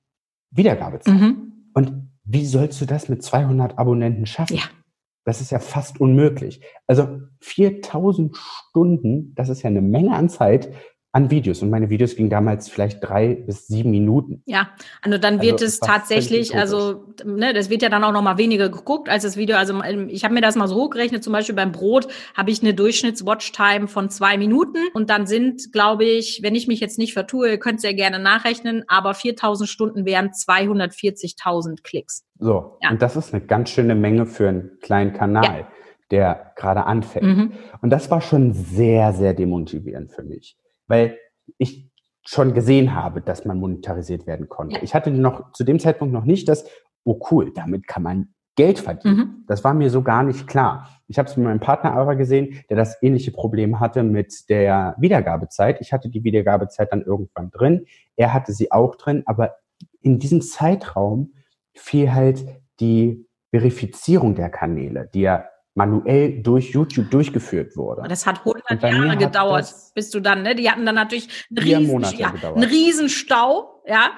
Wiedergabezeit. 0.54 1.14
Mhm. 1.14 1.70
Und 1.74 2.10
wie 2.24 2.46
sollst 2.46 2.80
du 2.80 2.86
das 2.86 3.08
mit 3.08 3.22
200 3.22 3.78
Abonnenten 3.78 4.26
schaffen? 4.26 4.56
Ja. 4.56 4.64
Das 5.24 5.40
ist 5.40 5.50
ja 5.50 5.58
fast 5.58 6.00
unmöglich. 6.00 6.60
Also 6.86 7.20
4000 7.40 8.36
Stunden, 8.36 9.34
das 9.34 9.48
ist 9.48 9.62
ja 9.62 9.68
eine 9.68 9.82
Menge 9.82 10.14
an 10.14 10.28
Zeit. 10.28 10.72
An 11.14 11.30
Videos. 11.30 11.62
Und 11.62 11.70
meine 11.70 11.90
Videos 11.90 12.16
gingen 12.16 12.28
damals 12.28 12.68
vielleicht 12.68 13.02
drei 13.02 13.36
bis 13.36 13.68
sieben 13.68 13.92
Minuten. 13.92 14.42
Ja, 14.46 14.70
also 15.00 15.16
dann 15.16 15.40
wird 15.40 15.54
also, 15.54 15.66
es 15.66 15.78
tatsächlich, 15.78 16.56
also 16.56 17.14
ne, 17.24 17.54
das 17.54 17.70
wird 17.70 17.82
ja 17.82 17.88
dann 17.88 18.02
auch 18.02 18.10
noch 18.10 18.20
mal 18.20 18.36
weniger 18.36 18.68
geguckt 18.68 19.08
als 19.08 19.22
das 19.22 19.36
Video. 19.36 19.56
Also 19.56 19.80
ähm, 19.80 20.08
ich 20.10 20.24
habe 20.24 20.34
mir 20.34 20.40
das 20.40 20.56
mal 20.56 20.66
so 20.66 20.74
hochgerechnet, 20.74 21.22
zum 21.22 21.32
Beispiel 21.32 21.54
beim 21.54 21.70
Brot 21.70 22.08
habe 22.36 22.50
ich 22.50 22.62
eine 22.62 22.74
Durchschnitts-Watchtime 22.74 23.86
von 23.86 24.10
zwei 24.10 24.36
Minuten 24.36 24.78
und 24.92 25.08
dann 25.08 25.28
sind, 25.28 25.72
glaube 25.72 26.04
ich, 26.04 26.40
wenn 26.42 26.56
ich 26.56 26.66
mich 26.66 26.80
jetzt 26.80 26.98
nicht 26.98 27.12
vertue, 27.12 27.48
ihr 27.48 27.58
könnt 27.58 27.76
es 27.76 27.84
ja 27.84 27.92
gerne 27.92 28.18
nachrechnen, 28.18 28.82
aber 28.88 29.14
4000 29.14 29.70
Stunden 29.70 30.04
wären 30.04 30.30
240.000 30.30 31.84
Klicks. 31.84 32.24
So, 32.40 32.76
ja. 32.82 32.90
und 32.90 33.00
das 33.00 33.14
ist 33.14 33.32
eine 33.32 33.44
ganz 33.44 33.70
schöne 33.70 33.94
Menge 33.94 34.26
für 34.26 34.48
einen 34.48 34.78
kleinen 34.80 35.12
Kanal. 35.12 35.60
Ja 35.60 35.68
der 36.10 36.52
gerade 36.54 36.84
anfängt. 36.84 37.24
Mhm. 37.24 37.52
Und 37.80 37.88
das 37.88 38.10
war 38.10 38.20
schon 38.20 38.52
sehr, 38.52 39.14
sehr 39.14 39.32
demotivierend 39.32 40.12
für 40.12 40.22
mich 40.22 40.54
weil 40.86 41.18
ich 41.58 41.90
schon 42.26 42.54
gesehen 42.54 42.94
habe, 42.94 43.20
dass 43.20 43.44
man 43.44 43.58
monetarisiert 43.58 44.26
werden 44.26 44.48
konnte. 44.48 44.76
Ja. 44.76 44.82
Ich 44.82 44.94
hatte 44.94 45.10
noch 45.10 45.52
zu 45.52 45.64
dem 45.64 45.78
Zeitpunkt 45.78 46.12
noch 46.12 46.24
nicht 46.24 46.48
das, 46.48 46.64
oh 47.04 47.20
cool, 47.30 47.52
damit 47.54 47.86
kann 47.86 48.02
man 48.02 48.34
Geld 48.56 48.78
verdienen. 48.78 49.16
Mhm. 49.16 49.44
Das 49.46 49.64
war 49.64 49.74
mir 49.74 49.90
so 49.90 50.02
gar 50.02 50.22
nicht 50.22 50.46
klar. 50.46 50.88
Ich 51.08 51.18
habe 51.18 51.28
es 51.28 51.36
mit 51.36 51.44
meinem 51.44 51.60
Partner 51.60 51.92
aber 51.92 52.16
gesehen, 52.16 52.60
der 52.70 52.76
das 52.76 53.02
ähnliche 53.02 53.32
Problem 53.32 53.80
hatte 53.80 54.02
mit 54.04 54.48
der 54.48 54.94
Wiedergabezeit. 54.98 55.80
Ich 55.80 55.92
hatte 55.92 56.08
die 56.08 56.24
Wiedergabezeit 56.24 56.92
dann 56.92 57.02
irgendwann 57.02 57.50
drin. 57.50 57.86
Er 58.16 58.32
hatte 58.32 58.52
sie 58.52 58.70
auch 58.70 58.94
drin, 58.94 59.22
aber 59.26 59.56
in 60.00 60.18
diesem 60.18 60.40
Zeitraum 60.40 61.34
fiel 61.74 62.14
halt 62.14 62.44
die 62.80 63.26
Verifizierung 63.50 64.34
der 64.34 64.50
Kanäle, 64.50 65.10
die 65.12 65.22
ja 65.22 65.46
manuell 65.74 66.42
durch 66.42 66.70
YouTube 66.70 67.10
durchgeführt 67.10 67.76
wurde. 67.76 68.02
Das 68.08 68.26
hat 68.26 68.40
100 68.40 68.82
Jahre 68.82 69.16
gedauert, 69.16 69.74
bis 69.94 70.10
du 70.10 70.20
dann, 70.20 70.42
ne? 70.42 70.54
Die 70.54 70.70
hatten 70.70 70.86
dann 70.86 70.94
natürlich 70.94 71.28
einen, 71.50 71.66
riesen, 71.66 72.18
ja, 72.18 72.32
einen 72.32 72.62
Riesenstau, 72.62 73.82
ja. 73.86 74.10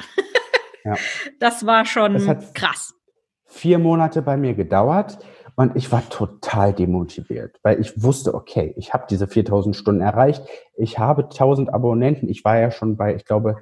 ja. 0.84 0.94
Das 1.40 1.66
war 1.66 1.84
schon 1.84 2.14
das 2.14 2.52
krass. 2.52 2.94
Vier 3.46 3.78
Monate 3.78 4.22
bei 4.22 4.36
mir 4.36 4.54
gedauert 4.54 5.18
und 5.56 5.74
ich 5.74 5.90
war 5.90 6.06
total 6.10 6.74
demotiviert, 6.74 7.58
weil 7.62 7.80
ich 7.80 8.02
wusste, 8.02 8.34
okay, 8.34 8.74
ich 8.76 8.92
habe 8.92 9.06
diese 9.08 9.26
4000 9.26 9.74
Stunden 9.74 10.02
erreicht, 10.02 10.44
ich 10.76 10.98
habe 10.98 11.24
1000 11.24 11.72
Abonnenten, 11.72 12.28
ich 12.28 12.44
war 12.44 12.58
ja 12.58 12.70
schon 12.70 12.96
bei, 12.96 13.14
ich 13.16 13.24
glaube, 13.24 13.56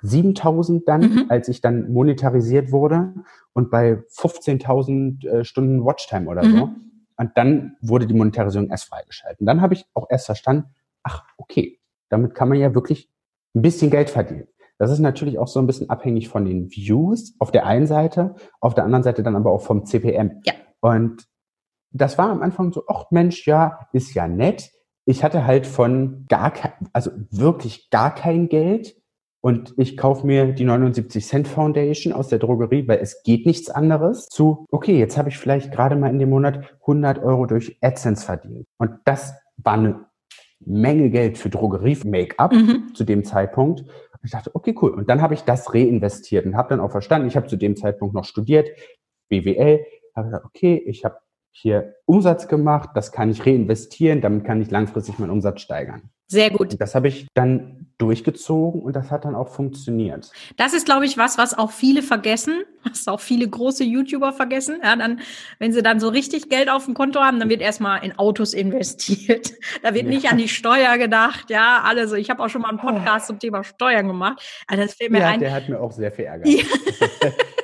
7000 0.00 0.88
dann, 0.88 1.00
mhm. 1.00 1.24
als 1.28 1.48
ich 1.48 1.60
dann 1.60 1.92
monetarisiert 1.92 2.72
wurde 2.72 3.12
und 3.52 3.70
bei 3.70 4.02
15.000 4.16 5.26
äh, 5.26 5.44
Stunden 5.44 5.84
Watchtime 5.84 6.28
oder 6.28 6.44
mhm. 6.44 6.56
so. 6.56 6.70
Und 7.16 7.32
dann 7.36 7.76
wurde 7.80 8.06
die 8.06 8.14
Monetarisierung 8.14 8.70
erst 8.70 8.86
freigeschalten. 8.86 9.46
Dann 9.46 9.60
habe 9.60 9.74
ich 9.74 9.86
auch 9.94 10.06
erst 10.10 10.26
verstanden, 10.26 10.74
ach, 11.02 11.24
okay, 11.36 11.80
damit 12.08 12.34
kann 12.34 12.48
man 12.48 12.58
ja 12.58 12.74
wirklich 12.74 13.10
ein 13.54 13.62
bisschen 13.62 13.90
Geld 13.90 14.10
verdienen. 14.10 14.48
Das 14.78 14.90
ist 14.90 14.98
natürlich 14.98 15.38
auch 15.38 15.46
so 15.46 15.60
ein 15.60 15.66
bisschen 15.66 15.90
abhängig 15.90 16.28
von 16.28 16.44
den 16.44 16.70
Views 16.70 17.34
auf 17.38 17.52
der 17.52 17.66
einen 17.66 17.86
Seite, 17.86 18.34
auf 18.60 18.74
der 18.74 18.84
anderen 18.84 19.04
Seite 19.04 19.22
dann 19.22 19.36
aber 19.36 19.52
auch 19.52 19.62
vom 19.62 19.86
CPM. 19.86 20.40
Ja. 20.44 20.54
Und 20.80 21.26
das 21.92 22.18
war 22.18 22.30
am 22.30 22.42
Anfang 22.42 22.72
so, 22.72 22.84
ach 22.88 23.10
Mensch, 23.10 23.46
ja, 23.46 23.86
ist 23.92 24.14
ja 24.14 24.26
nett. 24.26 24.72
Ich 25.04 25.22
hatte 25.22 25.46
halt 25.46 25.66
von 25.66 26.26
gar 26.28 26.50
kein, 26.50 26.72
also 26.92 27.12
wirklich 27.30 27.90
gar 27.90 28.14
kein 28.14 28.48
Geld 28.48 28.96
und 29.44 29.74
ich 29.76 29.98
kaufe 29.98 30.26
mir 30.26 30.52
die 30.52 30.64
79 30.64 31.22
Cent 31.22 31.48
Foundation 31.48 32.14
aus 32.14 32.28
der 32.28 32.38
Drogerie, 32.38 32.88
weil 32.88 33.00
es 33.00 33.22
geht 33.24 33.44
nichts 33.44 33.68
anderes, 33.68 34.26
zu, 34.30 34.64
okay, 34.70 34.98
jetzt 34.98 35.18
habe 35.18 35.28
ich 35.28 35.36
vielleicht 35.36 35.70
gerade 35.70 35.96
mal 35.96 36.08
in 36.08 36.18
dem 36.18 36.30
Monat 36.30 36.74
100 36.80 37.22
Euro 37.22 37.44
durch 37.44 37.76
AdSense 37.82 38.24
verdient. 38.24 38.66
Und 38.78 38.92
das 39.04 39.34
war 39.58 39.74
eine 39.74 40.06
Menge 40.60 41.10
Geld 41.10 41.36
für 41.36 41.50
Drogerie-Make-up 41.50 42.54
mhm. 42.54 42.94
zu 42.94 43.04
dem 43.04 43.22
Zeitpunkt. 43.22 43.82
Und 43.82 44.20
ich 44.22 44.30
dachte, 44.30 44.50
okay, 44.54 44.74
cool. 44.80 44.92
Und 44.92 45.10
dann 45.10 45.20
habe 45.20 45.34
ich 45.34 45.42
das 45.42 45.74
reinvestiert 45.74 46.46
und 46.46 46.56
habe 46.56 46.70
dann 46.70 46.80
auch 46.80 46.90
verstanden, 46.90 47.28
ich 47.28 47.36
habe 47.36 47.46
zu 47.46 47.56
dem 47.56 47.76
Zeitpunkt 47.76 48.14
noch 48.14 48.24
studiert, 48.24 48.70
BWL, 49.28 49.84
habe 50.16 50.28
gesagt, 50.28 50.46
okay, 50.46 50.82
ich 50.86 51.04
habe 51.04 51.18
hier 51.50 51.96
Umsatz 52.06 52.48
gemacht, 52.48 52.92
das 52.94 53.12
kann 53.12 53.28
ich 53.28 53.44
reinvestieren, 53.44 54.22
damit 54.22 54.46
kann 54.46 54.62
ich 54.62 54.70
langfristig 54.70 55.18
meinen 55.18 55.32
Umsatz 55.32 55.60
steigern. 55.60 56.08
Sehr 56.26 56.50
gut. 56.50 56.80
Das 56.80 56.94
habe 56.94 57.08
ich 57.08 57.26
dann 57.34 57.86
durchgezogen 57.98 58.82
und 58.82 58.96
das 58.96 59.10
hat 59.10 59.24
dann 59.24 59.34
auch 59.34 59.48
funktioniert. 59.48 60.30
Das 60.56 60.74
ist, 60.74 60.84
glaube 60.84 61.06
ich, 61.06 61.16
was, 61.16 61.38
was 61.38 61.56
auch 61.56 61.70
viele 61.70 62.02
vergessen, 62.02 62.64
was 62.82 63.06
auch 63.06 63.20
viele 63.20 63.48
große 63.48 63.84
YouTuber 63.84 64.32
vergessen. 64.32 64.80
Ja, 64.82 64.96
dann, 64.96 65.20
wenn 65.58 65.72
sie 65.72 65.82
dann 65.82 66.00
so 66.00 66.08
richtig 66.08 66.48
Geld 66.48 66.68
auf 66.68 66.86
dem 66.86 66.94
Konto 66.94 67.20
haben, 67.20 67.38
dann 67.38 67.48
wird 67.48 67.60
erstmal 67.60 68.04
in 68.04 68.18
Autos 68.18 68.54
investiert. 68.54 69.52
Da 69.82 69.92
wird 69.92 70.04
ja. 70.04 70.10
nicht 70.10 70.30
an 70.30 70.38
die 70.38 70.48
Steuer 70.48 70.96
gedacht. 70.98 71.50
Ja, 71.50 71.82
alle 71.84 72.08
so. 72.08 72.14
Ich 72.14 72.30
habe 72.30 72.42
auch 72.42 72.48
schon 72.48 72.62
mal 72.62 72.70
einen 72.70 72.78
Podcast 72.78 73.26
oh. 73.26 73.32
zum 73.32 73.38
Thema 73.38 73.64
Steuern 73.64 74.06
gemacht. 74.06 74.42
Also 74.66 74.82
das 74.82 74.94
fällt 74.94 75.10
mir 75.10 75.20
ja, 75.20 75.28
ein. 75.28 75.40
Der 75.40 75.52
hat 75.52 75.68
mir 75.68 75.78
auch 75.80 75.92
sehr 75.92 76.10
viel 76.10 76.24
Ärger. 76.26 76.48
Ja. 76.48 76.64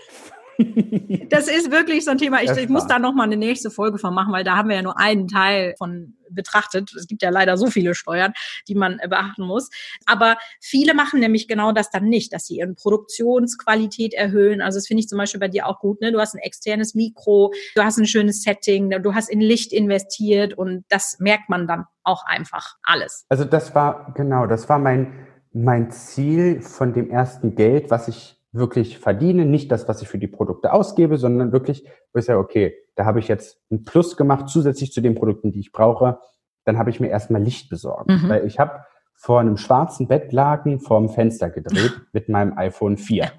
das 0.58 1.48
ist 1.48 1.70
wirklich 1.70 2.04
so 2.04 2.10
ein 2.10 2.18
Thema. 2.18 2.42
Ich, 2.42 2.50
ich 2.50 2.68
muss 2.68 2.86
da 2.86 2.98
noch 2.98 3.14
mal 3.14 3.24
eine 3.24 3.36
nächste 3.36 3.70
Folge 3.70 3.98
von 3.98 4.14
machen, 4.14 4.32
weil 4.32 4.44
da 4.44 4.56
haben 4.56 4.68
wir 4.68 4.76
ja 4.76 4.82
nur 4.82 4.98
einen 4.98 5.28
Teil 5.28 5.74
von 5.78 6.14
betrachtet. 6.30 6.92
Es 6.94 7.06
gibt 7.06 7.22
ja 7.22 7.30
leider 7.30 7.56
so 7.56 7.66
viele 7.66 7.94
Steuern, 7.94 8.32
die 8.68 8.74
man 8.74 8.98
äh, 9.00 9.08
beachten 9.08 9.44
muss. 9.44 9.70
Aber 10.06 10.36
viele 10.60 10.94
machen 10.94 11.20
nämlich 11.20 11.48
genau 11.48 11.72
das 11.72 11.90
dann 11.90 12.04
nicht, 12.04 12.32
dass 12.32 12.46
sie 12.46 12.58
ihren 12.58 12.76
Produktionsqualität 12.76 14.14
erhöhen. 14.14 14.60
Also 14.60 14.78
das 14.78 14.86
finde 14.86 15.00
ich 15.00 15.08
zum 15.08 15.18
Beispiel 15.18 15.40
bei 15.40 15.48
dir 15.48 15.66
auch 15.66 15.80
gut. 15.80 16.00
Ne? 16.00 16.12
Du 16.12 16.20
hast 16.20 16.34
ein 16.34 16.40
externes 16.40 16.94
Mikro, 16.94 17.52
du 17.74 17.82
hast 17.82 17.98
ein 17.98 18.06
schönes 18.06 18.42
Setting, 18.42 18.90
du 18.90 19.14
hast 19.14 19.28
in 19.28 19.40
Licht 19.40 19.72
investiert 19.72 20.56
und 20.56 20.84
das 20.88 21.18
merkt 21.18 21.48
man 21.48 21.66
dann 21.66 21.86
auch 22.04 22.24
einfach 22.26 22.76
alles. 22.82 23.26
Also 23.28 23.44
das 23.44 23.74
war 23.74 24.12
genau, 24.16 24.46
das 24.46 24.68
war 24.68 24.78
mein 24.78 25.26
mein 25.52 25.90
Ziel 25.90 26.60
von 26.60 26.92
dem 26.92 27.10
ersten 27.10 27.54
Geld, 27.54 27.90
was 27.90 28.08
ich 28.08 28.39
wirklich 28.52 28.98
verdiene, 28.98 29.46
nicht 29.46 29.70
das, 29.70 29.88
was 29.88 30.02
ich 30.02 30.08
für 30.08 30.18
die 30.18 30.26
Produkte 30.26 30.72
ausgebe, 30.72 31.16
sondern 31.16 31.52
wirklich, 31.52 31.86
wo 32.12 32.18
ich 32.18 32.24
sage, 32.24 32.38
okay, 32.38 32.74
da 32.96 33.04
habe 33.04 33.20
ich 33.20 33.28
jetzt 33.28 33.60
ein 33.70 33.84
Plus 33.84 34.16
gemacht, 34.16 34.48
zusätzlich 34.48 34.92
zu 34.92 35.00
den 35.00 35.14
Produkten, 35.14 35.52
die 35.52 35.60
ich 35.60 35.72
brauche, 35.72 36.18
dann 36.64 36.78
habe 36.78 36.90
ich 36.90 37.00
mir 37.00 37.08
erstmal 37.08 37.42
Licht 37.42 37.70
besorgt. 37.70 38.10
Mhm. 38.10 38.28
Weil 38.28 38.46
ich 38.46 38.58
habe 38.58 38.84
vor 39.14 39.40
einem 39.40 39.56
schwarzen 39.56 40.08
Bettlaken 40.08 40.80
vorm 40.80 41.08
Fenster 41.08 41.50
gedreht 41.50 41.92
mit 42.12 42.28
meinem 42.28 42.56
iPhone 42.58 42.96
4. 42.96 43.30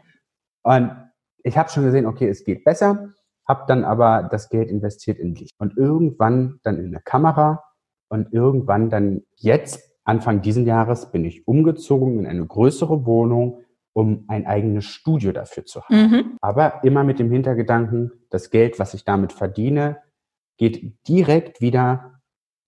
Und 0.64 0.92
ich 1.44 1.58
habe 1.58 1.70
schon 1.70 1.84
gesehen, 1.84 2.06
okay, 2.06 2.30
es 2.30 2.44
geht 2.44 2.64
besser, 2.64 3.10
habe 3.48 3.64
dann 3.68 3.84
aber 3.84 4.28
das 4.32 4.50
Geld 4.50 4.70
investiert 4.70 5.18
in 5.20 5.36
Licht. 5.36 5.56
Und 5.58 5.78
irgendwann 5.78 6.60
dann 6.64 6.78
in 6.78 6.88
eine 6.88 7.02
Kamera 7.02 7.64
und 8.10 8.32
irgendwann 8.32 8.90
dann 8.90 9.24
jetzt, 9.36 9.90
Anfang 10.04 10.42
diesen 10.42 10.66
Jahres, 10.66 11.12
bin 11.12 11.26
ich 11.26 11.48
umgezogen 11.48 12.20
in 12.20 12.28
eine 12.28 12.46
größere 12.46 13.06
Wohnung 13.06 13.62
um 13.94 14.26
ein 14.28 14.46
eigenes 14.46 14.86
Studio 14.86 15.32
dafür 15.32 15.66
zu 15.66 15.84
haben. 15.84 15.96
Mhm. 15.96 16.38
Aber 16.42 16.84
immer 16.84 17.04
mit 17.04 17.20
dem 17.20 17.32
Hintergedanken, 17.32 18.12
das 18.30 18.50
Geld, 18.50 18.80
was 18.80 18.94
ich 18.94 19.04
damit 19.04 19.34
verdiene, 19.34 19.98
geht 20.58 21.08
direkt 21.08 21.62
wieder 21.62 22.22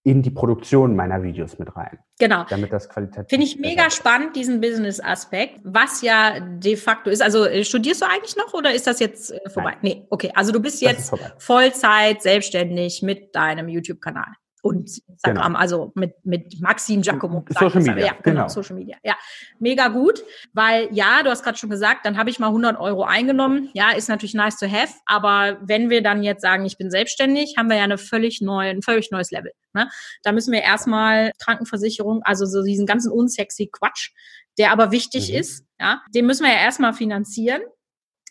in 0.06 0.22
die 0.22 0.32
Produktion 0.32 0.98
meiner 0.98 1.24
Videos 1.24 1.60
mit 1.60 1.78
rein. 1.78 1.98
Genau. 2.20 2.44
Damit 2.50 2.74
das 2.74 2.90
qualitativ. 2.90 3.30
Finde 3.30 3.46
ich 3.46 3.58
mega 3.58 3.90
spannend, 3.90 4.36
diesen 4.36 4.60
Business-Aspekt, 4.60 5.62
was 5.64 6.02
ja 6.02 6.42
de 6.42 6.76
facto 6.76 7.10
ist. 7.10 7.22
Also 7.22 7.46
äh, 7.46 7.64
studierst 7.64 8.02
du 8.02 8.06
eigentlich 8.08 8.36
noch 8.36 8.54
oder 8.54 8.74
ist 8.74 8.86
das 8.86 9.00
jetzt 9.00 9.32
äh, 9.32 9.50
vorbei? 9.50 9.72
Nein. 9.72 9.80
Nee, 9.82 10.08
okay. 10.10 10.32
Also 10.36 10.52
du 10.52 10.60
bist 10.60 10.82
jetzt 10.82 11.14
Vollzeit 11.38 12.22
selbstständig 12.22 13.02
mit 13.02 13.34
deinem 13.34 13.70
YouTube-Kanal 13.70 14.34
und 14.64 15.02
Instagram, 15.10 15.48
genau. 15.48 15.60
also 15.60 15.92
mit, 15.94 16.26
mit 16.26 16.62
Maxim 16.62 17.02
Giacomo. 17.02 17.44
Social 17.50 17.82
Media, 17.82 18.06
ja, 18.06 18.12
genau, 18.14 18.24
genau, 18.24 18.48
Social 18.48 18.78
Media. 18.78 18.96
Ja, 19.04 19.16
mega 19.60 19.90
gut, 19.90 20.24
weil 20.54 20.88
ja, 20.94 21.22
du 21.22 21.30
hast 21.30 21.44
gerade 21.44 21.58
schon 21.58 21.70
gesagt, 21.70 22.06
dann 22.06 22.18
habe 22.18 22.30
ich 22.30 22.40
mal 22.40 22.48
100 22.48 22.80
Euro 22.80 23.04
eingenommen. 23.04 23.70
Ja, 23.74 23.92
ist 23.92 24.08
natürlich 24.08 24.34
nice 24.34 24.58
to 24.58 24.66
have, 24.66 24.94
aber 25.06 25.58
wenn 25.62 25.90
wir 25.90 26.02
dann 26.02 26.24
jetzt 26.24 26.42
sagen, 26.42 26.64
ich 26.66 26.78
bin 26.78 26.90
selbstständig, 26.90 27.56
haben 27.58 27.70
wir 27.70 27.76
ja 27.76 27.84
eine 27.84 27.98
völlig 27.98 28.40
neue, 28.40 28.70
ein 28.70 28.82
völlig 28.82 29.12
neues 29.12 29.32
Level. 29.32 29.52
Ne? 29.74 29.90
Da 30.24 30.32
müssen 30.32 30.54
wir 30.54 30.62
erstmal 30.62 31.34
Krankenversicherung, 31.40 32.24
also 32.24 32.46
so 32.46 32.64
diesen 32.64 32.86
ganzen 32.86 33.12
unsexy 33.12 33.70
Quatsch, 33.70 34.12
der 34.58 34.72
aber 34.72 34.92
wichtig 34.92 35.30
mhm. 35.30 35.40
ist, 35.40 35.66
ja, 35.78 36.02
den 36.16 36.26
müssen 36.26 36.46
wir 36.46 36.54
ja 36.54 36.60
erstmal 36.60 36.94
finanzieren. 36.94 37.62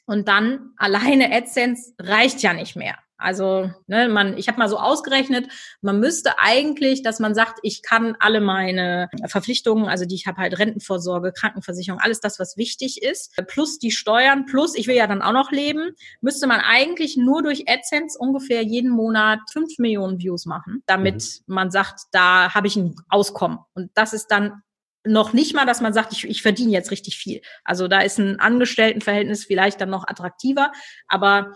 Und 0.07 0.29
dann 0.29 0.73
alleine 0.79 1.31
AdSense 1.31 1.93
reicht 2.01 2.43
ja 2.43 2.55
nicht 2.55 2.75
mehr. 2.75 2.97
Also, 3.23 3.71
ne, 3.87 4.09
man, 4.09 4.37
ich 4.37 4.49
habe 4.49 4.59
mal 4.59 4.69
so 4.69 4.79
ausgerechnet, 4.79 5.49
man 5.81 6.01
müsste 6.01 6.39
eigentlich, 6.39 7.03
dass 7.03 7.21
man 7.21 7.35
sagt, 7.35 7.59
ich 7.63 7.83
kann 7.83 8.17
alle 8.19 8.41
meine 8.41 9.09
Verpflichtungen, 9.27 9.89
also 9.89 10.05
die 10.05 10.15
ich 10.15 10.27
habe 10.27 10.41
halt 10.41 10.59
Rentenvorsorge, 10.59 11.33
Krankenversicherung, 11.33 12.01
alles 12.01 12.21
das, 12.21 12.39
was 12.39 12.57
wichtig 12.57 13.03
ist, 13.03 13.33
plus 13.47 13.79
die 13.79 13.91
Steuern, 13.91 14.47
plus 14.47 14.75
ich 14.75 14.87
will 14.87 14.97
ja 14.97 15.07
dann 15.07 15.23
auch 15.23 15.33
noch 15.33 15.53
leben, 15.53 15.93
müsste 16.21 16.47
man 16.47 16.61
eigentlich 16.61 17.17
nur 17.17 17.43
durch 17.43 17.69
AdSense 17.69 18.19
ungefähr 18.19 18.63
jeden 18.63 18.91
Monat 18.91 19.41
fünf 19.51 19.79
Millionen 19.79 20.19
Views 20.19 20.47
machen, 20.47 20.83
damit 20.87 21.43
mhm. 21.47 21.55
man 21.55 21.71
sagt, 21.71 22.01
da 22.13 22.55
habe 22.55 22.67
ich 22.67 22.77
ein 22.77 22.95
Auskommen. 23.09 23.59
Und 23.75 23.91
das 23.95 24.13
ist 24.13 24.29
dann 24.29 24.63
noch 25.05 25.33
nicht 25.33 25.55
mal, 25.55 25.67
dass 25.67 25.81
man 25.81 25.93
sagt, 25.93 26.13
ich, 26.13 26.25
ich 26.25 26.43
verdiene 26.43 26.71
jetzt 26.71 26.91
richtig 26.91 27.17
viel. 27.17 27.43
Also 27.65 27.89
da 27.89 28.01
ist 28.01 28.19
ein 28.19 28.39
Angestelltenverhältnis 28.39 29.45
vielleicht 29.45 29.81
dann 29.81 29.91
noch 29.91 30.07
attraktiver, 30.07 30.73
aber 31.09 31.55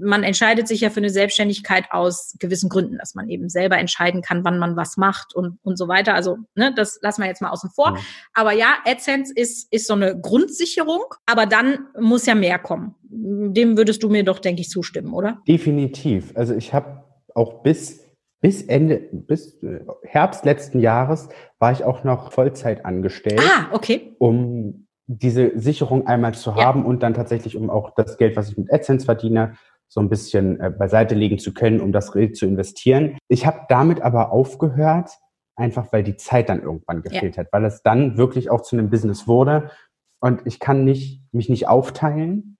man 0.00 0.22
entscheidet 0.22 0.66
sich 0.66 0.80
ja 0.80 0.90
für 0.90 1.00
eine 1.00 1.10
Selbstständigkeit 1.10 1.84
aus 1.90 2.34
gewissen 2.38 2.68
Gründen, 2.68 2.98
dass 2.98 3.14
man 3.14 3.28
eben 3.28 3.48
selber 3.48 3.78
entscheiden 3.78 4.22
kann, 4.22 4.44
wann 4.44 4.58
man 4.58 4.76
was 4.76 4.96
macht 4.96 5.34
und, 5.34 5.58
und 5.62 5.76
so 5.76 5.88
weiter. 5.88 6.14
Also, 6.14 6.38
ne, 6.54 6.72
das 6.74 6.98
lassen 7.02 7.22
wir 7.22 7.28
jetzt 7.28 7.42
mal 7.42 7.50
außen 7.50 7.70
vor. 7.70 7.92
Mhm. 7.92 7.98
Aber 8.32 8.52
ja, 8.52 8.76
AdSense 8.86 9.32
ist, 9.34 9.72
ist 9.72 9.86
so 9.86 9.94
eine 9.94 10.18
Grundsicherung, 10.18 11.02
aber 11.26 11.46
dann 11.46 11.86
muss 12.00 12.26
ja 12.26 12.34
mehr 12.34 12.58
kommen. 12.58 12.94
Dem 13.04 13.76
würdest 13.76 14.02
du 14.02 14.08
mir 14.08 14.24
doch, 14.24 14.38
denke 14.38 14.62
ich, 14.62 14.70
zustimmen, 14.70 15.12
oder? 15.12 15.42
Definitiv. 15.46 16.32
Also 16.34 16.54
ich 16.54 16.72
habe 16.72 17.04
auch 17.34 17.62
bis 17.62 18.00
bis 18.40 18.60
Ende, 18.62 19.08
bis 19.12 19.62
äh, 19.62 19.84
Herbst 20.02 20.44
letzten 20.44 20.80
Jahres 20.80 21.28
war 21.60 21.70
ich 21.70 21.84
auch 21.84 22.02
noch 22.02 22.32
Vollzeit 22.32 22.84
angestellt. 22.84 23.40
Ah, 23.40 23.68
okay. 23.72 24.16
Um 24.18 24.88
diese 25.06 25.58
Sicherung 25.58 26.06
einmal 26.06 26.34
zu 26.34 26.56
haben 26.56 26.80
ja. 26.80 26.86
und 26.86 27.02
dann 27.02 27.14
tatsächlich, 27.14 27.56
um 27.56 27.70
auch 27.70 27.94
das 27.94 28.18
Geld, 28.18 28.36
was 28.36 28.50
ich 28.50 28.58
mit 28.58 28.72
AdSense 28.72 29.04
verdiene, 29.04 29.54
so 29.92 30.00
ein 30.00 30.08
bisschen 30.08 30.58
äh, 30.58 30.70
beiseite 30.70 31.14
legen 31.14 31.38
zu 31.38 31.52
können, 31.52 31.78
um 31.78 31.92
das 31.92 32.12
Geld 32.12 32.34
zu 32.34 32.46
investieren. 32.46 33.18
Ich 33.28 33.44
habe 33.44 33.66
damit 33.68 34.00
aber 34.00 34.32
aufgehört, 34.32 35.10
einfach 35.54 35.92
weil 35.92 36.02
die 36.02 36.16
Zeit 36.16 36.48
dann 36.48 36.62
irgendwann 36.62 37.02
gefehlt 37.02 37.36
ja. 37.36 37.42
hat, 37.42 37.52
weil 37.52 37.66
es 37.66 37.82
dann 37.82 38.16
wirklich 38.16 38.48
auch 38.48 38.62
zu 38.62 38.74
einem 38.74 38.88
Business 38.88 39.28
wurde 39.28 39.70
und 40.18 40.40
ich 40.46 40.60
kann 40.60 40.86
nicht 40.86 41.22
mich 41.32 41.50
nicht 41.50 41.68
aufteilen 41.68 42.56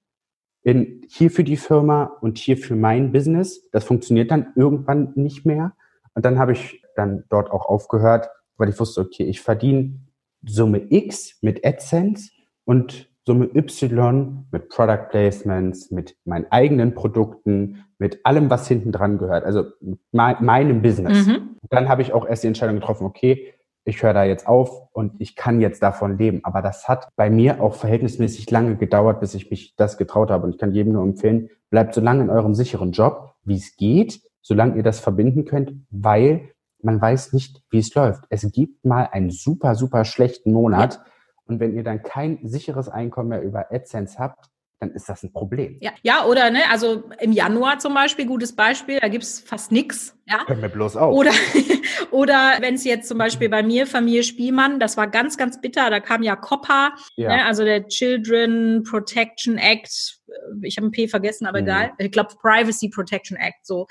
in 0.63 1.07
hier 1.09 1.31
für 1.31 1.43
die 1.43 1.57
Firma 1.57 2.19
und 2.21 2.37
hier 2.37 2.59
für 2.59 2.77
mein 2.77 3.13
Business. 3.13 3.67
Das 3.71 3.85
funktioniert 3.85 4.31
dann 4.31 4.53
irgendwann 4.55 5.13
nicht 5.15 5.47
mehr 5.47 5.73
und 6.13 6.27
dann 6.27 6.39
habe 6.39 6.53
ich 6.53 6.83
dann 6.97 7.25
dort 7.31 7.51
auch 7.51 7.65
aufgehört, 7.65 8.29
weil 8.59 8.69
ich 8.69 8.79
wusste, 8.79 9.01
okay, 9.01 9.25
ich 9.25 9.41
verdiene 9.41 10.01
Summe 10.45 10.87
X 10.91 11.39
mit 11.41 11.65
AdSense 11.65 12.31
und 12.67 13.09
Summe 13.25 13.49
Y 13.55 14.47
mit 14.51 14.69
Product 14.69 15.09
Placements, 15.11 15.91
mit 15.91 16.17
meinen 16.25 16.47
eigenen 16.51 16.95
Produkten, 16.95 17.85
mit 17.99 18.25
allem, 18.25 18.51
was 18.51 18.67
hinten 18.67 18.91
dran 18.91 19.19
gehört, 19.19 19.45
also 19.45 19.65
me 20.11 20.37
meinem 20.41 20.83
Business. 20.83 21.27
Mhm. 21.27 21.57
Dann 21.71 21.89
habe 21.89 22.03
ich 22.03 22.13
auch 22.13 22.27
erst 22.27 22.43
die 22.43 22.49
Entscheidung 22.49 22.77
getroffen, 22.77 23.07
okay, 23.07 23.55
ich 23.85 24.03
höre 24.03 24.15
da 24.15 24.25
jetzt 24.25 24.47
auf 24.47 24.89
und 24.93 25.15
ich 25.19 25.37
kann 25.37 25.61
jetzt 25.61 25.83
davon 25.83 26.19
leben. 26.19 26.41
Aber 26.45 26.63
das 26.63 26.89
hat 26.89 27.09
bei 27.17 27.31
mir 27.31 27.61
auch 27.61 27.75
verhältnismäßig 27.75 28.51
lange 28.51 28.77
gedauert, 28.77 29.21
bis 29.21 29.35
ich 29.35 29.51
mich 29.51 29.75
das 29.77 29.99
getraut 29.99 30.31
habe. 30.31 30.45
Und 30.45 30.55
ich 30.55 30.59
kann 30.59 30.73
jedem 30.73 30.93
nur 30.93 31.03
empfehlen, 31.03 31.49
bleibt 31.71 31.95
so 31.95 32.01
lange 32.01 32.23
in 32.23 32.31
eurem 32.31 32.55
sicheren 32.55 32.93
Job, 32.93 33.35
wie 33.45 33.57
es 33.57 33.77
geht, 33.77 34.21
solange 34.41 34.77
ihr 34.77 34.83
das 34.83 35.01
verbinden 35.01 35.45
könnt, 35.45 35.75
weil 35.91 36.51
man 36.83 37.01
weiß 37.01 37.33
nicht, 37.33 37.63
wie 37.71 37.79
es 37.79 37.95
läuft. 37.95 38.25
Es 38.29 38.51
gibt 38.53 38.85
mal 38.85 39.09
einen 39.11 39.31
super, 39.31 39.75
super 39.75 40.05
schlechten 40.05 40.53
Monat. 40.53 40.95
Ja. 40.95 41.12
Und 41.47 41.61
wenn 41.61 41.75
ihr 41.75 41.83
dann 41.83 42.03
kein 42.03 42.39
sicheres 42.43 42.89
Einkommen 42.89 43.31
mehr 43.31 43.43
über 43.43 43.73
AdSense 43.73 44.19
habt, 44.19 44.53
dann 44.83 44.91
ist 44.91 45.09
das 45.09 45.23
ein 45.23 45.33
Problem. 45.33 45.77
Ja, 45.81 45.93
ja 46.03 46.25
oder 46.27 46.51
ne, 46.51 46.69
also 46.71 47.05
im 47.21 47.31
Januar 47.31 47.79
zum 47.79 47.95
Beispiel, 47.95 48.27
gutes 48.27 48.55
Beispiel, 48.55 48.99
da 48.99 49.09
gibt 49.09 49.23
es 49.23 49.39
fast 49.39 49.71
nichts. 49.71 50.19
Ja? 50.27 50.45
Hör 50.47 50.57
mir 50.57 50.69
bloß 50.69 50.97
auf. 50.97 51.15
Oder, 51.15 51.31
oder 52.11 52.57
wenn 52.59 52.75
es 52.75 52.85
jetzt 52.85 53.07
zum 53.07 53.17
Beispiel 53.17 53.49
bei 53.49 53.63
mir, 53.63 53.87
Familie 53.87 54.25
Spielmann, 54.25 54.81
das 54.81 54.97
war 54.97 55.07
ganz, 55.07 55.39
ganz 55.39 55.61
bitter, 55.61 55.89
da 55.89 56.01
kam 56.01 56.25
ja 56.25 56.35
COPPA, 56.35 56.95
ja. 57.17 57.29
Ne, 57.29 57.45
also 57.47 57.65
der 57.65 57.87
Children 57.87 58.83
Protection 58.83 59.57
Act, 59.57 60.19
ich 60.63 60.77
habe 60.77 60.89
ein 60.89 60.91
P 60.91 61.09
vergessen, 61.09 61.47
aber 61.47 61.61
mhm. 61.61 61.67
egal. 61.67 61.93
Ich 61.99 62.11
glaube 62.11 62.35
Privacy 62.41 62.89
Protection 62.89 63.37
Act 63.37 63.67
so. 63.67 63.87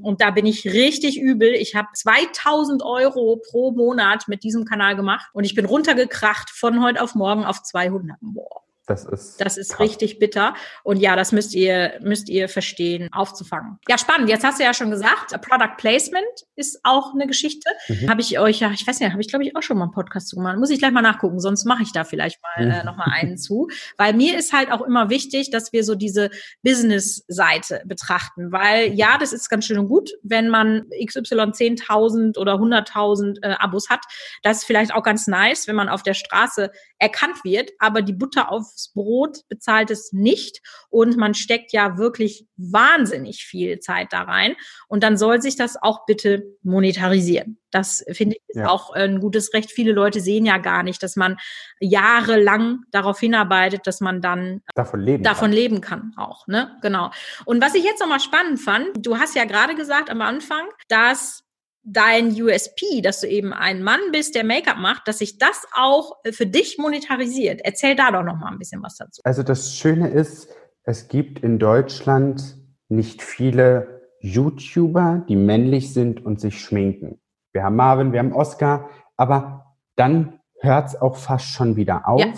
Und 0.00 0.20
da 0.20 0.30
bin 0.30 0.46
ich 0.46 0.64
richtig 0.64 1.20
übel. 1.20 1.52
Ich 1.54 1.74
habe 1.74 1.88
2000 1.94 2.82
Euro 2.82 3.40
pro 3.50 3.72
Monat 3.72 4.28
mit 4.28 4.44
diesem 4.44 4.64
Kanal 4.64 4.96
gemacht 4.96 5.26
und 5.32 5.44
ich 5.44 5.54
bin 5.54 5.64
runtergekracht 5.64 6.50
von 6.50 6.82
heute 6.82 7.02
auf 7.02 7.14
morgen 7.14 7.44
auf 7.44 7.62
200. 7.62 8.16
Boah. 8.20 8.63
Das 8.86 9.06
ist, 9.06 9.40
das 9.40 9.56
ist 9.56 9.80
richtig 9.80 10.18
bitter. 10.18 10.52
Und 10.82 10.98
ja, 10.98 11.16
das 11.16 11.32
müsst 11.32 11.54
ihr, 11.54 11.94
müsst 12.02 12.28
ihr 12.28 12.50
verstehen, 12.50 13.08
aufzufangen. 13.12 13.78
Ja, 13.88 13.96
spannend. 13.96 14.28
Jetzt 14.28 14.44
hast 14.44 14.60
du 14.60 14.64
ja 14.64 14.74
schon 14.74 14.90
gesagt, 14.90 15.30
Product 15.40 15.76
Placement 15.78 16.26
ist 16.54 16.80
auch 16.82 17.14
eine 17.14 17.26
Geschichte. 17.26 17.70
Mhm. 17.88 18.10
Habe 18.10 18.20
ich 18.20 18.38
euch 18.38 18.60
ja, 18.60 18.70
ich 18.72 18.86
weiß 18.86 19.00
nicht, 19.00 19.10
habe 19.10 19.22
ich 19.22 19.28
glaube 19.28 19.44
ich 19.44 19.56
auch 19.56 19.62
schon 19.62 19.78
mal 19.78 19.84
einen 19.84 19.92
Podcast 19.92 20.28
zu 20.28 20.36
gemacht. 20.36 20.58
Muss 20.58 20.68
ich 20.68 20.80
gleich 20.80 20.92
mal 20.92 21.00
nachgucken, 21.00 21.40
sonst 21.40 21.64
mache 21.64 21.82
ich 21.82 21.92
da 21.92 22.04
vielleicht 22.04 22.40
mal 22.42 22.70
äh, 22.70 22.84
noch 22.84 22.96
mal 22.96 23.10
einen 23.10 23.38
zu. 23.38 23.68
Weil 23.96 24.12
mir 24.12 24.36
ist 24.38 24.52
halt 24.52 24.70
auch 24.70 24.82
immer 24.82 25.08
wichtig, 25.08 25.50
dass 25.50 25.72
wir 25.72 25.82
so 25.82 25.94
diese 25.94 26.28
Business-Seite 26.62 27.82
betrachten. 27.86 28.52
Weil 28.52 28.92
ja, 28.92 29.16
das 29.16 29.32
ist 29.32 29.48
ganz 29.48 29.64
schön 29.64 29.78
und 29.78 29.88
gut, 29.88 30.10
wenn 30.22 30.50
man 30.50 30.84
XY 31.02 31.52
10.000 31.52 32.36
oder 32.38 32.56
100.000 32.56 33.38
äh, 33.42 33.54
Abos 33.58 33.88
hat. 33.88 34.04
Das 34.42 34.58
ist 34.58 34.64
vielleicht 34.64 34.92
auch 34.94 35.02
ganz 35.02 35.26
nice, 35.26 35.66
wenn 35.68 35.76
man 35.76 35.88
auf 35.88 36.02
der 36.02 36.14
Straße 36.14 36.70
erkannt 36.98 37.44
wird. 37.44 37.70
Aber 37.78 38.02
die 38.02 38.12
Butter 38.12 38.52
auf 38.52 38.73
aufs 38.74 38.92
Brot 38.92 39.38
bezahlt 39.48 39.90
es 39.90 40.12
nicht 40.12 40.60
und 40.90 41.16
man 41.16 41.34
steckt 41.34 41.72
ja 41.72 41.96
wirklich 41.96 42.46
wahnsinnig 42.56 43.44
viel 43.44 43.78
Zeit 43.78 44.12
da 44.12 44.22
rein 44.22 44.54
und 44.88 45.02
dann 45.02 45.16
soll 45.16 45.40
sich 45.40 45.56
das 45.56 45.80
auch 45.80 46.06
bitte 46.06 46.44
monetarisieren. 46.62 47.58
Das 47.70 48.04
finde 48.12 48.36
ich 48.36 48.42
ist 48.54 48.60
ja. 48.60 48.68
auch 48.68 48.90
ein 48.92 49.18
gutes 49.18 49.52
Recht. 49.52 49.70
Viele 49.70 49.92
Leute 49.92 50.20
sehen 50.20 50.46
ja 50.46 50.58
gar 50.58 50.82
nicht, 50.82 51.02
dass 51.02 51.16
man 51.16 51.36
jahrelang 51.80 52.80
darauf 52.90 53.18
hinarbeitet, 53.18 53.86
dass 53.86 54.00
man 54.00 54.20
dann 54.20 54.62
davon 54.74 55.00
leben, 55.00 55.24
davon 55.24 55.50
kann. 55.50 55.52
leben 55.52 55.80
kann 55.80 56.12
auch, 56.16 56.46
ne? 56.46 56.76
Genau. 56.82 57.10
Und 57.44 57.60
was 57.60 57.74
ich 57.74 57.84
jetzt 57.84 58.00
nochmal 58.00 58.20
spannend 58.20 58.60
fand, 58.60 58.88
du 58.96 59.18
hast 59.18 59.34
ja 59.34 59.44
gerade 59.44 59.74
gesagt 59.74 60.08
am 60.10 60.20
Anfang, 60.20 60.66
dass 60.88 61.43
dein 61.84 62.30
USP, 62.30 63.02
dass 63.02 63.20
du 63.20 63.28
eben 63.28 63.52
ein 63.52 63.82
Mann 63.82 64.00
bist, 64.12 64.34
der 64.34 64.44
Make-up 64.44 64.78
macht, 64.78 65.06
dass 65.06 65.18
sich 65.18 65.38
das 65.38 65.66
auch 65.74 66.16
für 66.30 66.46
dich 66.46 66.78
monetarisiert. 66.78 67.60
Erzähl 67.62 67.94
da 67.94 68.10
doch 68.10 68.22
noch 68.22 68.36
mal 68.36 68.50
ein 68.50 68.58
bisschen 68.58 68.82
was 68.82 68.96
dazu. 68.96 69.20
Also 69.24 69.42
das 69.42 69.74
Schöne 69.74 70.08
ist, 70.08 70.48
es 70.84 71.08
gibt 71.08 71.40
in 71.40 71.58
Deutschland 71.58 72.56
nicht 72.88 73.22
viele 73.22 74.02
YouTuber, 74.20 75.24
die 75.28 75.36
männlich 75.36 75.92
sind 75.92 76.24
und 76.24 76.40
sich 76.40 76.60
schminken. 76.60 77.20
Wir 77.52 77.62
haben 77.62 77.76
Marvin, 77.76 78.12
wir 78.12 78.20
haben 78.20 78.32
Oscar, 78.32 78.88
aber 79.16 79.76
dann 79.96 80.40
hört 80.60 80.88
es 80.88 81.00
auch 81.00 81.16
fast 81.16 81.46
schon 81.46 81.76
wieder 81.76 82.08
auf. 82.08 82.20
Ja. 82.20 82.32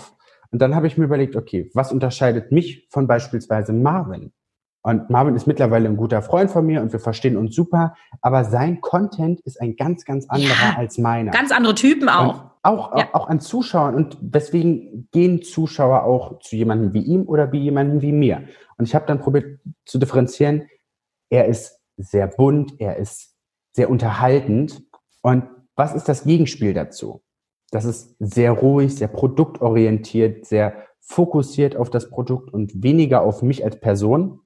Und 0.51 0.61
dann 0.61 0.75
habe 0.75 0.87
ich 0.87 0.97
mir 0.97 1.05
überlegt, 1.05 1.35
okay, 1.35 1.69
was 1.73 1.91
unterscheidet 1.91 2.51
mich 2.51 2.87
von 2.89 3.07
beispielsweise 3.07 3.73
Marvin? 3.73 4.31
Und 4.87 5.09
Marvin 5.09 5.35
ist 5.35 5.47
mittlerweile 5.47 5.89
ein 5.89 5.97
guter 5.97 6.21
Freund 6.21 6.49
von 6.49 6.65
mir 6.65 6.81
und 6.81 6.93
wir 6.93 7.01
verstehen 7.01 7.35
uns 7.35 7.53
super, 7.53 7.93
aber 8.21 8.45
sein 8.45 8.79
Content 8.79 9.41
ist 9.41 9.59
ein 9.59 9.75
ganz, 9.75 10.05
ganz 10.05 10.29
anderer 10.29 10.47
ja, 10.47 10.77
als 10.77 10.97
meiner. 10.97 11.31
Ganz 11.33 11.51
andere 11.51 11.75
Typen 11.75 12.07
auch. 12.07 12.41
Und 12.41 12.51
auch, 12.61 12.97
ja. 12.97 13.09
auch 13.11 13.27
an 13.27 13.41
Zuschauern. 13.41 13.95
Und 13.95 14.17
deswegen 14.21 15.09
gehen 15.11 15.41
Zuschauer 15.41 16.03
auch 16.03 16.39
zu 16.39 16.55
jemandem 16.55 16.93
wie 16.93 17.01
ihm 17.01 17.23
oder 17.27 17.51
wie 17.51 17.59
jemandem 17.59 18.01
wie 18.01 18.13
mir. 18.13 18.47
Und 18.77 18.87
ich 18.87 18.95
habe 18.95 19.05
dann 19.05 19.19
probiert 19.19 19.59
zu 19.83 19.97
differenzieren, 19.97 20.69
er 21.29 21.47
ist 21.47 21.81
sehr 21.97 22.27
bunt, 22.27 22.79
er 22.79 22.95
ist 22.95 23.35
sehr 23.73 23.89
unterhaltend. 23.89 24.83
Und 25.21 25.49
was 25.75 25.95
ist 25.95 26.07
das 26.07 26.23
Gegenspiel 26.23 26.73
dazu? 26.73 27.21
Das 27.71 27.83
ist 27.83 28.15
sehr 28.19 28.53
ruhig, 28.53 28.95
sehr 28.95 29.09
produktorientiert, 29.09 30.45
sehr 30.45 30.75
fokussiert 31.01 31.75
auf 31.75 31.89
das 31.89 32.09
Produkt 32.09 32.53
und 32.53 32.81
weniger 32.81 33.23
auf 33.23 33.41
mich 33.41 33.65
als 33.65 33.81
Person. 33.81 34.39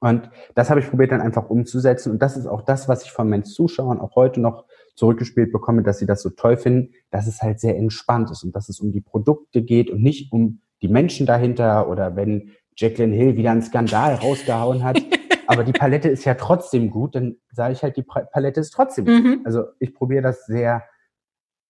Und 0.00 0.30
das 0.54 0.68
habe 0.68 0.80
ich 0.80 0.88
probiert 0.88 1.12
dann 1.12 1.20
einfach 1.20 1.48
umzusetzen. 1.48 2.12
Und 2.12 2.22
das 2.22 2.36
ist 2.36 2.46
auch 2.46 2.62
das, 2.62 2.88
was 2.88 3.04
ich 3.04 3.12
von 3.12 3.28
meinen 3.28 3.44
Zuschauern 3.44 3.98
auch 3.98 4.14
heute 4.14 4.40
noch 4.40 4.66
zurückgespielt 4.94 5.52
bekomme, 5.52 5.82
dass 5.82 5.98
sie 5.98 6.06
das 6.06 6.22
so 6.22 6.30
toll 6.30 6.56
finden, 6.56 6.92
dass 7.10 7.26
es 7.26 7.42
halt 7.42 7.60
sehr 7.60 7.76
entspannt 7.76 8.30
ist 8.30 8.44
und 8.44 8.54
dass 8.54 8.68
es 8.68 8.80
um 8.80 8.92
die 8.92 9.00
Produkte 9.00 9.62
geht 9.62 9.90
und 9.90 10.02
nicht 10.02 10.32
um 10.32 10.60
die 10.82 10.88
Menschen 10.88 11.26
dahinter 11.26 11.88
oder 11.88 12.16
wenn 12.16 12.52
Jacqueline 12.76 13.16
Hill 13.16 13.36
wieder 13.36 13.52
einen 13.52 13.62
Skandal 13.62 14.14
rausgehauen 14.14 14.84
hat. 14.84 15.00
Aber 15.46 15.64
die 15.64 15.72
Palette 15.72 16.08
ist 16.08 16.24
ja 16.24 16.34
trotzdem 16.34 16.90
gut, 16.90 17.14
dann 17.14 17.36
sage 17.52 17.72
ich 17.72 17.82
halt, 17.82 17.96
die 17.96 18.02
Palette 18.02 18.60
ist 18.60 18.70
trotzdem 18.70 19.06
gut. 19.06 19.24
Mhm. 19.24 19.40
Also 19.44 19.64
ich 19.78 19.94
probiere 19.94 20.22
das 20.22 20.44
sehr 20.46 20.82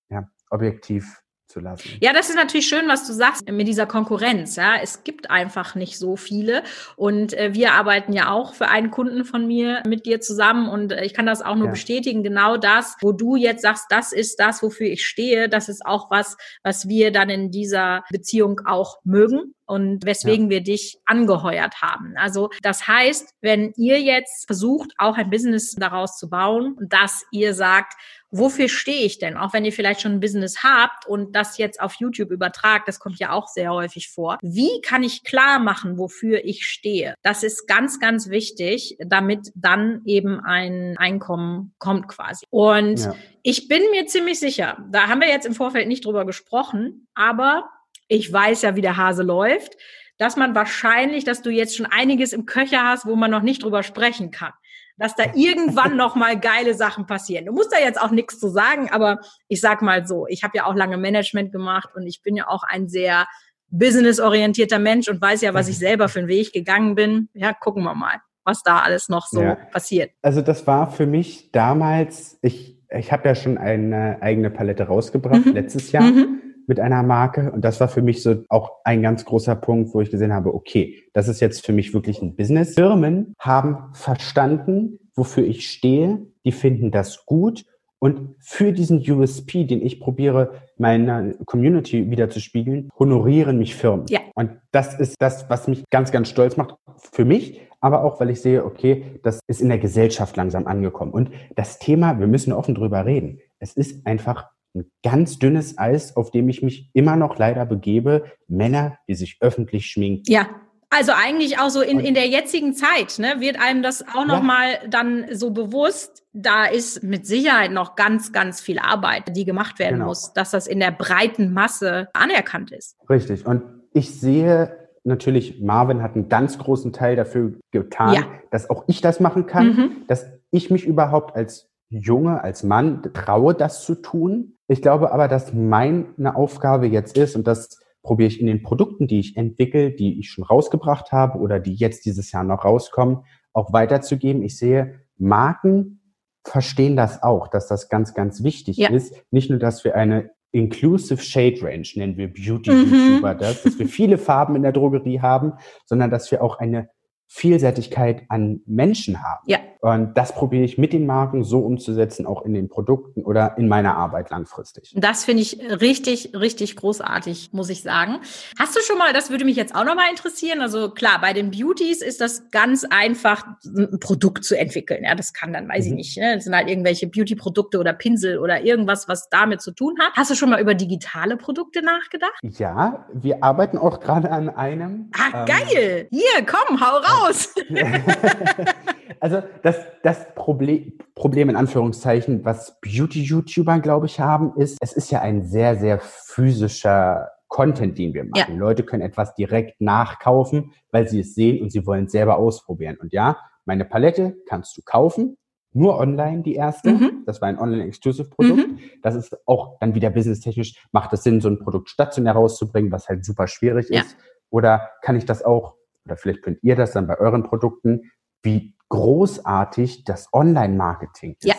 ja, 0.08 0.28
objektiv 0.50 1.22
zu 1.46 1.60
lassen. 1.60 1.88
Ja, 2.00 2.12
das 2.12 2.28
ist 2.28 2.36
natürlich 2.36 2.68
schön, 2.68 2.88
was 2.88 3.06
du 3.06 3.12
sagst 3.12 3.50
mit 3.50 3.68
dieser 3.68 3.86
Konkurrenz. 3.86 4.56
Ja, 4.56 4.76
es 4.82 5.04
gibt 5.04 5.30
einfach 5.30 5.74
nicht 5.74 5.98
so 5.98 6.16
viele 6.16 6.62
und 6.96 7.34
äh, 7.34 7.54
wir 7.54 7.72
arbeiten 7.72 8.12
ja 8.12 8.30
auch 8.30 8.54
für 8.54 8.68
einen 8.68 8.90
Kunden 8.90 9.24
von 9.24 9.46
mir 9.46 9.82
mit 9.86 10.06
dir 10.06 10.20
zusammen 10.20 10.68
und 10.68 10.92
äh, 10.92 11.04
ich 11.04 11.14
kann 11.14 11.26
das 11.26 11.42
auch 11.42 11.56
nur 11.56 11.66
ja. 11.66 11.72
bestätigen. 11.72 12.22
Genau 12.22 12.56
das, 12.56 12.96
wo 13.00 13.12
du 13.12 13.36
jetzt 13.36 13.62
sagst, 13.62 13.86
das 13.90 14.12
ist 14.12 14.40
das, 14.40 14.62
wofür 14.62 14.86
ich 14.86 15.04
stehe. 15.04 15.48
Das 15.48 15.68
ist 15.68 15.84
auch 15.84 16.10
was, 16.10 16.36
was 16.62 16.88
wir 16.88 17.12
dann 17.12 17.30
in 17.30 17.50
dieser 17.50 18.04
Beziehung 18.10 18.60
auch 18.64 18.98
mögen 19.04 19.55
und 19.66 20.04
weswegen 20.04 20.46
ja. 20.46 20.50
wir 20.50 20.60
dich 20.62 20.98
angeheuert 21.04 21.82
haben. 21.82 22.14
Also 22.16 22.50
das 22.62 22.86
heißt, 22.86 23.34
wenn 23.40 23.72
ihr 23.76 24.00
jetzt 24.00 24.46
versucht, 24.46 24.92
auch 24.98 25.16
ein 25.16 25.30
Business 25.30 25.74
daraus 25.74 26.18
zu 26.18 26.30
bauen, 26.30 26.76
dass 26.80 27.24
ihr 27.32 27.54
sagt, 27.54 27.94
wofür 28.30 28.68
stehe 28.68 29.04
ich 29.04 29.18
denn? 29.18 29.36
Auch 29.36 29.52
wenn 29.52 29.64
ihr 29.64 29.72
vielleicht 29.72 30.00
schon 30.00 30.12
ein 30.12 30.20
Business 30.20 30.62
habt 30.62 31.06
und 31.06 31.34
das 31.34 31.58
jetzt 31.58 31.80
auf 31.80 31.94
YouTube 31.94 32.30
übertragt, 32.30 32.88
das 32.88 32.98
kommt 32.98 33.18
ja 33.18 33.32
auch 33.32 33.48
sehr 33.48 33.72
häufig 33.72 34.08
vor. 34.08 34.38
Wie 34.42 34.80
kann 34.82 35.02
ich 35.02 35.24
klar 35.24 35.58
machen, 35.58 35.98
wofür 35.98 36.44
ich 36.44 36.66
stehe? 36.66 37.14
Das 37.22 37.42
ist 37.42 37.66
ganz, 37.66 37.98
ganz 37.98 38.28
wichtig, 38.28 38.96
damit 38.98 39.52
dann 39.54 40.02
eben 40.04 40.40
ein 40.40 40.96
Einkommen 40.98 41.74
kommt 41.78 42.08
quasi. 42.08 42.46
Und 42.50 43.00
ja. 43.00 43.14
ich 43.42 43.68
bin 43.68 43.82
mir 43.90 44.06
ziemlich 44.06 44.38
sicher, 44.38 44.78
da 44.90 45.08
haben 45.08 45.20
wir 45.20 45.28
jetzt 45.28 45.46
im 45.46 45.54
Vorfeld 45.54 45.88
nicht 45.88 46.04
drüber 46.04 46.24
gesprochen, 46.26 47.06
aber 47.14 47.68
ich 48.08 48.32
weiß 48.32 48.62
ja, 48.62 48.76
wie 48.76 48.82
der 48.82 48.96
Hase 48.96 49.22
läuft 49.22 49.76
dass 50.18 50.36
man 50.36 50.54
wahrscheinlich, 50.54 51.24
dass 51.24 51.42
du 51.42 51.50
jetzt 51.50 51.76
schon 51.76 51.86
einiges 51.86 52.32
im 52.32 52.46
Köcher 52.46 52.84
hast, 52.84 53.06
wo 53.06 53.16
man 53.16 53.30
noch 53.30 53.42
nicht 53.42 53.62
drüber 53.62 53.82
sprechen 53.82 54.30
kann. 54.30 54.52
Dass 54.96 55.14
da 55.14 55.24
irgendwann 55.34 55.96
noch 55.96 56.14
mal 56.14 56.38
geile 56.38 56.74
Sachen 56.74 57.06
passieren. 57.06 57.46
Du 57.46 57.52
musst 57.52 57.72
da 57.72 57.78
jetzt 57.78 58.00
auch 58.00 58.10
nichts 58.10 58.38
zu 58.38 58.48
sagen, 58.48 58.90
aber 58.90 59.20
ich 59.48 59.60
sag 59.60 59.82
mal 59.82 60.06
so, 60.06 60.26
ich 60.26 60.42
habe 60.42 60.56
ja 60.56 60.66
auch 60.66 60.74
lange 60.74 60.96
Management 60.96 61.52
gemacht 61.52 61.90
und 61.94 62.06
ich 62.06 62.22
bin 62.22 62.36
ja 62.36 62.48
auch 62.48 62.62
ein 62.62 62.88
sehr 62.88 63.26
businessorientierter 63.68 64.78
Mensch 64.78 65.08
und 65.08 65.20
weiß 65.20 65.42
ja, 65.42 65.52
was 65.52 65.68
ich 65.68 65.78
selber 65.78 66.08
für 66.08 66.20
einen 66.20 66.28
Weg 66.28 66.52
gegangen 66.52 66.94
bin. 66.94 67.28
Ja, 67.34 67.52
gucken 67.52 67.82
wir 67.82 67.94
mal, 67.94 68.20
was 68.44 68.62
da 68.62 68.78
alles 68.78 69.08
noch 69.08 69.26
so 69.26 69.42
ja. 69.42 69.56
passiert. 69.56 70.12
Also 70.22 70.40
das 70.40 70.66
war 70.66 70.90
für 70.90 71.04
mich 71.04 71.50
damals, 71.50 72.38
ich, 72.42 72.78
ich 72.88 73.12
habe 73.12 73.28
ja 73.28 73.34
schon 73.34 73.58
eine 73.58 74.22
eigene 74.22 74.50
Palette 74.50 74.84
rausgebracht 74.84 75.44
mhm. 75.44 75.52
letztes 75.52 75.92
Jahr. 75.92 76.04
Mhm 76.04 76.45
mit 76.68 76.80
einer 76.80 77.02
Marke. 77.02 77.50
Und 77.52 77.64
das 77.64 77.80
war 77.80 77.88
für 77.88 78.02
mich 78.02 78.22
so 78.22 78.44
auch 78.48 78.72
ein 78.84 79.02
ganz 79.02 79.24
großer 79.24 79.56
Punkt, 79.56 79.94
wo 79.94 80.00
ich 80.00 80.10
gesehen 80.10 80.32
habe, 80.32 80.54
okay, 80.54 81.04
das 81.12 81.28
ist 81.28 81.40
jetzt 81.40 81.64
für 81.64 81.72
mich 81.72 81.94
wirklich 81.94 82.22
ein 82.22 82.36
Business. 82.36 82.74
Firmen 82.74 83.34
haben 83.38 83.92
verstanden, 83.94 84.98
wofür 85.14 85.44
ich 85.44 85.68
stehe. 85.68 86.26
Die 86.44 86.52
finden 86.52 86.90
das 86.90 87.24
gut. 87.26 87.64
Und 87.98 88.36
für 88.40 88.72
diesen 88.72 88.98
USP, 89.10 89.64
den 89.64 89.80
ich 89.80 90.00
probiere, 90.00 90.52
meiner 90.76 91.32
Community 91.46 92.10
wieder 92.10 92.28
zu 92.28 92.40
spiegeln, 92.40 92.90
honorieren 92.98 93.58
mich 93.58 93.74
Firmen. 93.74 94.06
Ja. 94.10 94.20
Und 94.34 94.50
das 94.70 94.98
ist 94.98 95.16
das, 95.18 95.48
was 95.48 95.66
mich 95.66 95.84
ganz, 95.90 96.12
ganz 96.12 96.28
stolz 96.28 96.56
macht. 96.56 96.76
Für 97.12 97.24
mich, 97.24 97.62
aber 97.80 98.04
auch, 98.04 98.20
weil 98.20 98.30
ich 98.30 98.40
sehe, 98.40 98.64
okay, 98.64 99.18
das 99.22 99.40
ist 99.46 99.60
in 99.60 99.68
der 99.68 99.78
Gesellschaft 99.78 100.36
langsam 100.36 100.66
angekommen. 100.66 101.12
Und 101.12 101.30
das 101.54 101.78
Thema, 101.78 102.18
wir 102.18 102.26
müssen 102.26 102.52
offen 102.52 102.74
drüber 102.74 103.06
reden. 103.06 103.40
Es 103.58 103.74
ist 103.74 104.06
einfach 104.06 104.50
ein 104.76 104.90
ganz 105.02 105.38
dünnes 105.38 105.78
Eis, 105.78 106.16
auf 106.16 106.30
dem 106.30 106.48
ich 106.48 106.62
mich 106.62 106.90
immer 106.92 107.16
noch 107.16 107.38
leider 107.38 107.66
begebe. 107.66 108.24
Männer, 108.48 108.98
die 109.08 109.14
sich 109.14 109.38
öffentlich 109.40 109.86
schminken. 109.86 110.30
Ja. 110.30 110.48
Also 110.88 111.12
eigentlich 111.12 111.58
auch 111.58 111.68
so 111.68 111.80
in, 111.80 111.98
in 111.98 112.14
der 112.14 112.28
jetzigen 112.28 112.72
Zeit, 112.72 113.18
ne, 113.18 113.40
wird 113.40 113.60
einem 113.60 113.82
das 113.82 114.04
auch 114.06 114.24
noch 114.24 114.38
ja. 114.38 114.42
mal 114.42 114.68
dann 114.88 115.26
so 115.32 115.50
bewusst, 115.50 116.22
da 116.32 116.66
ist 116.66 117.02
mit 117.02 117.26
Sicherheit 117.26 117.72
noch 117.72 117.96
ganz, 117.96 118.32
ganz 118.32 118.60
viel 118.60 118.78
Arbeit, 118.78 119.36
die 119.36 119.44
gemacht 119.44 119.80
werden 119.80 119.96
genau. 119.96 120.06
muss, 120.06 120.32
dass 120.32 120.52
das 120.52 120.68
in 120.68 120.78
der 120.78 120.92
breiten 120.92 121.52
Masse 121.52 122.08
anerkannt 122.12 122.70
ist. 122.70 122.96
Richtig. 123.10 123.44
Und 123.46 123.62
ich 123.94 124.18
sehe 124.20 124.76
natürlich, 125.02 125.60
Marvin 125.60 126.02
hat 126.02 126.14
einen 126.14 126.28
ganz 126.28 126.56
großen 126.56 126.92
Teil 126.92 127.16
dafür 127.16 127.54
getan, 127.72 128.14
ja. 128.14 128.22
dass 128.50 128.70
auch 128.70 128.84
ich 128.86 129.00
das 129.00 129.18
machen 129.18 129.46
kann, 129.46 129.66
mhm. 129.66 129.90
dass 130.06 130.26
ich 130.50 130.70
mich 130.70 130.86
überhaupt 130.86 131.34
als 131.34 131.68
Junge, 131.88 132.42
als 132.42 132.62
Mann 132.62 133.02
traue, 133.14 133.54
das 133.54 133.84
zu 133.84 133.94
tun. 133.94 134.55
Ich 134.68 134.82
glaube 134.82 135.12
aber, 135.12 135.28
dass 135.28 135.54
meine 135.54 136.34
Aufgabe 136.34 136.86
jetzt 136.86 137.16
ist, 137.16 137.36
und 137.36 137.46
das 137.46 137.78
probiere 138.02 138.28
ich 138.28 138.40
in 138.40 138.46
den 138.46 138.62
Produkten, 138.62 139.06
die 139.06 139.20
ich 139.20 139.36
entwickle, 139.36 139.90
die 139.90 140.18
ich 140.18 140.30
schon 140.30 140.44
rausgebracht 140.44 141.12
habe 141.12 141.38
oder 141.38 141.60
die 141.60 141.74
jetzt 141.74 142.06
dieses 142.06 142.32
Jahr 142.32 142.44
noch 142.44 142.64
rauskommen, 142.64 143.24
auch 143.52 143.72
weiterzugeben. 143.72 144.42
Ich 144.42 144.58
sehe, 144.58 145.00
Marken 145.18 146.00
verstehen 146.44 146.96
das 146.96 147.22
auch, 147.22 147.48
dass 147.48 147.66
das 147.66 147.88
ganz, 147.88 148.14
ganz 148.14 148.42
wichtig 148.42 148.76
ja. 148.76 148.90
ist. 148.90 149.14
Nicht 149.30 149.50
nur, 149.50 149.58
dass 149.58 149.84
wir 149.84 149.96
eine 149.96 150.30
Inclusive 150.52 151.20
Shade 151.20 151.60
Range, 151.60 151.86
nennen 151.96 152.16
wir 152.16 152.32
Beauty-YouTuber 152.32 153.34
mhm. 153.34 153.38
das, 153.38 153.62
dass 153.62 153.78
wir 153.78 153.86
viele 153.88 154.16
Farben 154.16 154.56
in 154.56 154.62
der 154.62 154.72
Drogerie 154.72 155.20
haben, 155.20 155.54
sondern 155.84 156.10
dass 156.10 156.30
wir 156.30 156.42
auch 156.42 156.58
eine 156.58 156.88
Vielseitigkeit 157.28 158.22
an 158.28 158.60
Menschen 158.66 159.22
haben. 159.22 159.42
Ja. 159.46 159.58
Und 159.80 160.14
das 160.14 160.34
probiere 160.34 160.64
ich 160.64 160.78
mit 160.78 160.92
den 160.92 161.06
Marken 161.06 161.44
so 161.44 161.60
umzusetzen, 161.60 162.26
auch 162.26 162.44
in 162.44 162.54
den 162.54 162.68
Produkten 162.68 163.22
oder 163.22 163.56
in 163.58 163.68
meiner 163.68 163.96
Arbeit 163.96 164.30
langfristig. 164.30 164.92
Das 164.96 165.24
finde 165.24 165.42
ich 165.42 165.60
richtig, 165.80 166.32
richtig 166.34 166.76
großartig, 166.76 167.50
muss 167.52 167.68
ich 167.68 167.82
sagen. 167.82 168.18
Hast 168.58 168.74
du 168.74 168.80
schon 168.80 168.98
mal, 168.98 169.12
das 169.12 169.30
würde 169.30 169.44
mich 169.44 169.56
jetzt 169.56 169.74
auch 169.74 169.84
nochmal 169.84 170.10
interessieren, 170.10 170.60
also 170.60 170.90
klar, 170.90 171.20
bei 171.20 171.32
den 171.32 171.50
Beauties 171.50 172.00
ist 172.02 172.20
das 172.20 172.50
ganz 172.50 172.84
einfach, 172.88 173.44
ein 173.64 174.00
Produkt 174.00 174.44
zu 174.44 174.58
entwickeln. 174.58 175.04
Ja, 175.04 175.14
das 175.14 175.32
kann 175.32 175.52
dann, 175.52 175.68
weiß 175.68 175.84
mhm. 175.84 175.92
ich 175.92 175.96
nicht, 175.96 176.18
ne? 176.18 176.34
das 176.34 176.44
sind 176.44 176.56
halt 176.56 176.68
irgendwelche 176.68 177.06
Beauty-Produkte 177.06 177.78
oder 177.78 177.92
Pinsel 177.92 178.38
oder 178.38 178.64
irgendwas, 178.64 179.08
was 179.08 179.28
damit 179.28 179.60
zu 179.60 179.72
tun 179.72 179.94
hat. 180.00 180.12
Hast 180.16 180.30
du 180.30 180.34
schon 180.34 180.50
mal 180.50 180.60
über 180.60 180.74
digitale 180.74 181.36
Produkte 181.36 181.82
nachgedacht? 181.82 182.38
Ja, 182.42 183.06
wir 183.12 183.44
arbeiten 183.44 183.78
auch 183.78 184.00
gerade 184.00 184.30
an 184.30 184.48
einem. 184.48 185.10
Ah, 185.16 185.40
ähm, 185.40 185.46
geil! 185.46 186.08
Hier, 186.10 186.46
komm, 186.46 186.80
hau 186.80 186.96
raus! 186.96 187.15
Raus. 187.16 187.54
also 189.20 189.42
das, 189.62 189.76
das 190.02 190.34
Problem, 190.34 190.92
Problem 191.14 191.48
in 191.50 191.56
Anführungszeichen, 191.56 192.44
was 192.44 192.78
Beauty-YouTuber, 192.80 193.80
glaube 193.80 194.06
ich, 194.06 194.20
haben, 194.20 194.54
ist, 194.56 194.78
es 194.80 194.92
ist 194.92 195.10
ja 195.10 195.20
ein 195.20 195.44
sehr, 195.44 195.76
sehr 195.76 195.98
physischer 196.00 197.30
Content, 197.48 197.96
den 197.98 198.12
wir 198.12 198.24
machen. 198.24 198.54
Ja. 198.54 198.58
Leute 198.58 198.82
können 198.82 199.02
etwas 199.02 199.34
direkt 199.34 199.80
nachkaufen, 199.80 200.72
weil 200.90 201.08
sie 201.08 201.20
es 201.20 201.34
sehen 201.34 201.62
und 201.62 201.70
sie 201.70 201.86
wollen 201.86 202.06
es 202.06 202.12
selber 202.12 202.38
ausprobieren. 202.38 202.96
Und 203.00 203.12
ja, 203.12 203.38
meine 203.64 203.84
Palette 203.84 204.36
kannst 204.46 204.76
du 204.76 204.82
kaufen, 204.84 205.36
nur 205.72 205.98
online 205.98 206.42
die 206.42 206.54
erste. 206.54 206.92
Mhm. 206.92 207.22
Das 207.26 207.40
war 207.40 207.48
ein 207.48 207.58
Online-Exclusive-Produkt. 207.58 208.68
Mhm. 208.68 208.78
Das 209.02 209.14
ist 209.14 209.36
auch 209.46 209.78
dann 209.78 209.94
wieder 209.94 210.10
businesstechnisch, 210.10 210.86
macht 210.90 211.12
es 211.12 211.22
Sinn, 211.22 211.40
so 211.40 211.48
ein 211.48 211.58
Produkt 211.58 211.90
stationär 211.90 212.32
rauszubringen, 212.32 212.90
was 212.90 213.08
halt 213.08 213.24
super 213.24 213.46
schwierig 213.46 213.88
ja. 213.90 214.00
ist. 214.00 214.16
Oder 214.50 214.90
kann 215.02 215.16
ich 215.16 215.26
das 215.26 215.44
auch 215.44 215.74
oder 216.06 216.16
vielleicht 216.16 216.42
könnt 216.42 216.62
ihr 216.62 216.76
das 216.76 216.92
dann 216.92 217.06
bei 217.06 217.18
euren 217.18 217.42
Produkten, 217.42 218.10
wie 218.42 218.74
großartig 218.88 220.04
das 220.04 220.28
Online-Marketing 220.32 221.36
ist. 221.40 221.44
Ja. 221.44 221.54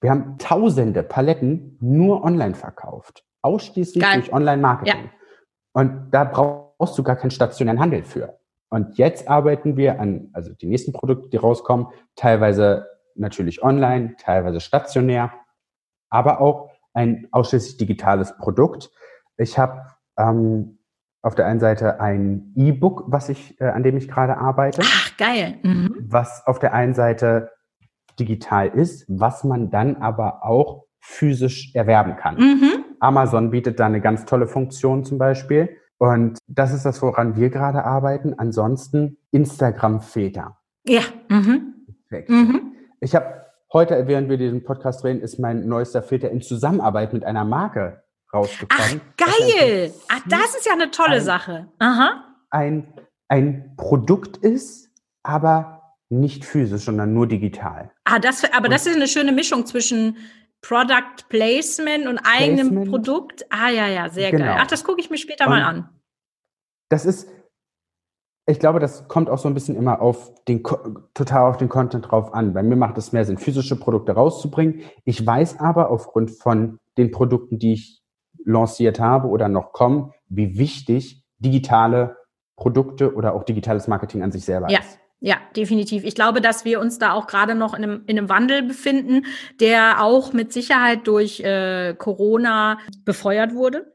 Wir 0.00 0.10
haben 0.10 0.38
tausende 0.38 1.02
Paletten 1.02 1.76
nur 1.80 2.24
online 2.24 2.54
verkauft. 2.54 3.24
Ausschließlich 3.42 4.02
Geil. 4.02 4.20
durch 4.20 4.32
Online-Marketing. 4.32 5.04
Ja. 5.04 5.10
Und 5.74 6.10
da 6.10 6.24
brauchst 6.24 6.98
du 6.98 7.02
gar 7.02 7.16
keinen 7.16 7.30
stationären 7.30 7.80
Handel 7.80 8.02
für. 8.02 8.38
Und 8.68 8.96
jetzt 8.96 9.28
arbeiten 9.28 9.76
wir 9.76 10.00
an, 10.00 10.30
also 10.32 10.52
die 10.54 10.66
nächsten 10.66 10.92
Produkte, 10.92 11.28
die 11.28 11.36
rauskommen, 11.36 11.88
teilweise 12.16 12.86
natürlich 13.14 13.62
online, 13.62 14.16
teilweise 14.18 14.60
stationär, 14.60 15.32
aber 16.08 16.40
auch 16.40 16.70
ein 16.94 17.28
ausschließlich 17.30 17.76
digitales 17.76 18.36
Produkt. 18.38 18.90
Ich 19.36 19.58
habe 19.58 19.82
ähm, 20.16 20.78
auf 21.22 21.36
der 21.36 21.46
einen 21.46 21.60
Seite 21.60 22.00
ein 22.00 22.52
E-Book, 22.56 23.04
was 23.06 23.28
ich, 23.28 23.60
äh, 23.60 23.66
an 23.66 23.82
dem 23.82 23.96
ich 23.96 24.08
gerade 24.08 24.36
arbeite. 24.36 24.82
Ach, 24.84 25.16
geil. 25.16 25.58
Mhm. 25.62 25.94
Was 26.08 26.46
auf 26.46 26.58
der 26.58 26.74
einen 26.74 26.94
Seite 26.94 27.50
digital 28.18 28.68
ist, 28.68 29.06
was 29.08 29.44
man 29.44 29.70
dann 29.70 29.96
aber 29.96 30.44
auch 30.44 30.84
physisch 31.00 31.74
erwerben 31.74 32.16
kann. 32.16 32.36
Mhm. 32.36 32.84
Amazon 33.00 33.50
bietet 33.50 33.80
da 33.80 33.86
eine 33.86 34.00
ganz 34.00 34.24
tolle 34.24 34.46
Funktion 34.46 35.04
zum 35.04 35.18
Beispiel. 35.18 35.76
Und 35.98 36.38
das 36.48 36.72
ist 36.72 36.84
das, 36.84 37.00
woran 37.02 37.36
wir 37.36 37.50
gerade 37.50 37.84
arbeiten. 37.84 38.34
Ansonsten 38.36 39.18
Instagram-Filter. 39.30 40.58
Ja. 40.86 41.02
Mhm. 41.28 41.74
Mhm. 42.28 42.72
Ich 43.00 43.14
habe 43.14 43.46
heute, 43.72 44.06
während 44.08 44.28
wir 44.28 44.36
diesen 44.36 44.64
Podcast 44.64 45.02
drehen, 45.02 45.20
ist 45.20 45.38
mein 45.38 45.66
neuester 45.66 46.02
Filter 46.02 46.30
in 46.30 46.42
Zusammenarbeit 46.42 47.12
mit 47.12 47.24
einer 47.24 47.44
Marke 47.44 48.02
rausgekommen. 48.32 49.00
Ach, 49.02 49.16
geil! 49.16 49.92
Ach, 50.08 50.20
das 50.28 50.54
ist 50.54 50.66
ja 50.66 50.72
eine 50.72 50.90
tolle 50.90 51.16
ein, 51.16 51.22
Sache. 51.22 51.68
Aha. 51.78 52.36
Ein, 52.50 52.92
ein 53.28 53.74
Produkt 53.76 54.38
ist, 54.38 54.90
aber 55.22 55.94
nicht 56.10 56.44
physisch, 56.44 56.84
sondern 56.84 57.14
nur 57.14 57.26
digital. 57.26 57.90
Ah, 58.04 58.18
das, 58.18 58.44
aber 58.52 58.66
und 58.66 58.72
das 58.72 58.86
ist 58.86 58.96
eine 58.96 59.08
schöne 59.08 59.32
Mischung 59.32 59.66
zwischen 59.66 60.16
Product 60.60 61.28
Placement 61.28 62.06
und 62.06 62.18
eigenem 62.18 62.68
Placement. 62.68 62.90
Produkt. 62.90 63.46
Ah, 63.50 63.70
ja, 63.70 63.88
ja, 63.88 64.08
sehr 64.10 64.30
genau. 64.30 64.44
geil. 64.44 64.58
Ach, 64.60 64.66
das 64.66 64.84
gucke 64.84 65.00
ich 65.00 65.10
mir 65.10 65.18
später 65.18 65.46
und 65.46 65.50
mal 65.50 65.62
an. 65.62 65.88
Das 66.90 67.06
ist, 67.06 67.28
ich 68.46 68.58
glaube, 68.58 68.78
das 68.78 69.08
kommt 69.08 69.30
auch 69.30 69.38
so 69.38 69.48
ein 69.48 69.54
bisschen 69.54 69.76
immer 69.76 70.00
auf 70.02 70.32
den, 70.44 70.62
total 71.14 71.50
auf 71.50 71.56
den 71.56 71.68
Content 71.68 72.10
drauf 72.10 72.34
an. 72.34 72.52
Bei 72.52 72.62
mir 72.62 72.76
macht 72.76 72.98
es 72.98 73.12
mehr 73.12 73.24
Sinn, 73.24 73.38
physische 73.38 73.76
Produkte 73.76 74.12
rauszubringen. 74.12 74.82
Ich 75.04 75.26
weiß 75.26 75.58
aber 75.58 75.90
aufgrund 75.90 76.30
von 76.30 76.78
den 76.98 77.10
Produkten, 77.10 77.58
die 77.58 77.72
ich 77.72 78.01
lanciert 78.44 79.00
habe 79.00 79.28
oder 79.28 79.48
noch 79.48 79.72
kommen, 79.72 80.12
wie 80.28 80.58
wichtig 80.58 81.24
digitale 81.38 82.16
Produkte 82.56 83.14
oder 83.14 83.34
auch 83.34 83.44
digitales 83.44 83.88
Marketing 83.88 84.22
an 84.22 84.32
sich 84.32 84.44
selber 84.44 84.70
ja. 84.70 84.80
ist. 84.80 84.98
Ja, 85.24 85.36
definitiv. 85.54 86.02
Ich 86.02 86.16
glaube, 86.16 86.40
dass 86.40 86.64
wir 86.64 86.80
uns 86.80 86.98
da 86.98 87.12
auch 87.12 87.28
gerade 87.28 87.54
noch 87.54 87.74
in 87.74 87.84
einem, 87.84 88.02
in 88.06 88.18
einem 88.18 88.28
Wandel 88.28 88.62
befinden, 88.62 89.24
der 89.60 90.02
auch 90.02 90.32
mit 90.32 90.52
Sicherheit 90.52 91.06
durch 91.06 91.38
äh, 91.38 91.94
Corona 91.96 92.78
befeuert 93.04 93.54
wurde. 93.54 93.92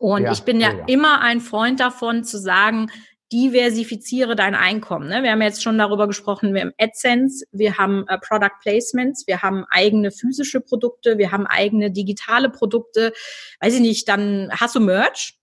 Und 0.00 0.22
ja, 0.22 0.32
ich 0.32 0.42
bin 0.42 0.60
ja, 0.60 0.70
oh 0.70 0.78
ja, 0.78 0.84
immer 0.86 1.20
ein 1.20 1.40
Freund 1.40 1.78
davon 1.78 2.24
zu 2.24 2.36
sagen, 2.36 2.90
diversifiziere 3.32 4.34
dein 4.34 4.54
Einkommen. 4.54 5.08
Ne? 5.08 5.22
Wir 5.22 5.32
haben 5.32 5.42
jetzt 5.42 5.62
schon 5.62 5.78
darüber 5.78 6.06
gesprochen, 6.06 6.54
wir 6.54 6.62
haben 6.62 6.72
AdSense, 6.78 7.44
wir 7.52 7.78
haben 7.78 8.04
äh, 8.08 8.18
Product 8.18 8.58
Placements, 8.60 9.26
wir 9.26 9.42
haben 9.42 9.64
eigene 9.70 10.10
physische 10.10 10.60
Produkte, 10.60 11.18
wir 11.18 11.30
haben 11.32 11.46
eigene 11.46 11.90
digitale 11.90 12.50
Produkte. 12.50 13.12
Weiß 13.60 13.74
ich 13.74 13.80
nicht, 13.80 14.08
dann 14.08 14.50
hast 14.52 14.74
du 14.74 14.80
Merch? 14.80 15.38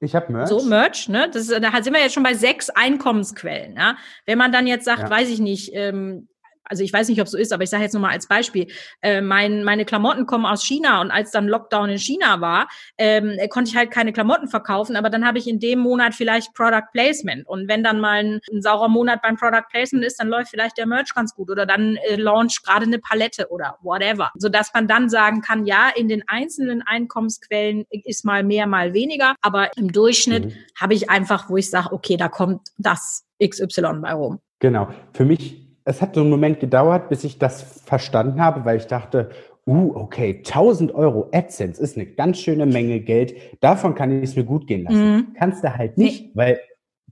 Ich 0.00 0.14
habe 0.14 0.32
Merch. 0.32 0.48
So, 0.48 0.62
Merch, 0.62 1.08
ne? 1.08 1.30
Das, 1.32 1.46
da 1.48 1.82
sind 1.82 1.94
wir 1.94 2.00
jetzt 2.00 2.14
schon 2.14 2.22
bei 2.22 2.34
sechs 2.34 2.70
Einkommensquellen. 2.70 3.76
Ja? 3.76 3.96
Wenn 4.26 4.38
man 4.38 4.52
dann 4.52 4.66
jetzt 4.66 4.84
sagt, 4.84 5.02
ja. 5.02 5.10
weiß 5.10 5.28
ich 5.30 5.38
nicht, 5.38 5.70
ähm, 5.74 6.28
also 6.64 6.82
ich 6.82 6.92
weiß 6.92 7.08
nicht, 7.08 7.20
ob 7.20 7.26
es 7.26 7.32
so 7.32 7.38
ist, 7.38 7.52
aber 7.52 7.62
ich 7.62 7.70
sage 7.70 7.82
jetzt 7.82 7.92
nur 7.92 8.02
mal 8.02 8.10
als 8.10 8.26
Beispiel, 8.26 8.66
äh, 9.02 9.20
mein, 9.20 9.64
meine 9.64 9.84
Klamotten 9.84 10.26
kommen 10.26 10.46
aus 10.46 10.64
China 10.64 11.00
und 11.00 11.10
als 11.10 11.30
dann 11.30 11.46
Lockdown 11.46 11.90
in 11.90 11.98
China 11.98 12.40
war, 12.40 12.68
ähm, 12.98 13.38
konnte 13.50 13.70
ich 13.70 13.76
halt 13.76 13.90
keine 13.90 14.12
Klamotten 14.12 14.48
verkaufen, 14.48 14.96
aber 14.96 15.10
dann 15.10 15.26
habe 15.26 15.38
ich 15.38 15.46
in 15.46 15.60
dem 15.60 15.80
Monat 15.80 16.14
vielleicht 16.14 16.54
Product 16.54 16.90
Placement 16.92 17.46
und 17.46 17.68
wenn 17.68 17.82
dann 17.82 18.00
mal 18.00 18.24
ein, 18.24 18.40
ein 18.52 18.62
saurer 18.62 18.88
Monat 18.88 19.22
beim 19.22 19.36
Product 19.36 19.64
Placement 19.70 20.04
ist, 20.04 20.20
dann 20.20 20.28
läuft 20.28 20.50
vielleicht 20.50 20.78
der 20.78 20.86
Merch 20.86 21.14
ganz 21.14 21.34
gut 21.34 21.50
oder 21.50 21.66
dann 21.66 21.96
äh, 21.96 22.16
launch 22.16 22.62
gerade 22.62 22.86
eine 22.86 22.98
Palette 22.98 23.48
oder 23.50 23.78
whatever, 23.82 24.30
sodass 24.36 24.72
man 24.72 24.88
dann 24.88 25.08
sagen 25.08 25.40
kann, 25.40 25.66
ja, 25.66 25.90
in 25.94 26.08
den 26.08 26.26
einzelnen 26.28 26.82
Einkommensquellen 26.82 27.84
ist 27.90 28.24
mal 28.24 28.42
mehr, 28.42 28.66
mal 28.66 28.94
weniger, 28.94 29.34
aber 29.40 29.76
im 29.76 29.92
Durchschnitt 29.92 30.46
mhm. 30.46 30.52
habe 30.78 30.94
ich 30.94 31.10
einfach, 31.10 31.50
wo 31.50 31.56
ich 31.56 31.70
sage, 31.70 31.92
okay, 31.92 32.16
da 32.16 32.28
kommt 32.28 32.68
das 32.78 33.24
XY 33.42 34.00
bei 34.00 34.12
rum. 34.12 34.40
Genau. 34.60 34.88
Für 35.12 35.24
mich 35.24 35.63
es 35.84 36.00
hat 36.00 36.14
so 36.14 36.22
einen 36.22 36.30
Moment 36.30 36.60
gedauert, 36.60 37.08
bis 37.08 37.24
ich 37.24 37.38
das 37.38 37.82
verstanden 37.84 38.40
habe, 38.40 38.64
weil 38.64 38.78
ich 38.78 38.86
dachte, 38.86 39.30
uh, 39.66 39.92
okay, 39.94 40.42
1000 40.44 40.94
Euro 40.94 41.28
AdSense 41.32 41.80
ist 41.80 41.96
eine 41.96 42.06
ganz 42.06 42.38
schöne 42.38 42.66
Menge 42.66 43.00
Geld. 43.00 43.34
Davon 43.60 43.94
kann 43.94 44.10
ich 44.10 44.30
es 44.30 44.36
mir 44.36 44.44
gut 44.44 44.66
gehen 44.66 44.84
lassen. 44.84 45.14
Mhm. 45.14 45.26
Kannst 45.38 45.64
du 45.64 45.76
halt 45.76 45.98
nicht, 45.98 46.26
nee. 46.26 46.30
weil 46.34 46.60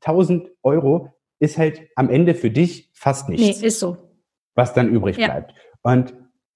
1000 0.01 0.51
Euro 0.63 1.11
ist 1.39 1.59
halt 1.59 1.83
am 1.97 2.09
Ende 2.09 2.35
für 2.35 2.51
dich 2.51 2.91
fast 2.95 3.29
nichts. 3.29 3.61
Nee, 3.61 3.67
ist 3.67 3.81
so. 3.81 3.97
Was 4.55 4.75
dann 4.75 4.89
übrig 4.89 5.17
ja. 5.17 5.27
bleibt. 5.27 5.55
Und 5.83 6.15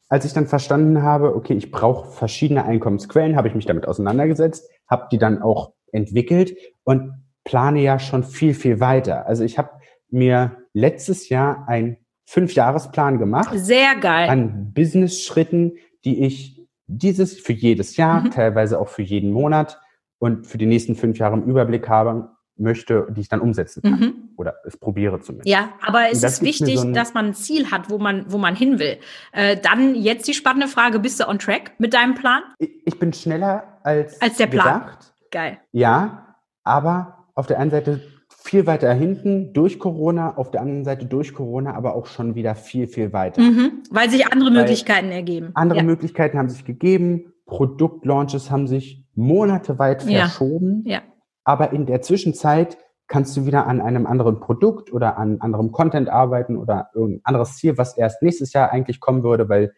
als 0.09 0.25
ich 0.25 0.33
dann 0.33 0.47
verstanden 0.47 1.03
habe, 1.03 1.35
okay, 1.35 1.55
ich 1.55 1.71
brauche 1.71 2.13
verschiedene 2.13 2.65
Einkommensquellen, 2.65 3.37
habe 3.37 3.49
ich 3.49 3.55
mich 3.55 3.67
damit 3.67 3.89
auseinandergesetzt, 3.89 4.71
habe 4.89 5.09
die 5.11 5.19
dann 5.19 5.43
auch 5.43 5.73
entwickelt 5.93 6.57
und 6.85 7.25
plane 7.45 7.81
ja 7.81 7.99
schon 7.99 8.23
viel, 8.23 8.55
viel 8.55 8.81
weiter. 8.81 9.27
Also 9.27 9.45
ich 9.45 9.59
habe 9.59 9.71
mir 10.11 10.57
letztes 10.73 11.29
Jahr 11.29 11.69
ein 11.69 11.97
Fünfjahresplan 12.27 13.19
gemacht. 13.19 13.51
Sehr 13.55 13.97
geil. 13.97 14.29
An 14.29 14.73
Business-Schritten, 14.75 15.79
die 16.05 16.25
ich 16.25 16.67
dieses 16.87 17.39
für 17.39 17.53
jedes 17.53 17.97
Jahr, 17.97 18.21
mhm. 18.21 18.31
teilweise 18.31 18.79
auch 18.79 18.89
für 18.89 19.03
jeden 19.03 19.33
Monat 19.33 19.81
und 20.19 20.47
für 20.47 20.59
die 20.59 20.67
nächsten 20.67 20.97
fünf 20.97 21.19
Jahre 21.19 21.37
im 21.37 21.45
Überblick 21.45 21.89
haben 21.89 22.29
möchte, 22.59 23.07
die 23.11 23.21
ich 23.21 23.29
dann 23.29 23.41
umsetzen 23.41 23.83
kann. 23.83 24.01
Mhm. 24.01 24.15
Oder 24.37 24.57
es 24.65 24.77
probiere 24.77 25.21
zumindest. 25.21 25.49
Ja, 25.49 25.71
aber 25.87 26.11
es 26.11 26.23
ist 26.23 26.43
wichtig, 26.43 26.79
so 26.79 26.91
dass 26.93 27.15
man 27.15 27.27
ein 27.27 27.35
Ziel 27.35 27.71
hat, 27.71 27.91
wo 27.91 27.99
man, 27.99 28.25
wo 28.33 28.39
man 28.39 28.57
hin 28.57 28.79
will. 28.79 28.99
Äh, 29.33 29.59
dann 29.59 29.95
jetzt 29.95 30.27
die 30.27 30.35
spannende 30.35 30.69
Frage, 30.69 30.99
bist 30.99 31.21
du 31.21 31.29
on 31.29 31.39
track 31.39 31.73
mit 31.79 31.93
deinem 31.93 32.15
Plan? 32.15 32.43
Ich, 32.59 32.71
ich 32.87 32.99
bin 32.99 33.13
schneller 33.13 33.79
als, 33.83 34.21
als 34.21 34.37
der 34.37 34.47
Plan. 34.47 34.81
Gedacht. 34.81 35.15
Geil. 35.31 35.59
Ja, 35.73 36.37
aber 36.65 37.27
auf 37.35 37.47
der 37.47 37.59
einen 37.59 37.71
Seite 37.71 38.01
viel 38.47 38.67
weiter 38.67 38.93
hinten 38.95 39.53
durch 39.53 39.79
Corona, 39.79 40.37
auf 40.37 40.51
der 40.51 40.61
anderen 40.61 40.85
Seite 40.85 41.07
durch 41.07 41.35
Corona, 41.35 41.75
aber 41.75 41.95
auch 41.95 42.07
schon 42.07 42.35
wieder 42.35 42.55
viel, 42.55 42.87
viel 42.87 43.13
weiter. 43.13 43.43
Mhm, 43.43 43.83
weil 43.91 44.09
sich 44.09 44.33
andere 44.33 44.51
weil 44.51 44.63
Möglichkeiten 44.63 45.11
ergeben. 45.11 45.51
Andere 45.55 45.81
ja. 45.81 45.85
Möglichkeiten 45.85 46.39
haben 46.39 46.49
sich 46.49 46.65
gegeben, 46.65 47.33
Produktlaunches 47.47 48.51
haben 48.51 48.67
sich 48.67 49.05
monateweit 49.15 50.03
verschoben, 50.03 50.83
ja. 50.87 50.99
Ja. 50.99 51.03
aber 51.45 51.73
in 51.73 51.87
der 51.87 52.03
Zwischenzeit 52.03 52.79
kannst 53.09 53.37
du 53.37 53.47
wieder 53.47 53.67
an 53.67 53.81
einem 53.81 54.07
anderen 54.07 54.41
Produkt 54.41 54.93
oder 54.93 55.17
an 55.17 55.41
anderem 55.41 55.73
Content 55.73 56.09
arbeiten 56.09 56.57
oder 56.57 56.91
irgendein 56.95 57.25
anderes 57.25 57.57
Ziel, 57.57 57.79
was 57.79 57.97
erst 57.97 58.23
nächstes 58.23 58.53
Jahr 58.53 58.71
eigentlich 58.71 59.01
kommen 59.01 59.23
würde, 59.23 59.49
weil 59.49 59.73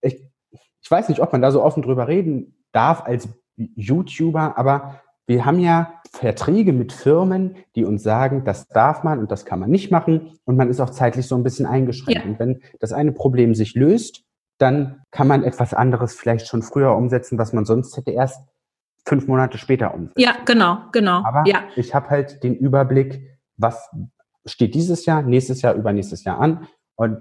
ich, 0.00 0.22
ich 0.80 0.90
weiß 0.90 1.08
nicht, 1.08 1.20
ob 1.20 1.32
man 1.32 1.42
da 1.42 1.50
so 1.50 1.62
offen 1.62 1.82
drüber 1.82 2.08
reden 2.08 2.64
darf 2.72 3.02
als 3.04 3.28
YouTuber, 3.56 4.56
aber 4.56 5.00
wir 5.30 5.46
haben 5.46 5.60
ja 5.60 6.00
Verträge 6.10 6.72
mit 6.72 6.92
Firmen, 6.92 7.54
die 7.76 7.84
uns 7.84 8.02
sagen, 8.02 8.42
das 8.44 8.66
darf 8.66 9.04
man 9.04 9.20
und 9.20 9.30
das 9.30 9.44
kann 9.44 9.60
man 9.60 9.70
nicht 9.70 9.92
machen 9.92 10.32
und 10.44 10.56
man 10.56 10.68
ist 10.68 10.80
auch 10.80 10.90
zeitlich 10.90 11.28
so 11.28 11.36
ein 11.36 11.44
bisschen 11.44 11.66
eingeschränkt. 11.66 12.24
Ja. 12.24 12.28
Und 12.28 12.40
wenn 12.40 12.62
das 12.80 12.92
eine 12.92 13.12
Problem 13.12 13.54
sich 13.54 13.76
löst, 13.76 14.24
dann 14.58 15.02
kann 15.12 15.28
man 15.28 15.44
etwas 15.44 15.72
anderes 15.72 16.16
vielleicht 16.16 16.48
schon 16.48 16.62
früher 16.62 16.96
umsetzen, 16.96 17.38
was 17.38 17.52
man 17.52 17.64
sonst 17.64 17.96
hätte 17.96 18.10
erst 18.10 18.42
fünf 19.06 19.28
Monate 19.28 19.56
später 19.56 19.94
umsetzen. 19.94 20.20
Ja, 20.20 20.34
genau, 20.44 20.78
genau. 20.90 21.22
Aber 21.24 21.44
ja. 21.46 21.62
ich 21.76 21.94
habe 21.94 22.10
halt 22.10 22.42
den 22.42 22.56
Überblick, 22.56 23.38
was 23.56 23.88
steht 24.44 24.74
dieses 24.74 25.06
Jahr, 25.06 25.22
nächstes 25.22 25.62
Jahr, 25.62 25.74
übernächstes 25.74 26.24
Jahr 26.24 26.40
an 26.40 26.66
und 26.96 27.18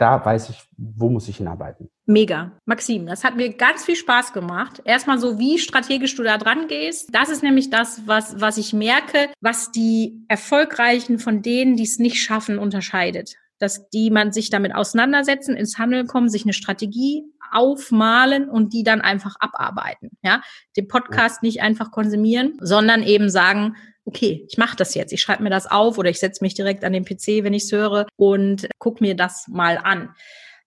da 0.00 0.24
weiß 0.24 0.48
ich, 0.48 0.62
wo 0.78 1.10
muss 1.10 1.28
ich 1.28 1.36
hinarbeiten. 1.36 1.90
Mega. 2.06 2.52
Maxim, 2.64 3.06
das 3.06 3.22
hat 3.22 3.36
mir 3.36 3.52
ganz 3.52 3.84
viel 3.84 3.96
Spaß 3.96 4.32
gemacht. 4.32 4.80
Erstmal 4.84 5.18
so, 5.18 5.38
wie 5.38 5.58
strategisch 5.58 6.16
du 6.16 6.22
da 6.22 6.38
dran 6.38 6.68
gehst. 6.68 7.10
Das 7.12 7.28
ist 7.28 7.42
nämlich 7.42 7.68
das, 7.68 8.06
was, 8.06 8.40
was 8.40 8.56
ich 8.56 8.72
merke, 8.72 9.28
was 9.40 9.70
die 9.70 10.24
Erfolgreichen 10.28 11.18
von 11.18 11.42
denen, 11.42 11.76
die 11.76 11.82
es 11.82 11.98
nicht 11.98 12.22
schaffen, 12.22 12.58
unterscheidet. 12.58 13.34
Dass 13.58 13.90
die 13.90 14.10
man 14.10 14.32
sich 14.32 14.48
damit 14.48 14.74
auseinandersetzen, 14.74 15.54
ins 15.54 15.78
Handeln 15.78 16.06
kommen, 16.06 16.30
sich 16.30 16.44
eine 16.44 16.54
Strategie 16.54 17.24
aufmalen 17.52 18.48
und 18.48 18.72
die 18.72 18.84
dann 18.84 19.02
einfach 19.02 19.36
abarbeiten. 19.38 20.10
Ja, 20.22 20.40
den 20.76 20.88
Podcast 20.88 21.42
nicht 21.42 21.60
einfach 21.60 21.90
konsumieren, 21.90 22.54
sondern 22.60 23.02
eben 23.02 23.28
sagen, 23.28 23.76
okay, 24.04 24.46
ich 24.48 24.58
mache 24.58 24.76
das 24.76 24.94
jetzt, 24.94 25.12
ich 25.12 25.20
schreibe 25.20 25.42
mir 25.42 25.50
das 25.50 25.70
auf 25.70 25.98
oder 25.98 26.10
ich 26.10 26.18
setze 26.18 26.42
mich 26.42 26.54
direkt 26.54 26.84
an 26.84 26.92
den 26.92 27.04
PC, 27.04 27.44
wenn 27.44 27.54
ich 27.54 27.64
es 27.64 27.72
höre 27.72 28.06
und 28.16 28.68
guck 28.78 29.00
mir 29.00 29.14
das 29.14 29.46
mal 29.48 29.78
an. 29.78 30.10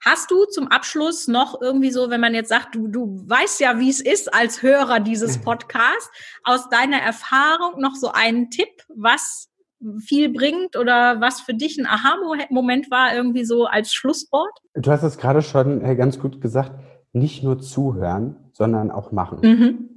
Hast 0.06 0.32
du 0.32 0.44
zum 0.46 0.68
Abschluss 0.68 1.30
noch 1.30 1.62
irgendwie 1.62 1.92
so, 1.92 2.10
wenn 2.10 2.20
man 2.20 2.34
jetzt 2.36 2.50
sagt, 2.50 2.76
du, 2.76 2.90
du 2.90 3.24
weißt 3.26 3.62
ja, 3.62 3.80
wie 3.80 3.90
es 3.90 4.02
ist 4.02 4.34
als 4.34 4.62
Hörer 4.62 5.00
dieses. 5.00 5.38
Podcasts, 5.44 6.10
aus 6.44 6.70
deiner 6.70 6.98
Erfahrung 6.98 7.80
noch 7.80 7.96
so 7.96 8.12
einen 8.12 8.50
Tipp, 8.50 8.70
was 8.96 9.50
viel 10.00 10.30
bringt 10.30 10.78
oder 10.78 11.20
was 11.20 11.42
für 11.42 11.54
dich 11.54 11.78
ein 11.78 11.86
Aha-Moment 11.86 12.90
war, 12.92 13.16
irgendwie 13.16 13.46
so 13.46 13.66
als 13.66 13.94
Schlusswort? 13.94 14.52
Du 14.76 14.92
hast 14.92 15.04
es 15.04 15.18
gerade 15.18 15.42
schon 15.42 15.82
ganz 15.98 16.20
gut 16.20 16.42
gesagt, 16.42 16.72
nicht 17.14 17.44
nur 17.44 17.60
zuhören, 17.60 18.36
sondern 18.54 18.92
auch 18.92 19.12
machen. 19.12 19.40
Mhm. 19.42 19.93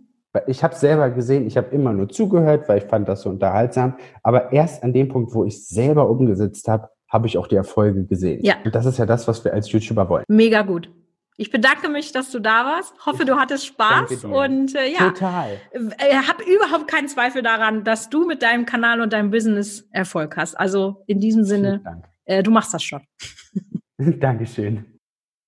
Ich 0.47 0.62
habe 0.62 0.74
selber 0.74 1.11
gesehen, 1.11 1.47
ich 1.47 1.57
habe 1.57 1.68
immer 1.74 1.93
nur 1.93 2.09
zugehört, 2.09 2.68
weil 2.68 2.78
ich 2.78 2.84
fand 2.84 3.09
das 3.09 3.22
so 3.22 3.30
unterhaltsam. 3.30 3.97
Aber 4.22 4.53
erst 4.53 4.82
an 4.82 4.93
dem 4.93 5.09
Punkt, 5.09 5.34
wo 5.34 5.45
ich 5.45 5.66
selber 5.66 6.09
umgesetzt 6.09 6.68
habe, 6.68 6.89
habe 7.09 7.26
ich 7.26 7.39
auch 7.39 7.47
die 7.47 7.57
Erfolge 7.57 8.05
gesehen. 8.05 8.45
Ja. 8.45 8.55
Und 8.64 8.74
das 8.74 8.87
ist 8.87 8.99
ja 8.99 9.07
das, 9.07 9.28
was 9.28 9.45
wir 9.45 9.53
als 9.53 9.70
YouTuber 9.70 10.09
wollen. 10.09 10.24
Mega 10.28 10.62
gut. 10.62 10.91
Ich 11.39 11.51
bedanke 11.51 11.91
mich, 11.91 12.12
dass 12.12 12.30
du 12.30 12.41
da 12.41 12.64
warst. 12.64 12.95
Hoffe, 13.05 13.26
du 13.26 13.37
hattest 13.37 13.66
Spaß 13.66 14.24
und 14.24 14.74
äh, 14.74 14.91
ja, 14.91 15.11
total. 15.11 15.61
Äh, 15.72 16.14
habe 16.14 16.43
überhaupt 16.45 16.89
keinen 16.89 17.09
Zweifel 17.09 17.43
daran, 17.43 17.84
dass 17.84 18.09
du 18.09 18.26
mit 18.26 18.43
deinem 18.43 18.64
Kanal 18.64 19.03
und 19.03 19.12
deinem 19.12 19.30
Business 19.30 19.87
Erfolg 19.91 20.37
hast. 20.39 20.55
Also 20.55 21.05
in 21.07 21.20
diesem 21.20 21.45
Sinne, 21.45 21.82
äh, 22.24 22.43
du 22.43 22.51
machst 22.51 22.72
das 22.72 22.82
schon. 22.82 23.03
Dankeschön. 23.99 24.95